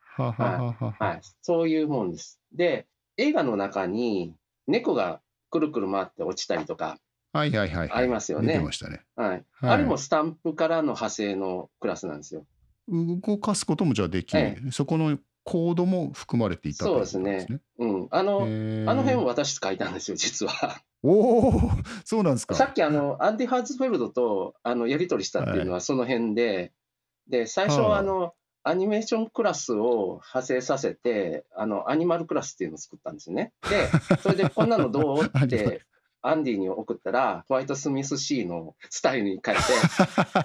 [0.00, 1.20] ははははははい。
[1.42, 2.40] そういうもんです。
[2.52, 2.86] で、
[3.20, 4.34] 映画の中に
[4.66, 5.20] 猫が
[5.50, 6.98] くるくる回って落ちたりとか、
[7.32, 7.90] はいはいはいはい。
[7.92, 9.02] ありますよね出てましたね。
[9.14, 9.28] はい。
[9.28, 12.46] はいあれもスタンプからの派生のクラスなんですよ。
[12.88, 17.46] 動かすこともじゃあできえそこのコードも含まれていたそうですね
[17.78, 18.08] うん。
[18.10, 18.42] あの。
[18.42, 20.80] あの辺をを私書いたんですよ、実は。
[21.02, 21.70] おお
[22.04, 22.54] そうなんですか。
[22.54, 26.72] さっきあの、アンディ・ハーツフェルドとあのやり取りしたっていうのはその辺で、
[27.28, 33.52] で、最初はあはあの、アニメーションクラスを派生させて、あの、アニマルクラスっていうのを作ったんですよね。
[33.70, 33.88] で、
[34.18, 35.44] それでこんなのどう？
[35.44, 35.82] って、
[36.22, 39.62] アンディに送ったら、ホワイト・スミス C のスタイルに変えて、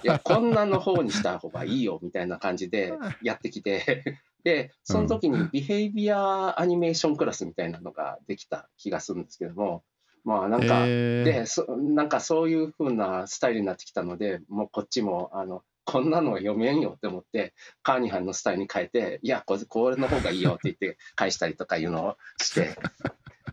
[0.04, 9.84] いや、こんなの方にした方がいいよみたいな感じで やってきて、で、その時にビヘイビアアニメーションクラスみたいなのができた気がするんですけども、
[10.24, 11.24] まあなんか、えー。
[11.24, 19.56] でそなんかそういう風なスタイルになってきたので、もうこっちもあのこんなのは読めんよって思って、カーニハンのスタイルに変えて、いや、こ
[19.90, 22.76] れの方がいいよって言って 返したりとかいうのをして、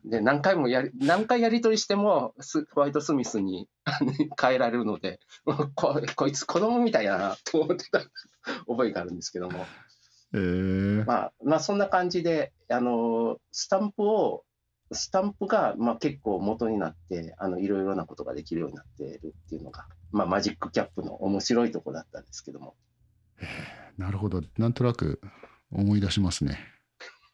[0.03, 3.69] で何回もやり、何回やり取りしても、スホワイト・スミスに
[4.41, 5.19] 変えられるので、
[5.75, 8.01] ここいつ子供みたいやなと思ってた
[8.67, 9.65] 覚えがあるんですけども。
[10.33, 14.43] えーまあ、まあ、そんな感じで、あの、スタンプを
[14.93, 22.75] スタンプが、まあ、結構元になって、あの、いろいろなことができるようになっているっていうのが、まあ、マジックキャップの面白いところだったんですけども。
[23.97, 24.41] なるほど。
[24.57, 25.19] なんとなく
[25.71, 26.59] 思い出しますね。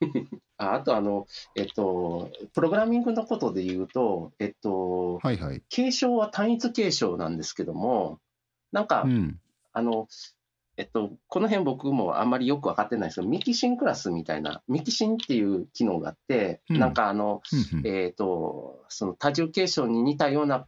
[0.57, 5.61] ああと、あの、えっと、プログラミングのことで言うと、えっと、はいはい。
[5.69, 8.19] 継承は単一継承なんですけども、
[8.71, 9.39] なんか、うん。
[9.73, 10.07] あの、
[10.77, 17.41] えっと、この辺僕もあんまりよく分かってないんですけど、ミキシンクラスみたいな、ミキシンっていう機能があって、うんなんかあの、
[17.73, 20.67] うんうんえっと、その多重継承に似たような、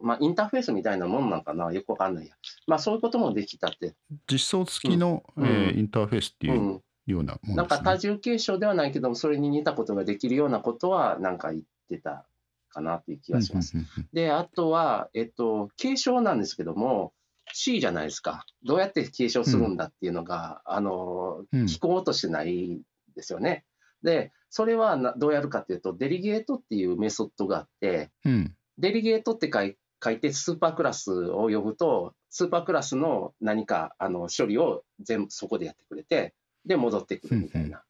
[0.00, 2.34] まあ、インターフェースみたいなもんなんかな、よくわかんないや。
[2.66, 3.94] まあ、そういうこともできたって。
[4.30, 6.50] 実装付きの、うんえーインターフェースってう。
[6.50, 7.84] いうんようなもなんのですね。
[7.84, 12.26] か多重継承ではないけども、それに似たことができるようなことは、なんか言ってた
[12.68, 13.74] かなっていう気がします。
[13.74, 17.12] うんうんうんで、あとは、えっと、継承なんですけども、
[17.52, 18.44] C じゃないですか。
[18.64, 22.80] どうやって継承するんだっていうのが、あの、うん聞こうとしてない
[23.14, 23.64] ですよね。
[24.02, 37.82] で、それはなどうやるかっていうと、デリゲートっていうメソッドがあって、うんデリゲートって書い書いて、スーパークラスを呼ぶと、スーパークラスの何かあの処理を全部そこでやってくれて、で、戻ってくるみたいな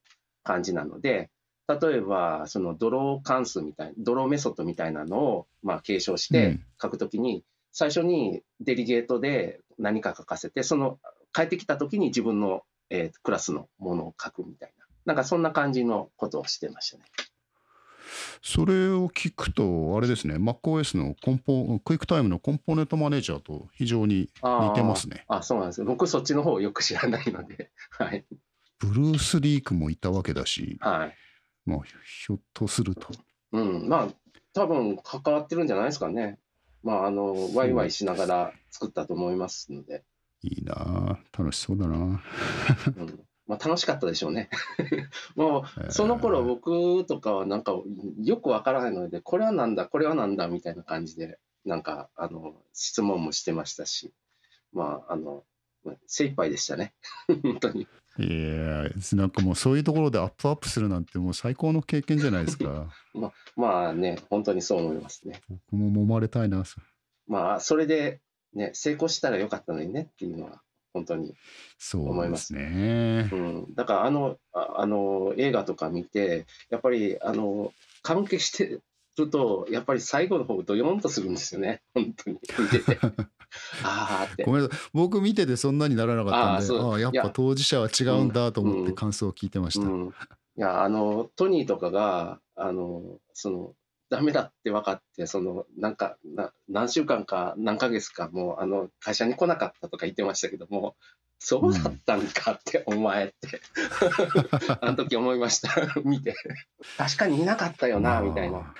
[0.45, 1.31] 感じなので、
[1.69, 6.65] 例えば、そのドロー関数みたいな、ドローメソッドみたいなのをまあ継承してうん。
[6.81, 10.99] 書くときに、最初にデリゲートで何か書かせて、その
[11.33, 17.05] 帰ってきたときに自分の、えークラスのものを書くみたいな、なんかそんな感じのことをしてましたね。
[18.43, 25.25] それを聞くと、あれですね、MacOS のコンポクイックタイムのコンポーネントマネージャーと非常に似てますね。
[25.29, 25.87] あ、そうなんですよ。
[25.87, 28.25] 僕そっちの方をよく知らないので、 はい。
[28.79, 31.17] ブルース・リークもいたわけだし、はい。
[31.65, 33.09] まあ、ひょっとすると。
[33.53, 34.09] うん、まあ、
[34.53, 36.39] 多分関わってるんじゃないですかね。
[36.83, 40.05] まあ、あの、ワイワイしながら作ったと思いますので、
[40.43, 44.51] いいなあ楽しそうだなうん、まあ、楽しかったでしょうね。
[45.37, 47.75] もえーう、その頃僕とかはなんか、
[48.19, 54.13] よくわからないので、これはなんだ、これはなんだ、みたいな感じで、なんか、あの、質問もしてましたし、
[54.73, 55.45] まあ、あの、
[56.07, 56.95] 精一杯でしたね。
[57.43, 57.87] 本当に。
[58.19, 62.91] いやなんかもうそういうところでアップアップするなんてもう最高の経験じゃないですか。
[63.57, 65.43] まあね、本当にそう思いますね。
[65.49, 66.65] 僕も揉まれたいな。
[67.27, 68.23] まあ、それで、
[68.55, 70.63] ね、成功したらよかったのにねっていうのは、
[70.97, 71.35] 本当に
[71.79, 73.37] そうですねう。
[73.37, 78.81] ん、だからあのああの映画とか見て、やっぱりあの関係して
[79.19, 82.99] ると、やっぱり最後の方、ドヨンとするんですよね、本当に見てて。
[83.85, 84.53] ああってご。
[84.53, 84.79] めんなさい。
[84.95, 89.87] 僕見ててそんなにならなかったんで、あああ、やっいやぱ当事者は違うんだと思ってうん感想を聞いてました。
[89.87, 90.11] うん、い
[90.57, 93.03] やあのトニーとかがあの
[93.35, 93.75] その
[94.09, 100.95] ダメだって分かってそのなんかな何週間か何ヶ月かもうあの会社に来なかったとか言ってましたけども
[101.39, 103.61] そうだったんかって、お前って
[104.81, 105.71] あの時思いました。
[106.05, 106.35] 見て。
[106.97, 108.75] 確かにいなかったよなみたいな。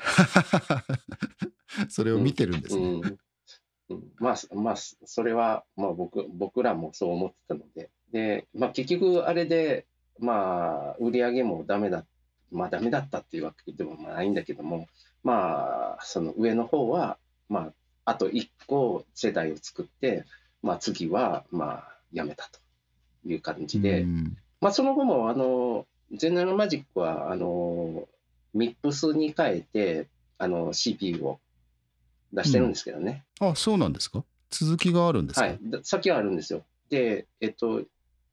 [1.89, 2.83] それを見てるんですね。
[2.83, 3.19] うん。
[3.89, 9.87] うん、まあ、まあ、それは、まあ、僕僕らもそう思ってたので、でまあ、結局、あれで、
[10.19, 12.07] まあ、売り上げもダメだ、
[12.51, 14.89] まあ、ダメだったっていうわけでもないんだけども、
[15.23, 17.19] まあ、その上の方は、
[17.49, 17.73] まあ、
[18.05, 20.25] あと1個世代を作って、
[20.63, 22.61] まあ、次は、まあ、やめたと
[23.25, 28.09] いう感じで、うんまあ、その後も、あの、ジェネラルマジックは、あの、
[28.55, 31.41] MIPS に変えて、あの、CPU を
[32.33, 33.25] 出してるんですけどね。
[33.41, 34.25] あ、そうなんですか？
[34.51, 35.59] 続きがあるんですか、はい。
[35.63, 36.65] だ先はあるんですよ。
[36.89, 37.83] で、えっと、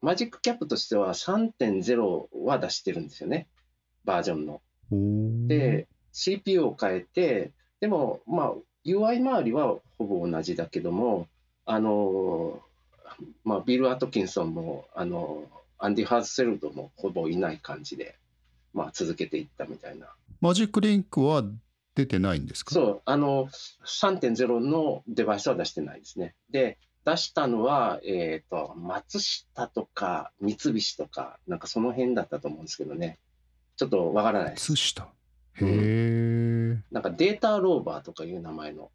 [0.01, 3.47] マジックキャップとしては3.0は出してるんですよね。
[4.05, 4.61] バージョンの。
[5.47, 8.53] で、CPU を変えて、でも、まあ、
[8.85, 11.27] UI 周りはほぼ同じだけども、
[11.65, 12.61] あの、
[13.43, 15.43] まあ、ビル・アトキンソンも、あの、
[15.77, 18.15] アンディ・ハースセルドもほぼいない感じで、
[18.73, 20.07] まあ、続けていったみたいな。
[20.39, 21.43] マジックリンクは
[21.95, 22.73] 出てないんですか？
[22.73, 23.47] そう、あの、
[23.85, 26.35] 3.0のデバイスは出してないですね。
[26.49, 33.19] で、出したのは、えっ、と、松下とか三菱とか、なんかその辺だったと思うんですけどね。
[33.75, 34.79] ちょっとわからないです松。
[34.79, 35.09] 下。
[35.55, 36.83] へえ。
[36.91, 38.91] なんかデータローバーとかいう名前の、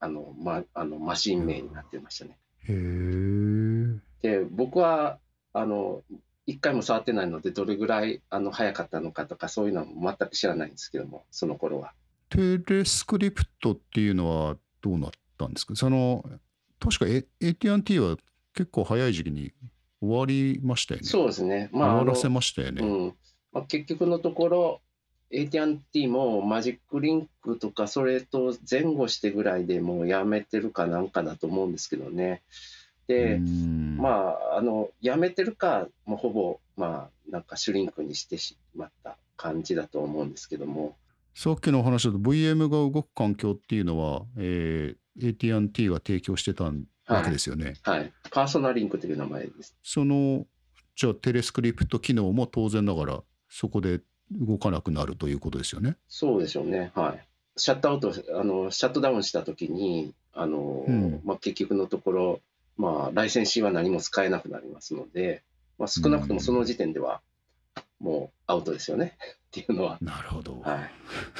[0.00, 2.38] あの、ま、あのマシン名になってましたね。
[2.68, 3.98] へえ。
[4.22, 5.18] で、僕は、
[5.52, 6.02] あの、
[6.46, 11.92] 一回も触ってないので、どれぐらいあの早かったのかとか、そういうのも全く知らないんですけども、その頃は。
[12.30, 15.76] テレスクリプトっていうのはどうなったんですか？
[15.76, 16.24] その、
[16.80, 17.06] 確か
[17.40, 18.16] AT&T は
[18.54, 19.52] 結構早い時期に
[20.00, 21.06] 終わりましたよね。
[21.06, 21.68] そうですね。
[21.72, 22.84] まあ、終わらせましたよね。
[22.84, 23.14] うん
[23.52, 24.80] まあ、結局のところ、
[25.32, 32.42] AT&T もマジックリンクとか、それと前後してぐらいでもうやめてるかなんかだと思うんですけどね。
[33.06, 40.96] で、うんまあ、あの、やめてるか、もうほぼ、まあ、なんかシュリンクにしてしまった感じだと思うんですけども、
[41.34, 46.72] さっきのお話だと VM が動く環境っていうのは、えー AT&T が提供してたわ
[47.22, 47.74] けですよね。
[47.82, 48.12] はい。
[48.30, 49.76] パーソナリンクという名前です。
[49.82, 50.46] その
[50.94, 54.00] じゃあテレスクリプト機能も当然ながらそこで
[54.40, 55.96] 動かなくなるということですよね。
[56.08, 56.92] そうでしょうね。
[56.94, 57.26] はい。
[57.56, 62.40] シャットアウト、あの、シャットダウンしたときに、あの、うんまあ、結局のところ、
[62.76, 65.42] まあ、ライセンシーは何も使えなくなりますので、
[65.78, 67.20] まあ、少なくともその時点では、
[68.00, 69.16] もうアウトですよね。
[69.48, 69.98] っていうのは。
[70.00, 70.60] なるほど。
[70.60, 70.90] はい。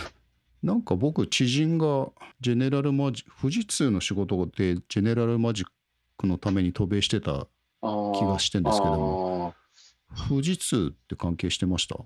[0.62, 2.10] なんか僕知人が
[2.40, 5.66] ジェネラルマジ富士通の仕事でジェネラルマジッ
[6.16, 7.48] クのために渡米してた
[7.80, 9.54] 気がしてんですけども。
[10.28, 11.96] 富士通って関係してました？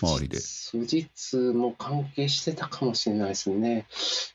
[0.00, 0.38] 周りで。
[0.72, 3.86] 富士通も関係してたかもしれないですね。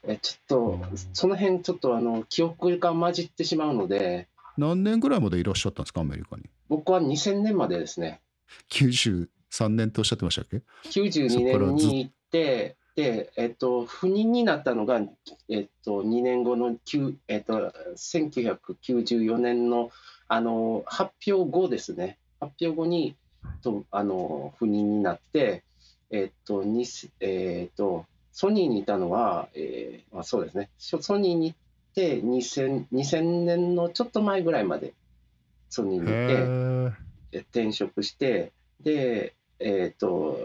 [0.04, 0.60] えちょっと
[0.92, 4.28] うん、その辺、ちょっとあの記憶が混じってしまうので、
[4.58, 6.02] 何年ぐらいまでいらっしゃったんですか？
[6.02, 6.44] アメリカに。
[6.68, 8.22] 僕は2000年までですね、
[8.70, 9.28] 93
[9.70, 15.02] 年っておっしゃってましたっけ？92そこからず年に行って、で、えっと、赴任になったのが、
[15.50, 19.92] えっと、2年後の、9えっと、1994年の
[20.28, 23.16] あの発表後ですね、発表後に
[23.64, 25.64] とあの赴任になって、
[26.10, 26.86] えっとに
[27.20, 31.58] えっと、ソニーにいたのは、えーまあ、そうですね、ソソニーに行っ
[31.94, 34.94] て2000、2000年のちょっと前ぐらいまで
[35.70, 37.12] ソニーにいて。
[37.40, 38.52] 転職して、
[38.82, 40.38] で、えっ、と、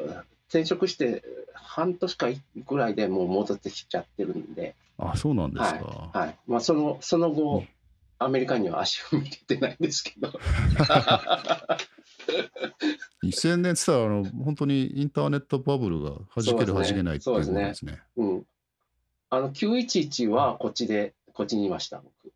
[0.48, 1.22] 転職して
[1.54, 2.28] 半年か
[2.66, 6.36] ぐらいでもう戻ってきちゃってるんで、あそうなんですか、はい。
[6.46, 7.68] まあ、その、その後うん、
[8.18, 10.32] アメリカには足を向けてないんですけど。
[13.24, 18.00] 2000年って言ったらあの本当にインターネットバブルが弾ける弾そうですねけないっていうことですね。
[18.16, 18.44] うん。
[19.30, 22.32] あの、911はこっちで、こっちにいました、僕。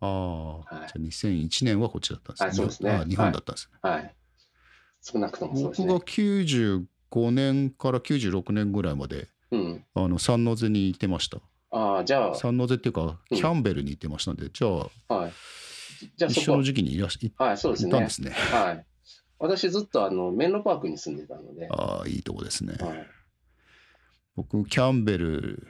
[0.00, 2.46] ああ、はいじゃあ2001年はこっちだったんですね。
[2.48, 3.78] はいそうですねあ日本だったんですね。
[3.82, 4.14] はい。
[5.02, 6.04] 少なくともそうです僕がね。
[6.04, 9.84] 95年から96年ぐらいまでうん。
[9.94, 11.38] あのサンノゼにいてました。
[11.70, 15.32] ああ、じゃサンノゼっていうか、うんキャンベルにいてましたんで、じゃあ、あ、はい。
[16.16, 18.10] じゃあ一緒の時期にいらっしいはい、そうですねいたんで。
[18.10, 18.30] すね。
[18.30, 18.86] はい。
[19.38, 22.74] 私ずっとあの、メンロパークに住んでたので、ああ、いいとこですね。
[22.80, 23.06] はい。
[24.36, 25.66] 僕、キャンベル、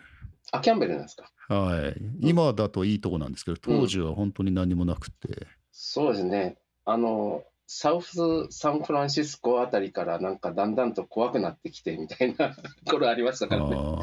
[0.53, 1.31] あ、キャンベルなんですか？
[1.49, 6.57] はい、今だといいとこなんですけど、当時は本当に何もなくて、そうですね。
[6.85, 8.16] あの、サウス
[8.51, 12.57] サンフランシスコあたりからなんかだんだんと怖くなってきてみたいな
[12.91, 13.77] 頃ありましたあからね。
[13.77, 14.01] あ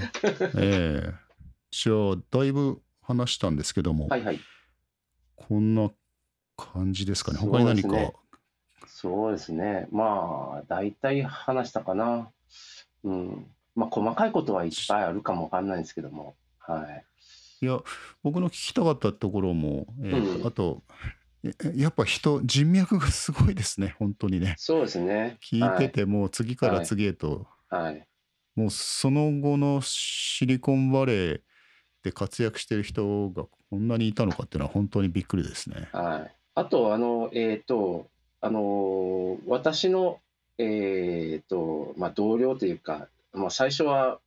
[0.58, 1.14] ええ
[1.72, 4.40] じゃあ、だいぶ話したんですけども、はいはい。
[5.36, 5.90] こんな
[6.58, 7.38] 感じですかね。
[7.40, 7.90] 他に何か、
[8.94, 9.88] そうですね。
[9.92, 12.30] まあ、大体話したかな。
[13.04, 13.48] うん。
[13.76, 16.36] まあ、細かいことはいっぱいあるかもわかんないんですけども。
[16.60, 17.06] はい。
[17.64, 17.80] いや、
[18.22, 20.84] 僕の聞きたかったところも、えーとうんあと、
[21.44, 24.56] えやっぱ人、人脈がすごいですね、本当にね。
[24.58, 25.38] そうですね。
[25.42, 28.06] 聞いてて、もう次から次へと、はい。
[28.56, 31.42] もうその後のシリコンバレー
[32.04, 35.90] で活躍してる人がこんなにいたのかっていうのは本当にびっくりですね。
[35.94, 36.36] はい。
[36.54, 38.10] あと、あの、えっ、と、
[38.42, 40.20] あの、私の、
[40.58, 44.20] えっ、と、まあ、同僚というか、まあ、最初は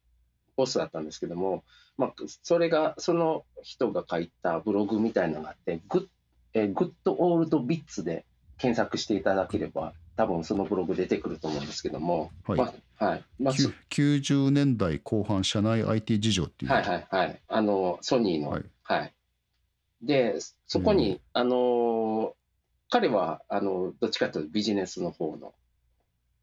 [0.56, 1.64] ボスだったんですけども、
[1.96, 6.06] まあ、それが、その人が書いたブログみたいなのがあって、グッ、
[6.54, 8.24] えー、グッドオールドビッツで
[8.58, 13.24] 検索していただければ、多分そのブログ出てくると思うんですけども、はいまあ、はい。
[13.40, 16.70] まあ、きゅ90年代後半社内 IT 事情っていう。
[16.70, 17.40] はいはいはい。
[17.48, 18.50] あの、ソニーの。
[18.50, 19.12] ははい
[20.02, 20.06] い。
[20.06, 20.36] で、
[20.66, 22.34] そこに、あの、
[22.94, 25.52] 彼は、あの、どっちかというとビジネスの方の、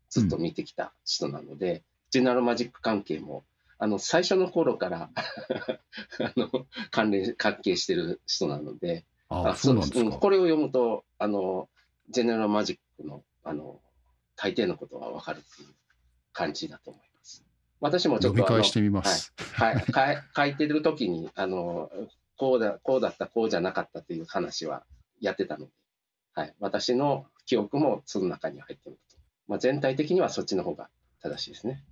[0.10, 3.46] ずっと見てきた人なので、ジェネラルマジック関係も、
[3.78, 10.00] あの、最初の頃から あの、関連、関係してる人なので、ああ、そうなんですか。
[10.02, 11.70] うんこれを読むと、あの、
[12.10, 13.80] ジェネラルマジックの、あの、
[14.36, 15.70] 大抵のことがわかるっていう
[16.34, 17.46] 感じだと思います。
[17.80, 18.44] 私もちょっと。
[19.54, 21.90] はい、かい 書いてる時にあの
[22.36, 24.84] こうだ、こうだった、こうじゃなかったっていう話は
[25.22, 25.72] やってたので、
[26.34, 29.18] はい、私の記憶もその中に入っていると。
[29.48, 30.90] まあ、全体的にはそっちの方が
[31.22, 31.84] 正しいですね。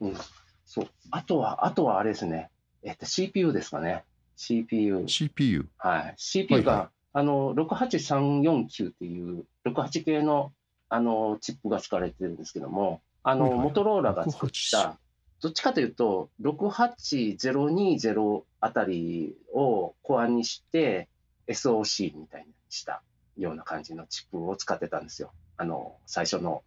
[0.00, 0.16] うん、
[0.64, 0.88] そう。
[1.10, 2.50] あとは、あとはあれですね、
[2.82, 4.04] えっと、CPU ですかね。
[4.36, 5.06] CPU。
[5.06, 5.68] CPU。
[5.76, 6.14] はい。
[6.16, 10.52] CPU が、はいはあの、68349っていう、68系の、
[10.88, 14.98] あの、チップが使われてるんですけども、あの、はいはいモトローラが作っ68た、
[15.40, 21.08] どっちかというと、68020あたりをコアにして、
[21.48, 23.02] SOC みたいにした
[23.42, 25.32] ような感じのチップを使ってたんですよ。
[25.56, 26.62] あの、最初の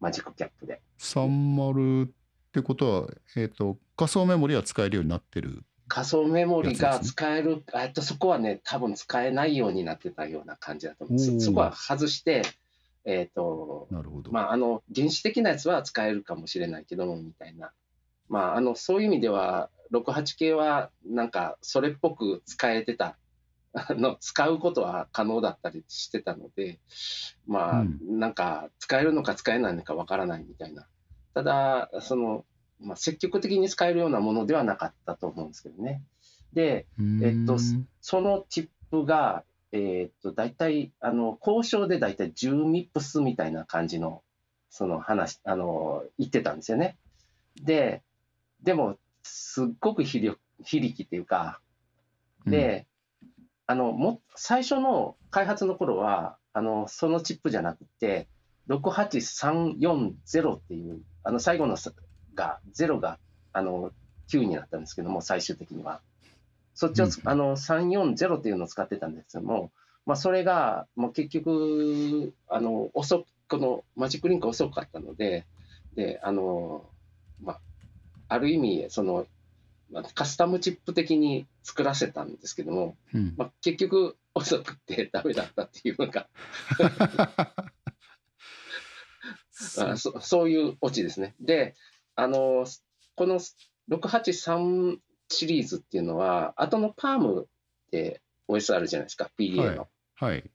[0.00, 0.80] マジックキャップで。
[0.98, 2.10] 30っ
[2.52, 5.64] てことは、えっ、と、仮想メモリは使えるようになってる。
[5.88, 12.42] 仮想メモリが使える、えっと、そこはね、多分使えないようになってたような感じだと思うんですおーそそこは外して、
[13.04, 14.32] えっ、と、なるほど。
[14.32, 17.72] まあ、あの、原始的なやつは使えるかもしれないけども、みたいな
[18.28, 23.16] まあ、あのそういう意味では、68系はなんかそれっぽく使えてた、
[23.76, 26.80] あの使うことは可能だったりしてたので、
[27.46, 30.86] まあ、うんなんか使えるのか使えないのかわからないみたいな。
[31.34, 32.46] ただ、その、
[32.80, 36.02] まあ、積極的に使えるようなものではなかったと思うんですけどね。
[36.54, 36.86] で、
[37.22, 37.58] えっと
[38.00, 44.22] そのチップが、えーっと、大体、あの、交渉で大体10ミップスみたいな感じの、
[44.70, 46.96] その話、あの、言ってたんですよね。
[47.62, 48.02] で、
[48.62, 51.60] でも、すっごく非力非力っていうか、
[52.46, 52.86] で、
[53.66, 58.28] あの、も、最初の開発の頃は、あの、そのチップじゃなくて、
[58.68, 61.92] 68340っていう、あの、最後のさ
[62.34, 63.18] が、0が、
[63.52, 63.92] あの、
[64.28, 66.00] 9になったんですけども、最終的には。
[66.74, 69.70] そっちをつ、うんあの、340っていうのを使ってたんですけども、
[70.04, 75.46] まあ、それが、もう結局、あの、遅く、このマジックリンク遅かったので、
[75.94, 76.84] で、あの、
[77.40, 77.60] まあ、
[78.28, 79.26] ある意味、その、
[79.90, 86.28] まあカスタムチップ的に作らせたんですけども、うんまあ、結局遅くてダメだったっていうのが、
[89.78, 91.34] あそそういうオチですね。
[91.40, 91.74] で、
[92.14, 92.66] あの、
[93.14, 93.40] この
[93.88, 94.98] 683
[95.28, 97.48] シリーズっていうのは、後のパーム
[97.86, 99.88] って OS あるじゃないですか、PDA の。
[100.14, 100.50] はい。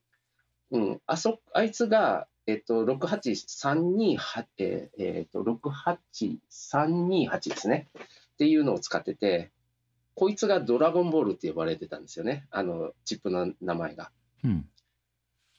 [0.72, 7.90] うん、あそあいつが、えっと、68328、えーえっと、68328ですね。
[8.42, 9.52] っていうのを使ってて、
[10.16, 12.48] こいつがドラゴンボールって呼ばれてたんですよね。
[12.50, 14.10] あの、チップの名前が。
[14.44, 14.66] うん。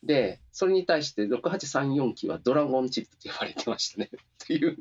[0.02, 4.10] で、それに対して6834機はドラゴンチップって呼ばれてましたね。
[4.42, 4.78] っていう、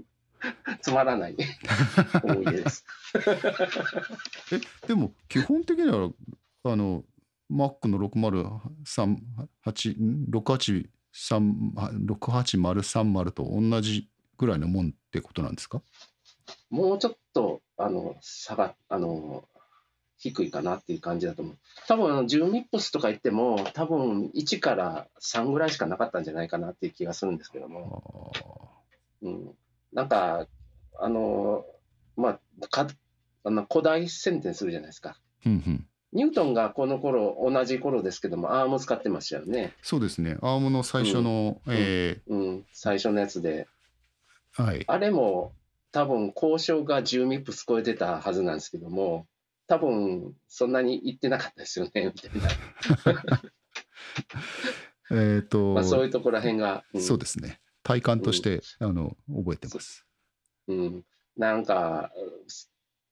[0.81, 1.37] つまらない
[2.25, 2.85] 思い出です。
[4.51, 6.11] え、でも基本的には、
[6.63, 7.05] あの、
[7.51, 10.87] Mac の6038、ん683
[12.07, 14.09] 68030と同じ
[14.39, 15.83] ぐらいのもんってことなんですか？
[16.69, 19.43] もうちょっと、あの、差が、あの、
[20.17, 21.57] 低いかなっていう感じだと思う。
[21.87, 29.55] 多分、あの10ミップスとか言っても、多分1から3ぐらいしかなかったんじゃないかなっていう気がするんですけどあも、ーうん。
[29.93, 30.47] なんか、
[30.99, 31.65] あの、
[32.15, 32.87] まあ、か
[33.43, 35.17] あの古代宣伝するじゃないですか。
[35.45, 35.87] うんうん。
[36.13, 39.73] ニュートンがこの頃、同じ頃ですけども、アーム使ってましたよね。
[39.81, 40.37] そうですね。
[40.41, 43.67] アームの最初の、えうん、最初のやつで。
[44.55, 44.83] ーはい。
[44.85, 45.53] あれも
[45.91, 49.27] 多分交渉が10ミップス超えてたはずなんですけども、
[49.67, 53.41] 多分そんなに言ってなかったですよね、みたいな。
[55.35, 57.59] えっと、まあそういうところら辺が、うんそうですね。
[57.83, 60.05] 体感として、あの覚えてます。
[60.67, 61.05] うん、
[61.35, 62.11] なんか、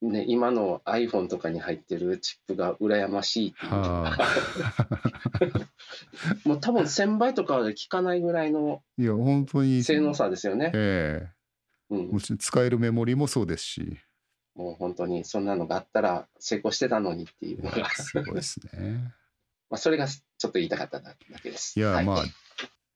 [0.02, 4.18] ね、今の iPhone とかに入ってるチップが羨ましいっていうはあ。
[6.48, 10.72] もう多分1000倍とかで効かないぐらいのいや、本当に、性能差ですよね。
[10.74, 11.39] ええうん
[11.90, 13.98] もちろん使えるメモリもそうですし、
[14.56, 19.14] もう本当にそんなのがあったら成功してたのにっていうのが、すごいですね。
[19.70, 21.80] まあそれがちょっと言いたかっただけです。
[21.80, 22.26] いや、はいまあ、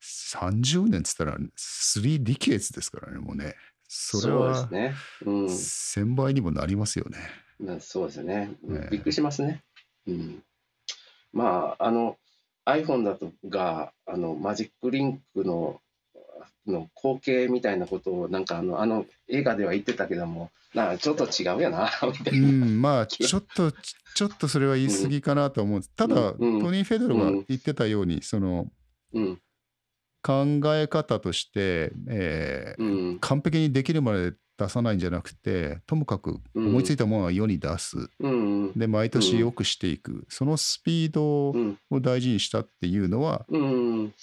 [0.02, 3.56] 30年っつったら、3ディケーツですからね、もうね。
[3.88, 4.96] それはですね。
[5.26, 7.18] うん1000倍にもなりますよね。
[7.60, 9.64] なそうですね、うんええびっくりしますね。
[10.08, 10.44] うん、
[11.32, 12.18] まあ、あの
[12.66, 15.82] iPhone だとがあのマジックリンクの
[16.68, 22.48] の後継みたいなことをなんかあのあの映画では言ってたけども、なんかちょっと違うよな みたういな。
[22.48, 23.72] ん、まあ、ちょっと、
[24.16, 25.82] ちょっとそれは言い過ぎかなと思う。
[25.96, 28.72] ただ、うんトニー・フェドロが言ってたように、その
[29.14, 29.40] うん。
[30.22, 30.46] 考
[30.76, 33.20] え方として、えーうん。
[33.20, 38.10] 完璧にできるまで出さないんじゃなくて、ともかく思いついたものは世に出す。
[38.20, 40.26] うんで、毎年良くしていく。
[40.30, 41.78] そのスピードうん。
[41.92, 44.14] を大事にしたっていうのは、うん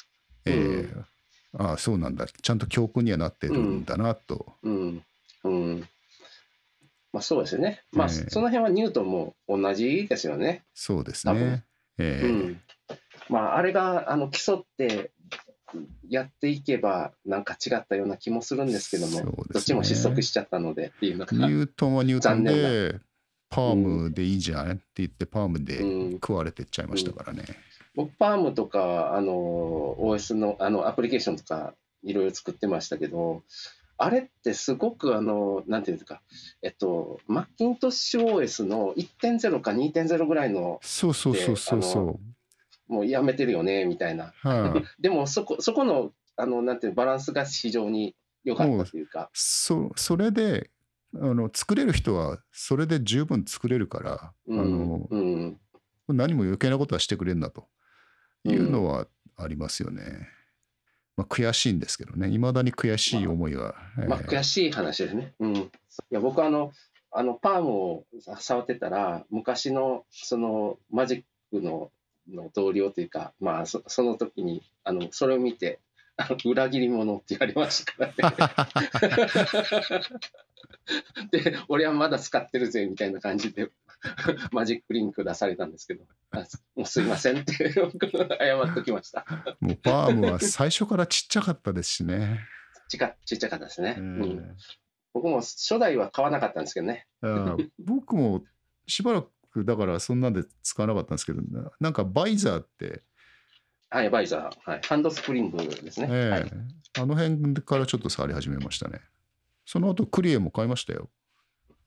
[0.46, 1.02] えー
[1.58, 2.26] ああ、そうなんだ。
[2.26, 4.54] ちゃんと教訓にはなってるんだなと。
[4.62, 5.04] うん
[5.44, 5.88] うん
[7.12, 7.82] まあそうですよね。
[7.92, 10.64] まあ、ええその辺はニュートンも同じですよね。
[10.74, 11.64] そうですね。
[11.98, 12.60] えーうん、
[13.28, 15.10] まああれがあの競って
[16.08, 19.22] やっていけばなんか違ったような気もするんですけども、ね
[19.52, 23.00] どっちも失速しちゃったのでっていうのが、ニュートンはニュートンで、
[23.48, 27.44] パームでいいじゃんって言って、パームでうん食われてっちゃいましたからね。
[27.94, 33.42] 僕パームとかあの OS のあのアプリケーションとかいろいろ作ってましたけど
[33.98, 36.22] あれってすごくあのなんていうんですか
[36.62, 42.20] えっとマッキントッシュ OS の1.0か2.0ぐらいのそうそうそうそうそ
[42.90, 44.34] もうやめてるよねみたいな。
[44.44, 44.48] う。
[44.48, 49.30] はい、 でもそこそこのあのなんていうバランスが非常に良かったというか。
[49.32, 50.70] そそれで
[51.14, 55.60] あの作れる人はそれで十分作れるから、うんあのうん。
[56.08, 57.68] 何も余計なことはしてくれんなと
[58.44, 59.06] いうのは
[59.36, 60.28] ありますよね。
[61.16, 63.74] まあ、悔しいんですけどね、いまだに悔しい思いは。
[64.08, 65.34] まあ、えー悔しい話ですね。
[65.40, 65.70] うん、い
[66.10, 66.72] や僕はあの
[67.12, 68.04] あの、パームを
[68.38, 71.90] 触ってたら、昔の、その、マジックの、
[72.28, 75.80] の同僚というか、まあ、そその時に、あの、それを見て、
[76.44, 78.48] 裏切り者って言われましたから
[81.28, 81.32] ね。
[81.42, 83.70] で、俺はまだ使ってるぜ、みたいな感じで、
[84.52, 86.38] マジックリンク出されたんですけど、あ
[86.74, 89.26] もうすいませんって、僕謝っときました。
[89.60, 92.40] もうパームは最初からちっちゃかったですしね。
[92.88, 93.94] ちかちっちゃかったですね。
[93.96, 94.54] えうんー
[95.12, 97.06] 僕も初代は買わなかったんですけどね。
[97.20, 98.44] あー僕も
[98.86, 103.02] しばらくだからそんなんで使わなかったんですけど、ななんかバイザーって、
[103.90, 106.08] はい、バイザー、はい、ハンドスプリングですね。
[106.10, 106.50] ええはい、
[107.00, 109.00] あの辺からちょっと触り始めましたね。
[109.66, 111.10] その後クリエも買いましたよ。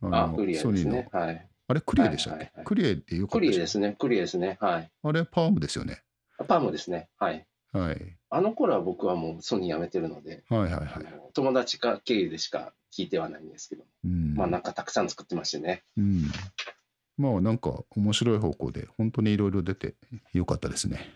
[0.02, 1.20] ああ、のクリエソニーのですね。。
[1.20, 1.50] はい。
[1.68, 3.96] あれクリエでしたっけ、はいはいはいクリエってよかクリエったですね。
[3.98, 4.58] クリエですね。
[4.60, 4.92] はい。
[5.04, 6.02] ょあれパームですよね。
[6.48, 7.10] パームですね。
[7.18, 7.46] はい。
[7.72, 8.18] はい。
[8.30, 10.88] あの頃は僕はもうソニー辞めてるので、はいはいはい。
[11.34, 14.36] 友達か経由でしか聞いてはないんですけど、うん。
[14.36, 15.84] まあなんかたくさん作ってましてね。
[15.98, 16.24] うん。
[17.18, 19.96] まあなんか面白い方向で本当にいろいろ出て
[20.34, 21.10] よかったですね。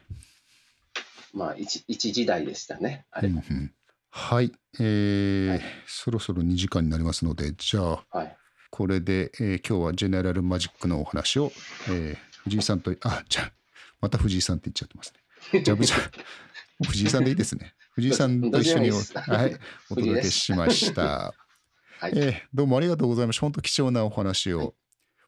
[1.34, 3.06] まあ一一時代でしたね。
[3.11, 3.44] あれも。
[3.49, 3.74] うんうん
[4.10, 8.38] はい、えーはいそろそろ2時間になりますので、じゃあ、はい。
[8.69, 11.52] これで、えー今日はジェネラルマジックのお話を、
[11.89, 13.52] えー藤井さんと、あ、じゃあ、
[13.99, 15.14] また藤井さんって言っちゃってます
[15.53, 15.61] ね。
[15.61, 15.91] じゃあ、藤
[16.80, 17.73] 井藤井さんでいいですね。
[17.91, 19.57] 藤井さんと一緒にお,、はい、
[19.89, 21.34] お届けしました。
[21.99, 23.41] はいえーどうもありがとうございました。
[23.41, 24.76] 本当貴重なお話を。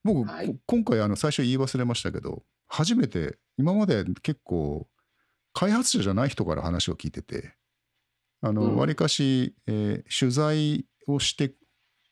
[0.03, 4.87] 僕、はいこ今回あの最初言い忘れましたけど、初めて、今まで結構、
[5.53, 7.55] 開発者じゃない人から話を聞いてて、
[8.41, 11.53] あの、うんわりかし、えー取材をして、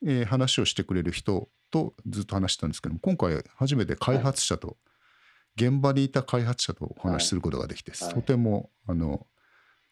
[0.06, 4.78] えー話をしてくれる人とずっと話してたんですけども、今回初めて開発者と、
[5.56, 9.26] 現場にいた開発者とお話しすることができて、はいとても、あの、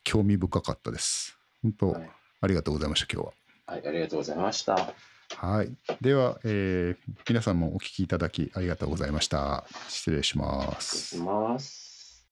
[0.04, 1.38] 興味深かったです。
[1.62, 2.12] 本当、はい
[2.42, 3.34] ありがとうございました、今日は。
[3.66, 4.94] はい、ありがとうございました。
[5.36, 5.76] はい。
[6.02, 9.66] では、えー皆さんもお聞きいただきありがとうございました。
[9.90, 11.26] 失礼します失礼し。
[11.26, 11.85] ます。